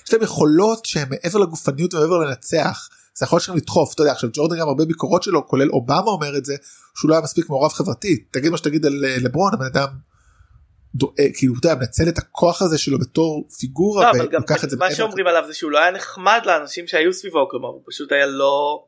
[0.07, 2.89] יש להם יכולות שהן מעבר לגופניות ומעבר לנצח.
[3.15, 6.37] זה יכול שלהם לדחוף אתה יודע עכשיו ג'ורדן גם הרבה ביקורות שלו כולל אובמה אומר
[6.37, 6.57] את זה
[6.97, 9.89] שהוא לא היה מספיק מעורב חברתית תגיד מה שתגיד על אה, לברון הבן אדם.
[10.95, 14.77] דואג כאילו אתה יודע מנצל את הכוח הזה שלו בתור פיגורה לא, ולוקח את זה.
[14.77, 18.27] מה שאומרים עליו זה שהוא לא היה נחמד לאנשים שהיו סביבו כלומר הוא פשוט היה
[18.27, 18.85] לא.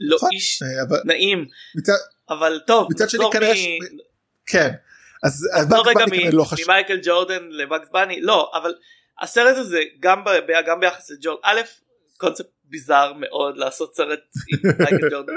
[0.00, 1.46] לא נכון, איש אה, נעים
[2.30, 3.54] אבל טוב מצד שני כנראה
[4.46, 4.74] כן
[5.24, 8.74] אז לא רגע לא ממייקל ג'ורדן לבאגס בני לא אבל
[9.20, 10.24] הסרט הזה גם
[10.66, 11.60] גם ביחס לג'ורדן א'
[12.18, 14.20] קונספט ביזאר מאוד לעשות סרט
[14.52, 15.32] עם מייקל ג'ורדן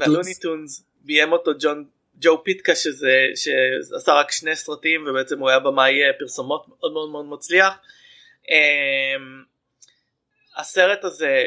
[0.00, 1.84] והלוניטונס ביים אותו ג'ון
[2.20, 7.26] ג'ו פיטקה שזה שעשה רק שני סרטים ובעצם הוא היה במאי פרסומות מאוד מאוד מאוד
[7.26, 7.74] מצליח.
[8.50, 9.42] אמ,
[10.56, 11.44] הסרט הזה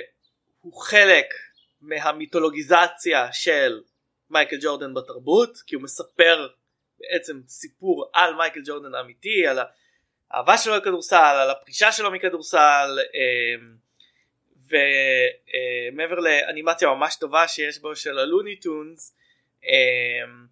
[0.62, 1.26] הוא חלק
[1.82, 3.82] מהמיתולוגיזציה של
[4.30, 6.48] מייקל ג'ורדן בתרבות כי הוא מספר
[6.99, 9.60] בעצם סיפור על מייקל ג'ורדן האמיתי על
[10.34, 13.76] האהבה שלו לכדורסל על הפרישה שלו מכדורסל אמ,
[14.68, 19.16] ומעבר לאנימציה ממש טובה שיש בו של הלוני טונס
[19.64, 20.52] אמ,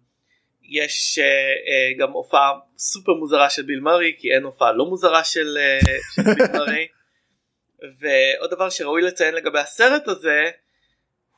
[0.62, 5.24] יש אה, אה, גם הופעה סופר מוזרה של ביל מרי כי אין הופעה לא מוזרה
[5.24, 5.78] של, אה,
[6.14, 6.88] של ביל מרי
[8.00, 10.50] ועוד דבר שראוי לציין לגבי הסרט הזה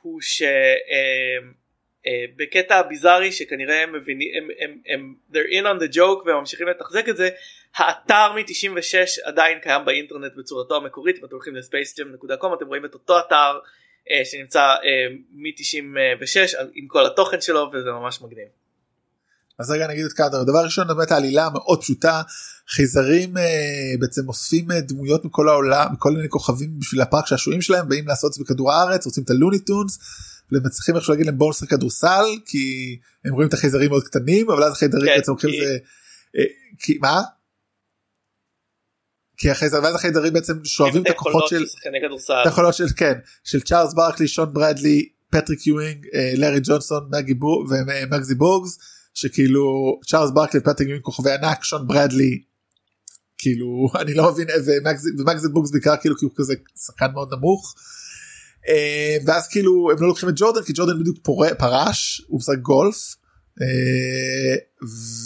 [0.00, 1.61] הוא שבקטע
[2.06, 7.08] אמ, ביזארי שכנראה הם מבינים הם, הם, הם they're in on the joke וממשיכים לתחזק
[7.08, 7.28] את זה
[7.76, 13.18] האתר מ-96 עדיין קיים באינטרנט בצורתו המקורית אם אתם הולכים לספייסג'ם.com אתם רואים את אותו
[13.18, 13.58] אתר
[14.24, 14.74] שנמצא
[15.30, 18.48] מ-96 עם כל התוכן שלו וזה ממש מגניב.
[19.58, 22.22] אז רגע נגיד את כמה דבר ראשון באמת העלילה מאוד פשוטה
[22.68, 23.42] חייזרים אה,
[24.00, 28.28] בעצם אוספים אה, דמויות מכל העולם מכל מיני כוכבים בשביל הפארק שעשועים שלהם באים לעשות
[28.28, 29.98] את זה בכדור הארץ רוצים את הלוניטונס
[30.52, 34.64] ומצליחים איכשהו להגיד להם בואו נשחק כדורסל כי הם רואים את החייזרים מאוד קטנים אבל
[34.64, 35.78] אז החייזרים כן, בעצם לוקחים את זה
[36.38, 36.44] אה,
[36.78, 37.22] כי מה?
[39.36, 41.64] כי החייזרים ואז החייזרים בעצם שואבים את הכוחות של
[42.42, 43.14] את היכולות של כן
[43.44, 46.06] של צ'ארלס ברקלי שון ברדלי פטריק יואינג
[46.36, 47.10] לארי ג'ונסון
[47.70, 48.78] ומגזי בורגס
[49.14, 52.42] שכאילו צ'ארלס ברקלי ופטריק יואינג כוכבי ענק שון ברדלי
[53.38, 54.48] כאילו אני לא מבין
[55.18, 56.54] ומגזי בורגס בעיקר כאילו כי הוא כזה
[56.86, 57.74] שחקן מאוד נמוך.
[58.68, 61.18] אה, ואז כאילו הם לא לוקחים את ג'ורדן כי ג'ורדן בדיוק
[61.58, 63.16] פרש הוא משחק גולף.
[63.62, 64.56] אה,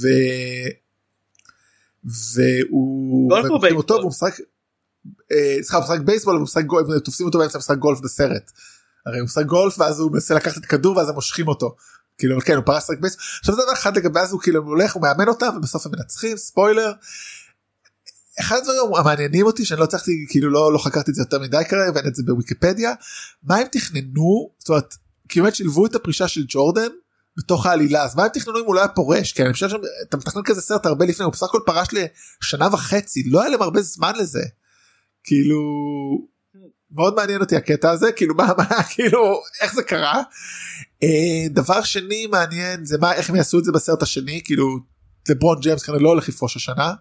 [0.03, 0.09] ו...
[2.05, 4.01] והוא גולף או בייסבול?
[4.03, 4.41] הוא משחק
[5.33, 8.51] אה, סליחה הוא משחק בייסבול הוא משחק גולף תופסים אותו באמצע משחק גולף בסרט.
[9.07, 11.77] הרי הוא משחק גולף ואז הוא מנסה לקחת את הכדור ואז הם מושכים אותו.
[12.19, 13.25] כאילו כן הוא פרס לשחק בייסבול.
[13.41, 16.37] עכשיו זה דבר אחד לגבי אז הוא כאילו הולך הוא מאמן אותם ובסוף הם מנצחים
[16.37, 16.93] ספוילר.
[18.41, 21.63] אחד הדברים המעניינים אותי שאני לא הצלחתי כאילו לא לא חקרתי את זה יותר מדי
[21.69, 22.93] כרגע ואין את זה בוויקיפדיה
[23.43, 24.95] מה הם תכננו זאת אומרת
[25.29, 26.89] כאילו שילבו את הפרישה של ג'ורדן
[27.39, 30.17] בתוך העלילה אז מה הם תכננו אם הוא לא היה פורש כי אני חושב שאתה
[30.17, 33.83] מתכנן כזה סרט הרבה לפני הוא בסך הכל פרש לשנה וחצי לא היה להם הרבה
[33.83, 34.43] זמן לזה
[35.25, 35.61] כאילו
[36.91, 40.23] מאוד מעניין אותי הקטע הזה כאילו מה מה כאילו איך זה קרה.
[41.03, 44.79] אה, דבר שני מעניין זה מה איך הם יעשו את זה בסרט השני כאילו
[45.29, 46.95] לברון ג'יימס כנראה לא הולך לפרוש השנה.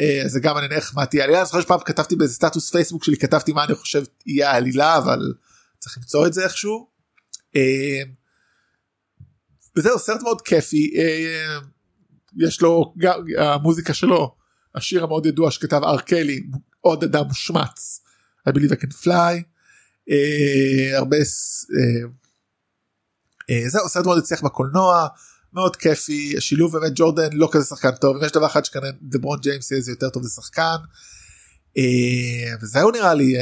[0.00, 1.38] אה, זה גם מעניין איך מה תהיה עלילה.
[1.38, 5.34] אני זוכר שפעם כתבתי באיזה סטטוס פייסבוק שלי כתבתי מה אני חושב יהיה העלילה אבל
[5.78, 6.86] צריך למצוא את זה איכשהו.
[7.56, 8.02] אה,
[9.76, 11.58] וזהו סרט מאוד כיפי אה,
[12.38, 14.36] יש לו גם המוזיקה שלו
[14.74, 16.42] השיר המאוד ידוע שכתב ארקלי
[16.80, 18.04] עוד אדם מושמץ
[18.48, 19.42] I believe I can fly
[20.96, 21.16] הרבה
[23.68, 25.08] זהו סרט מאוד הצליח בקולנוע
[25.54, 29.38] מאוד כיפי השילוב באמת ג'ורדן לא כזה שחקן טוב אם יש דבר אחד שכנראה דברון
[29.42, 30.76] ג'יימס יהיה זה יותר טוב זה שחקן.
[32.62, 33.34] וזהו נראה לי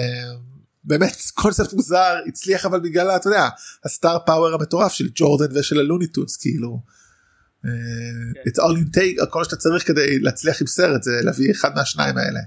[0.84, 3.48] באמת קונספט מוזר הצליח אבל בגלל אתה יודע
[3.84, 6.82] הסטאר פאוור המטורף של ג'ורדן ושל הלוניטונס כאילו.
[7.62, 7.68] כן.
[8.50, 12.18] it's all you take כל שאתה צריך כדי להצליח עם סרט זה להביא אחד מהשניים
[12.18, 12.40] האלה.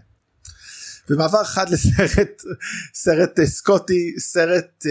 [1.10, 2.42] במעבר חד לסרט
[2.94, 4.86] סרט סקוטי סרט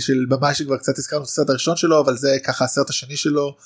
[0.00, 3.56] של במאי שכבר קצת הזכרנו את הסרט הראשון שלו אבל זה ככה הסרט השני שלו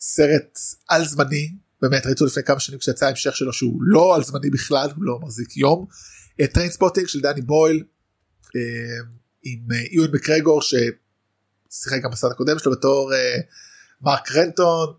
[0.00, 0.58] סרט
[0.88, 4.88] על זמני באמת ראיתי לפני כמה שנים כשיצא ההמשך שלו שהוא לא על זמני בכלל
[4.96, 5.86] הוא לא מחזיק יום.
[6.52, 7.84] Trainspotting של דני בויל
[8.56, 8.60] אה,
[9.42, 13.36] עם אה, יואן מקגרגור ששיחק גם בסרט הקודם שלו בתור אה,
[14.00, 14.94] מרק רנטון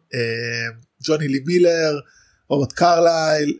[1.03, 1.99] ג'וני לי מילר
[2.49, 3.59] רוברט קרלייל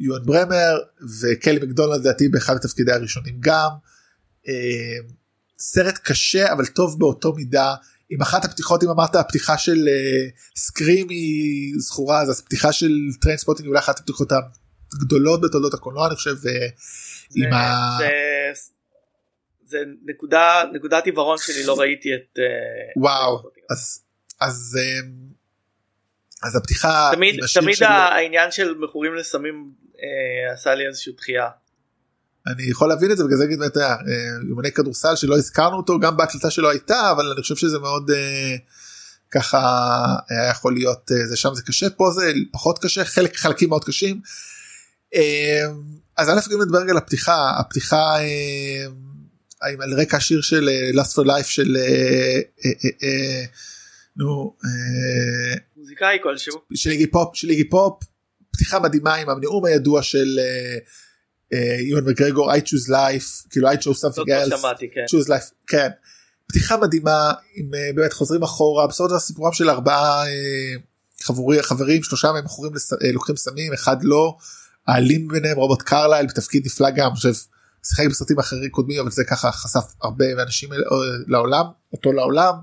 [0.00, 0.78] יואן ברמנר
[1.20, 3.70] וקלי מקדונלד לדעתי באחד התפקידי הראשונים גם.
[5.58, 7.74] סרט קשה אבל טוב באותו מידה
[8.12, 9.88] עם אחת הפתיחות אם אמרת הפתיחה של
[10.56, 14.32] Scream היא זכורה אז הפתיחה של Trainspotting אולי אחת הפתיחות
[14.94, 16.34] הגדולות בתולדות הקולנוע אני חושב
[17.36, 17.98] עם ה...
[17.98, 18.10] זה,
[19.64, 24.02] זה נקודה נקודת עיוורון שלי לא ראיתי את אה, וואו אז
[24.40, 24.78] אז
[26.42, 27.82] אז הפתיחה תמיד תמיד.
[27.82, 29.72] העניין של מכורים לסמים
[30.02, 31.48] אה, עשה לי איזושהי דחייה.
[32.46, 33.96] אני יכול להבין את זה בגלל זה נגיד אה,
[34.48, 38.56] יומני כדורסל שלא הזכרנו אותו גם בהקלטה שלו הייתה אבל אני חושב שזה מאוד אה,
[39.30, 39.60] ככה
[40.28, 43.84] היה יכול להיות אה, זה שם זה קשה פה זה פחות קשה חלק חלקים מאוד
[43.84, 44.20] קשים.
[45.14, 45.66] אה,
[46.16, 48.86] אז א' גם נדבר על הפתיחה הפתיחה אה,
[49.60, 51.76] על רקע השיר של אה, Last for Life של
[54.16, 54.56] נו
[55.76, 58.02] מוזיקאי כלשהו של איגי פופ של איגי פופ
[58.52, 60.38] פתיחה מדהימה עם הנאום הידוע של
[61.80, 65.04] יון מגרגור I choose life כאילו I chose something else כן.
[65.10, 65.88] choose life כן
[66.46, 70.24] פתיחה מדהימה עם באמת חוזרים אחורה בסוף הסיפורם של ארבעה
[71.22, 72.44] חבורים חברים שלושה מהם
[73.12, 74.36] לוקחים סמים אחד לא.
[74.88, 77.32] האלים ביניהם רוברט קרלייל בתפקיד נפלא גם אני חושב
[77.86, 80.70] שיחק בסרטים אחרים קודמים אבל זה ככה חשף הרבה אנשים
[81.26, 82.54] לעולם אותו לעולם.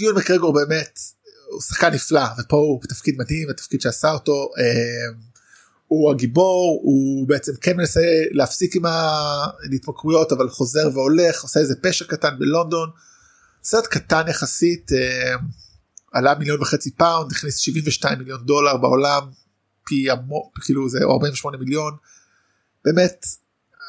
[0.00, 0.98] יואן מקרגור באמת
[1.50, 4.48] הוא שחקן נפלא ופה הוא בתפקיד מדהים התפקיד שעשה אותו
[5.92, 8.00] הוא הגיבור הוא בעצם כן מנסה
[8.30, 12.90] להפסיק עם ההתמכרויות אבל חוזר והולך עושה איזה פשע קטן בלונדון.
[13.64, 15.34] סרט קטן יחסית אה,
[16.12, 19.22] עלה מיליון וחצי פאונד הכניס 72 מיליון דולר בעולם
[19.86, 21.96] פי עמו כאילו זה 48 מיליון
[22.84, 23.26] באמת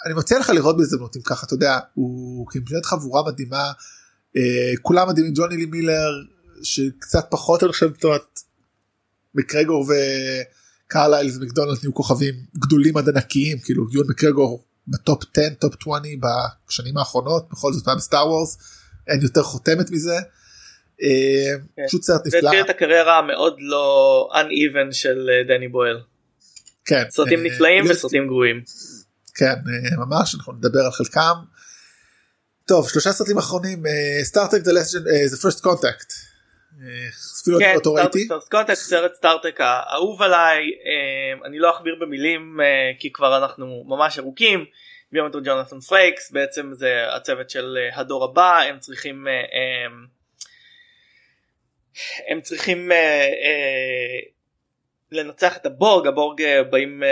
[0.06, 3.72] אני מציע לך לראות בהזדמנות אם ככה אתה יודע הוא באמת חבורה מדהימה
[4.38, 6.12] אה, כולם מדהימים ג'וני לי מילר
[6.64, 7.92] שקצת פחות אני חושב
[9.36, 9.86] מקרגור
[10.94, 16.22] וקרלייל ומקדונלד נהיו כוכבים גדולים עד ענקיים כאילו יואן מקגרגור ב top 10 top 20
[16.68, 18.58] בשנים האחרונות בכל זאת היה ב Star Wars
[19.08, 20.16] אין יותר חותמת מזה.
[21.04, 21.84] אה, כן.
[21.88, 22.40] פשוט סרט נפלא.
[22.44, 26.02] והתחיל את הקריירה המאוד לא uneven של אה, דני בויל.
[26.86, 27.04] כן.
[27.10, 28.62] סרטים אה, נפלאים וסרטים גרועים.
[29.36, 29.56] כן
[29.98, 31.34] ממש אנחנו נדבר על חלקם.
[32.66, 33.84] טוב שלושה סרטים אחרונים
[34.24, 34.60] Star Trek
[35.26, 36.14] זה First Contact.
[37.44, 38.28] אפילו כן, אותו ראיתי.
[38.52, 40.72] Contact סרט Star Trek האהוב עליי
[41.46, 42.60] אני לא אכביר במילים
[43.00, 44.66] כי כבר אנחנו ממש ארוכים.
[45.22, 49.28] אותו ג'ונתן פרייקס בעצם זה הצוות של הדור הבא הם צריכים
[49.86, 50.06] הם,
[52.28, 54.32] הם צריכים uh, uh,
[55.12, 57.04] לנצח את הבורג הבורג באים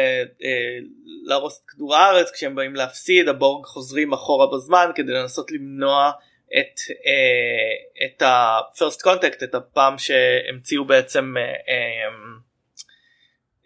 [1.24, 6.12] להרוס את כדור הארץ כשהם באים להפסיד הבורג חוזרים אחורה בזמן כדי לנסות למנוע
[6.60, 12.42] את uh, את ה-first contact את הפעם שהמציאו בעצם uh, um,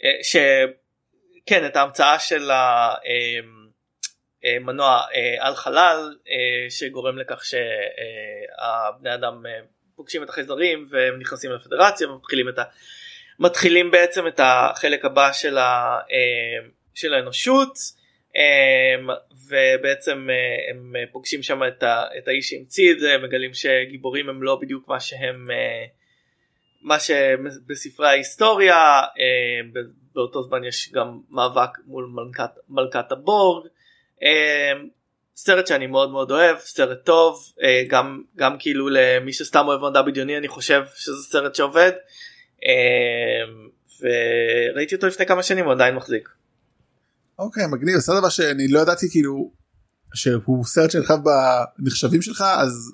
[0.02, 2.52] uh, שכן את ההמצאה של
[4.44, 6.30] המנוע uh, על חלל uh,
[6.70, 9.50] שגורם לכך שהבני אדם uh,
[9.96, 12.64] פוגשים את החייזרים והם נכנסים לפדרציה ומתחילים את ה...
[13.40, 17.78] מתחילים בעצם את החלק הבא של, ה, אה, של האנושות.
[17.78, 18.05] אה,
[19.50, 24.44] ובעצם אה, הם פוגשים שם את, ה, את האיש שהמציא את זה מגלים שגיבורים הם
[24.44, 25.48] לא בדיוק מה שהם
[26.82, 29.02] מה שבספרי ההיסטוריה
[30.16, 33.68] באותו זמן יש גם מאבק מול מלכת, מלכת הבורג
[35.36, 40.02] סרט שאני מאוד מאוד אוהב סרט טוב אה, גם גם כאילו למי שסתם אוהב מדע
[40.02, 41.92] בדיוני אני חושב שזה סרט שעובד
[42.66, 43.44] אה,
[44.02, 46.30] וראיתי אותו לפני כמה שנים הוא עדיין מחזיק.
[47.40, 49.52] אוקיי מגניב זה דבר שאני לא ידעתי כאילו
[50.14, 51.14] שהוא סרט שלך
[51.80, 52.92] בנחשבים שלך אז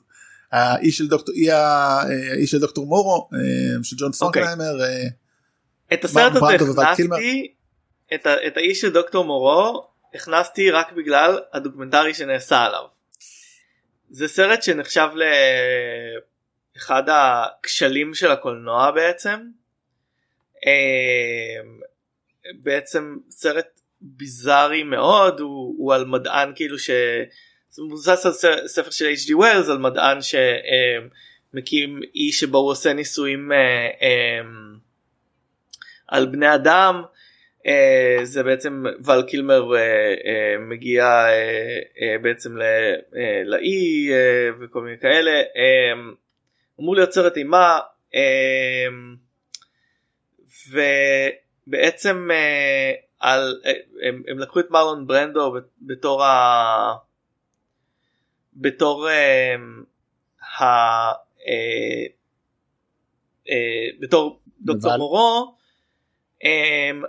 [0.51, 3.39] האיש של דוקטור אי האיש של דוקטור מורו אה,
[3.83, 4.43] של ג'ון אוקיי.
[4.43, 4.73] פרנקנהיימר.
[5.93, 6.31] את הסרט
[6.61, 7.53] הזה הכנסתי
[8.47, 12.83] את האיש של דוקטור מורו הכנסתי רק בגלל הדוקומנטרי שנעשה עליו.
[14.09, 15.07] זה סרט שנחשב
[16.75, 19.39] לאחד הכשלים של הקולנוע בעצם.
[22.63, 26.89] בעצם סרט ביזארי מאוד הוא, הוא על מדען כאילו ש...
[27.69, 28.31] זה מבוסס על
[28.67, 29.35] ספר של H.G.
[29.35, 34.77] ווילס על מדען שמקים אי שבו הוא עושה ניסויים אה, אמ,
[36.07, 37.01] על בני אדם
[37.67, 41.25] Uh, זה בעצם ואל קילמר uh, מגיע
[42.21, 42.57] בעצם
[43.45, 44.09] לאי
[44.59, 45.97] וכל מיני כאלה uh,
[46.79, 47.79] אמור להיות סרט אימה
[51.67, 52.29] ובעצם
[53.21, 53.67] על, uh,
[54.07, 56.95] הם, הם לקחו את מרלון ברנדו בתור ה...
[58.53, 61.11] בתור uh, ה...
[61.11, 62.11] uh,
[63.47, 63.51] uh,
[63.99, 65.55] בתור דוקטור מורו
[66.43, 67.05] um,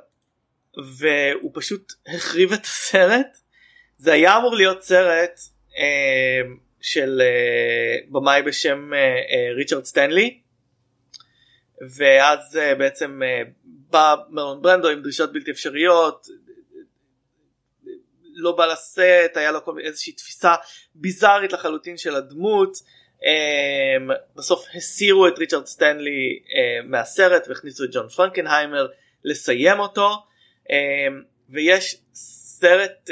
[0.99, 3.39] והוא פשוט החריב את הסרט.
[3.99, 5.41] זה היה אמור להיות סרט
[5.79, 6.41] אה,
[6.81, 10.42] של אה, במאי בשם אה, אה, ריצ'רד סטנלי
[11.91, 16.27] ואז אה, בעצם אה, בא מרלון ברנדו עם דרישות בלתי אפשריות
[18.35, 20.55] לא בא לסט היה לו כל מיני איזושהי תפיסה
[20.95, 22.77] ביזארית לחלוטין של הדמות
[23.25, 28.89] אה, בסוף הסירו את ריצ'רד סטנלי אה, מהסרט והכניסו את ג'ון פרנקנהיימר
[29.25, 30.11] לסיים אותו
[30.71, 33.11] אמ, ויש סרט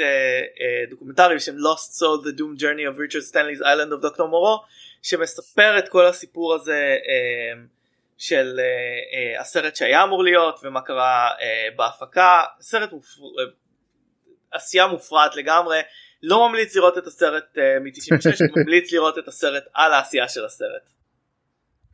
[0.89, 4.19] דוקומנטרי בשם Lost Soul The Doomed Journey of Richard Stanley's Island of Dr.
[4.19, 4.65] Moreau
[5.01, 7.80] שמספר את כל הסיפור הזה uh,
[8.21, 13.21] של uh, uh, הסרט שהיה אמור להיות ומה קרה uh, בהפקה סרט מופר...
[13.21, 15.79] uh, עשייה מופרעת לגמרי
[16.23, 20.89] לא ממליץ לראות את הסרט uh, מ-96 ממליץ לראות את הסרט על העשייה של הסרט.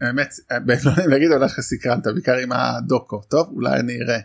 [0.01, 0.29] האמת,
[0.85, 4.19] לא להגיד הולך סקרנת בעיקר עם הדוקו טוב אולי אני אראה.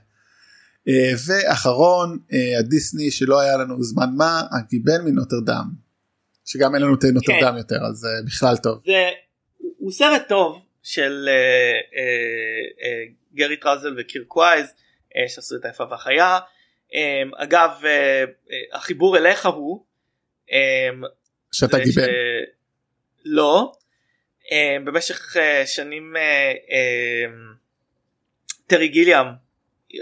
[0.89, 5.65] אה, ואחרון אה, הדיסני שלא היה לנו זמן מה הגיבן מנוטרדם
[6.45, 7.57] שגם אין לנו את נוטרדם כן.
[7.57, 8.83] יותר אז אה, בכלל טוב.
[8.85, 9.09] זה
[9.79, 12.05] הוא סרט טוב של אה, אה,
[12.85, 13.05] אה,
[13.35, 14.75] גרי טראזל וקירק ווייז
[15.17, 16.39] אה, שעשו את היפה והחיה
[16.95, 17.91] אמ, אגב אה,
[18.51, 19.85] אה, החיבור אליך הוא
[20.51, 21.03] אמ,
[21.53, 21.91] שאתה גיבן.
[21.93, 22.09] ש-
[23.25, 23.73] לא.
[24.53, 27.55] אמ, במשך אה, שנים אה, אמ,
[28.67, 29.27] טרי גיליאם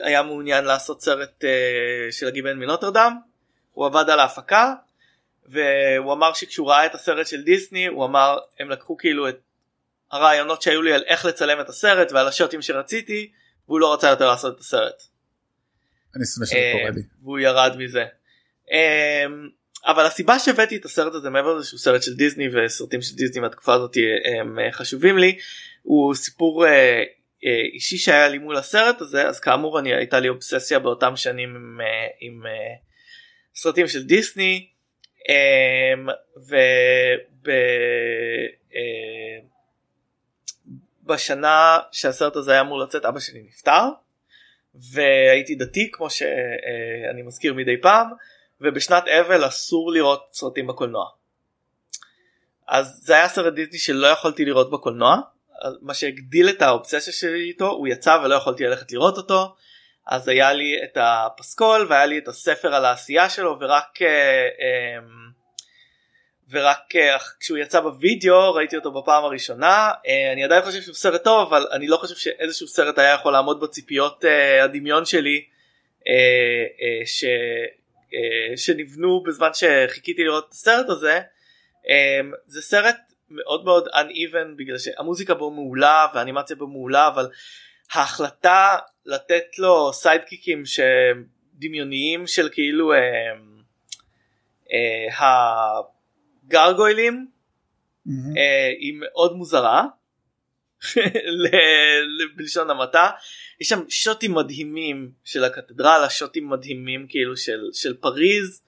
[0.03, 3.17] היה מעוניין לעשות סרט אה, של הגיבן מנוטרדם.
[3.73, 4.75] הוא עבד על ההפקה
[5.47, 9.41] והוא אמר שכשהוא ראה את הסרט של דיסני הוא אמר הם לקחו כאילו את
[10.13, 13.31] הרעיונות שהיו לי על איך לצלם את הסרט ועל השוטים שרציתי
[13.69, 15.03] והוא לא רצה יותר לעשות את הסרט.
[16.17, 17.03] אני שונא שזה אה, קורה לי.
[17.23, 18.05] והוא ירד מזה.
[18.73, 19.25] אה,
[19.87, 23.41] אבל הסיבה שהבאתי את הסרט הזה מעבר לזה שהוא סרט של דיסני וסרטים של דיסני
[23.41, 25.39] מהתקופה הזאת אה, הם חשובים לי
[25.83, 26.65] הוא סיפור
[27.73, 31.81] אישי שהיה לי מול הסרט הזה אז כאמור אני הייתה לי אובססיה באותם שנים עם,
[32.21, 32.43] עם
[33.55, 34.67] סרטים של דיסני
[35.29, 35.95] אה,
[41.11, 43.85] ובשנה שהסרט הזה היה אמור לצאת אבא שלי נפטר
[44.75, 48.11] והייתי דתי כמו שאני מזכיר מדי פעם
[48.61, 51.05] ובשנת אבל אסור לראות סרטים בקולנוע.
[52.69, 55.21] אז זה היה סרט דיסני שלא יכולתי לראות בקולנוע
[55.81, 59.55] מה שהגדיל את האובססיה שלי איתו הוא יצא ולא יכולתי ללכת לראות אותו
[60.07, 64.99] אז היה לי את הפסקול והיה לי את הספר על העשייה שלו ורק אה, אה,
[66.51, 66.79] ורק
[67.41, 69.91] כשהוא יצא בווידאו ראיתי אותו בפעם הראשונה.
[70.07, 73.33] אה, אני עדיין חושב שהוא סרט טוב אבל אני לא חושב שאיזשהו סרט היה יכול
[73.33, 75.45] לעמוד בציפיות אה, הדמיון שלי
[76.09, 77.25] אה, ש,
[78.57, 81.21] שנבנו בזמן שחיכיתי לראות את הסרט הזה.
[82.47, 82.97] זה סרט
[83.31, 87.29] מאוד מאוד uneven בגלל שהמוזיקה בו מעולה והאנימציה בו מעולה אבל
[87.93, 92.99] ההחלטה לתת לו סיידקיקים שדמיוניים של כאילו אה,
[94.73, 95.07] אה,
[96.51, 97.27] הגרגוילים
[98.07, 98.37] מהמם.
[98.37, 99.85] אה, היא מאוד מוזרה
[102.37, 103.11] בלשון המעטה
[103.61, 108.63] יש שם שוטים מדהימים של הקתדרלה שוטים מדהימים כאילו של של פריז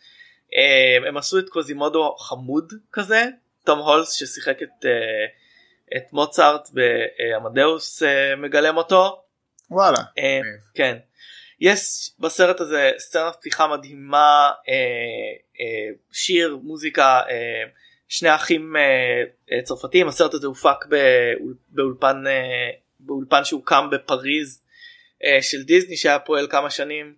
[0.54, 3.26] אה, הם עשו את קוזימודו חמוד כזה
[3.64, 5.26] תום הולס ששיחק את אה,
[5.96, 9.22] את מוצרט בעמדאוס אה, מגלם אותו
[9.70, 9.98] וואלה.
[10.18, 10.40] אה.
[10.74, 10.96] כן.
[11.60, 14.74] יש בסרט הזה סצנת פתיחה מדהימה, אה,
[16.12, 17.64] שיר, מוזיקה, אה,
[18.09, 19.22] שני אחים אה,
[19.52, 22.70] אה, צרפתיים, הסרט הזה הופק באול, באולפן, אה,
[23.01, 24.62] באולפן שהוקם בפריז
[25.24, 27.14] אה, של דיסני שהיה פועל כמה שנים.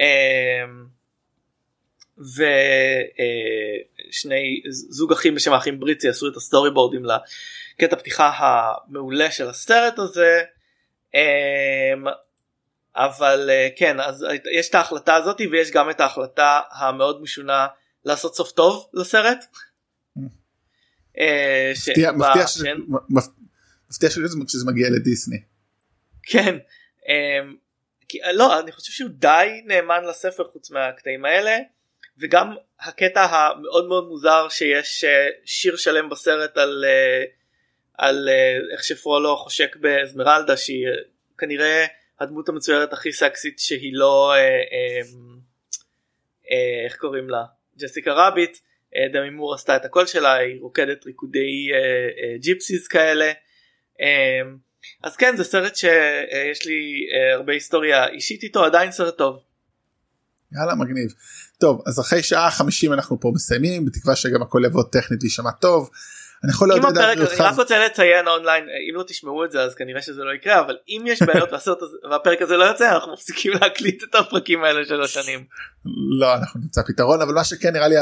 [0.00, 0.64] אה,
[4.08, 8.30] ושני זוג אחים בשם האחים בריצי עשו את ה storyboard ים לקטע פתיחה
[8.88, 10.42] המעולה של הסרט הזה.
[12.96, 17.66] אבל אה, כן אז יש את ההחלטה הזאת ויש גם את ההחלטה המאוד משונה
[18.04, 19.44] לעשות סוף טוב לסרט.
[21.92, 22.68] מפתיע- שזה-
[24.66, 25.36] מגיע לדיסני.
[26.22, 26.54] כן.
[27.08, 27.56] אמ,
[28.32, 31.58] לא אני חושב שהוא די נאמן לספר חוץ מהקטעים האלה
[32.18, 37.24] וגם הקטע המאוד מאוד מוזר שיש אה, שיר שלם בסרט על אה,
[37.98, 38.28] על
[38.72, 40.92] איך שפרולו חושק באזמרלדה שהיא אה,
[41.38, 41.86] כנראה
[42.20, 45.00] הדמות המצוירת הכי סקסית שהיא לא אה, אה,
[46.50, 47.44] אה, איך קוראים לה
[47.78, 48.58] ג'סיקה רביט
[49.12, 51.68] דמי מור עשתה את הקול שלה היא רוקדת ריקודי
[52.40, 53.32] ג'יפסיס כאלה.
[55.02, 59.42] אז כן זה סרט שיש לי הרבה היסטוריה אישית איתו עדיין סרט טוב.
[60.52, 61.10] יאללה מגניב.
[61.58, 65.90] טוב אז אחרי שעה 50 אנחנו פה מסיימים בתקווה שגם הכל יבוא טכנית ויישמע טוב.
[66.44, 67.40] אני יכול לעודד הפרק, אותך.
[67.40, 70.60] אני רק רוצה לציין אונליין אם לא תשמעו את זה אז כנראה שזה לא יקרה
[70.60, 74.64] אבל אם יש בעיות והסרט הזה והפרק הזה לא יוצא אנחנו מפסיקים להקליט את הפרקים
[74.64, 75.44] האלה של השנים.
[76.18, 77.96] לא אנחנו נמצא פתרון אבל מה שכן נראה לי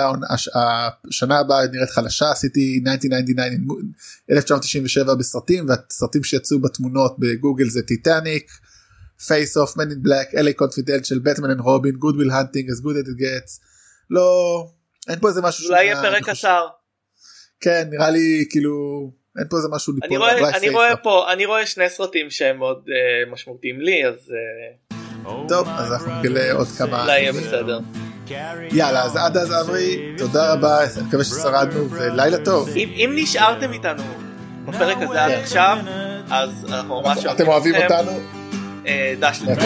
[1.08, 3.42] השנה הבאה נראית חלשה עשיתי 1999
[4.30, 8.50] 1997 בסרטים והסרטים שיצאו בתמונות בגוגל זה טיטניק.
[9.26, 10.52] Face Off Men in Black L.A.
[10.52, 13.60] Confidential Batman and Robin Good Will Hunting good as it gets
[14.10, 14.66] לא
[15.08, 16.66] אין פה איזה משהו אולי יהיה פרק קצר.
[17.64, 18.70] כן נראה לי כאילו
[19.38, 20.96] אין פה איזה משהו אני רואה אני רואה.
[20.96, 26.18] פה אני רואה שני סרטים שהם מאוד אה, משמעותיים לי אז אה, טוב אז אנחנו
[26.20, 27.78] נגלה עוד כמה אולי יהיה בסדר.
[28.72, 32.68] יאללה אז עד אז אברי תודה רבה אני מקווה ששרדנו ולילה טוב.
[32.76, 34.02] אם אם נשארתם איתנו
[34.64, 35.78] בפרק הזה עד עכשיו
[36.30, 37.74] אז אנחנו ממש אתם אוהבים.
[37.74, 38.10] אותנו?
[38.86, 39.56] אה, דש לנו.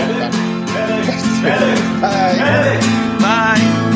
[2.01, 2.79] ביי.
[3.21, 3.88] ביי.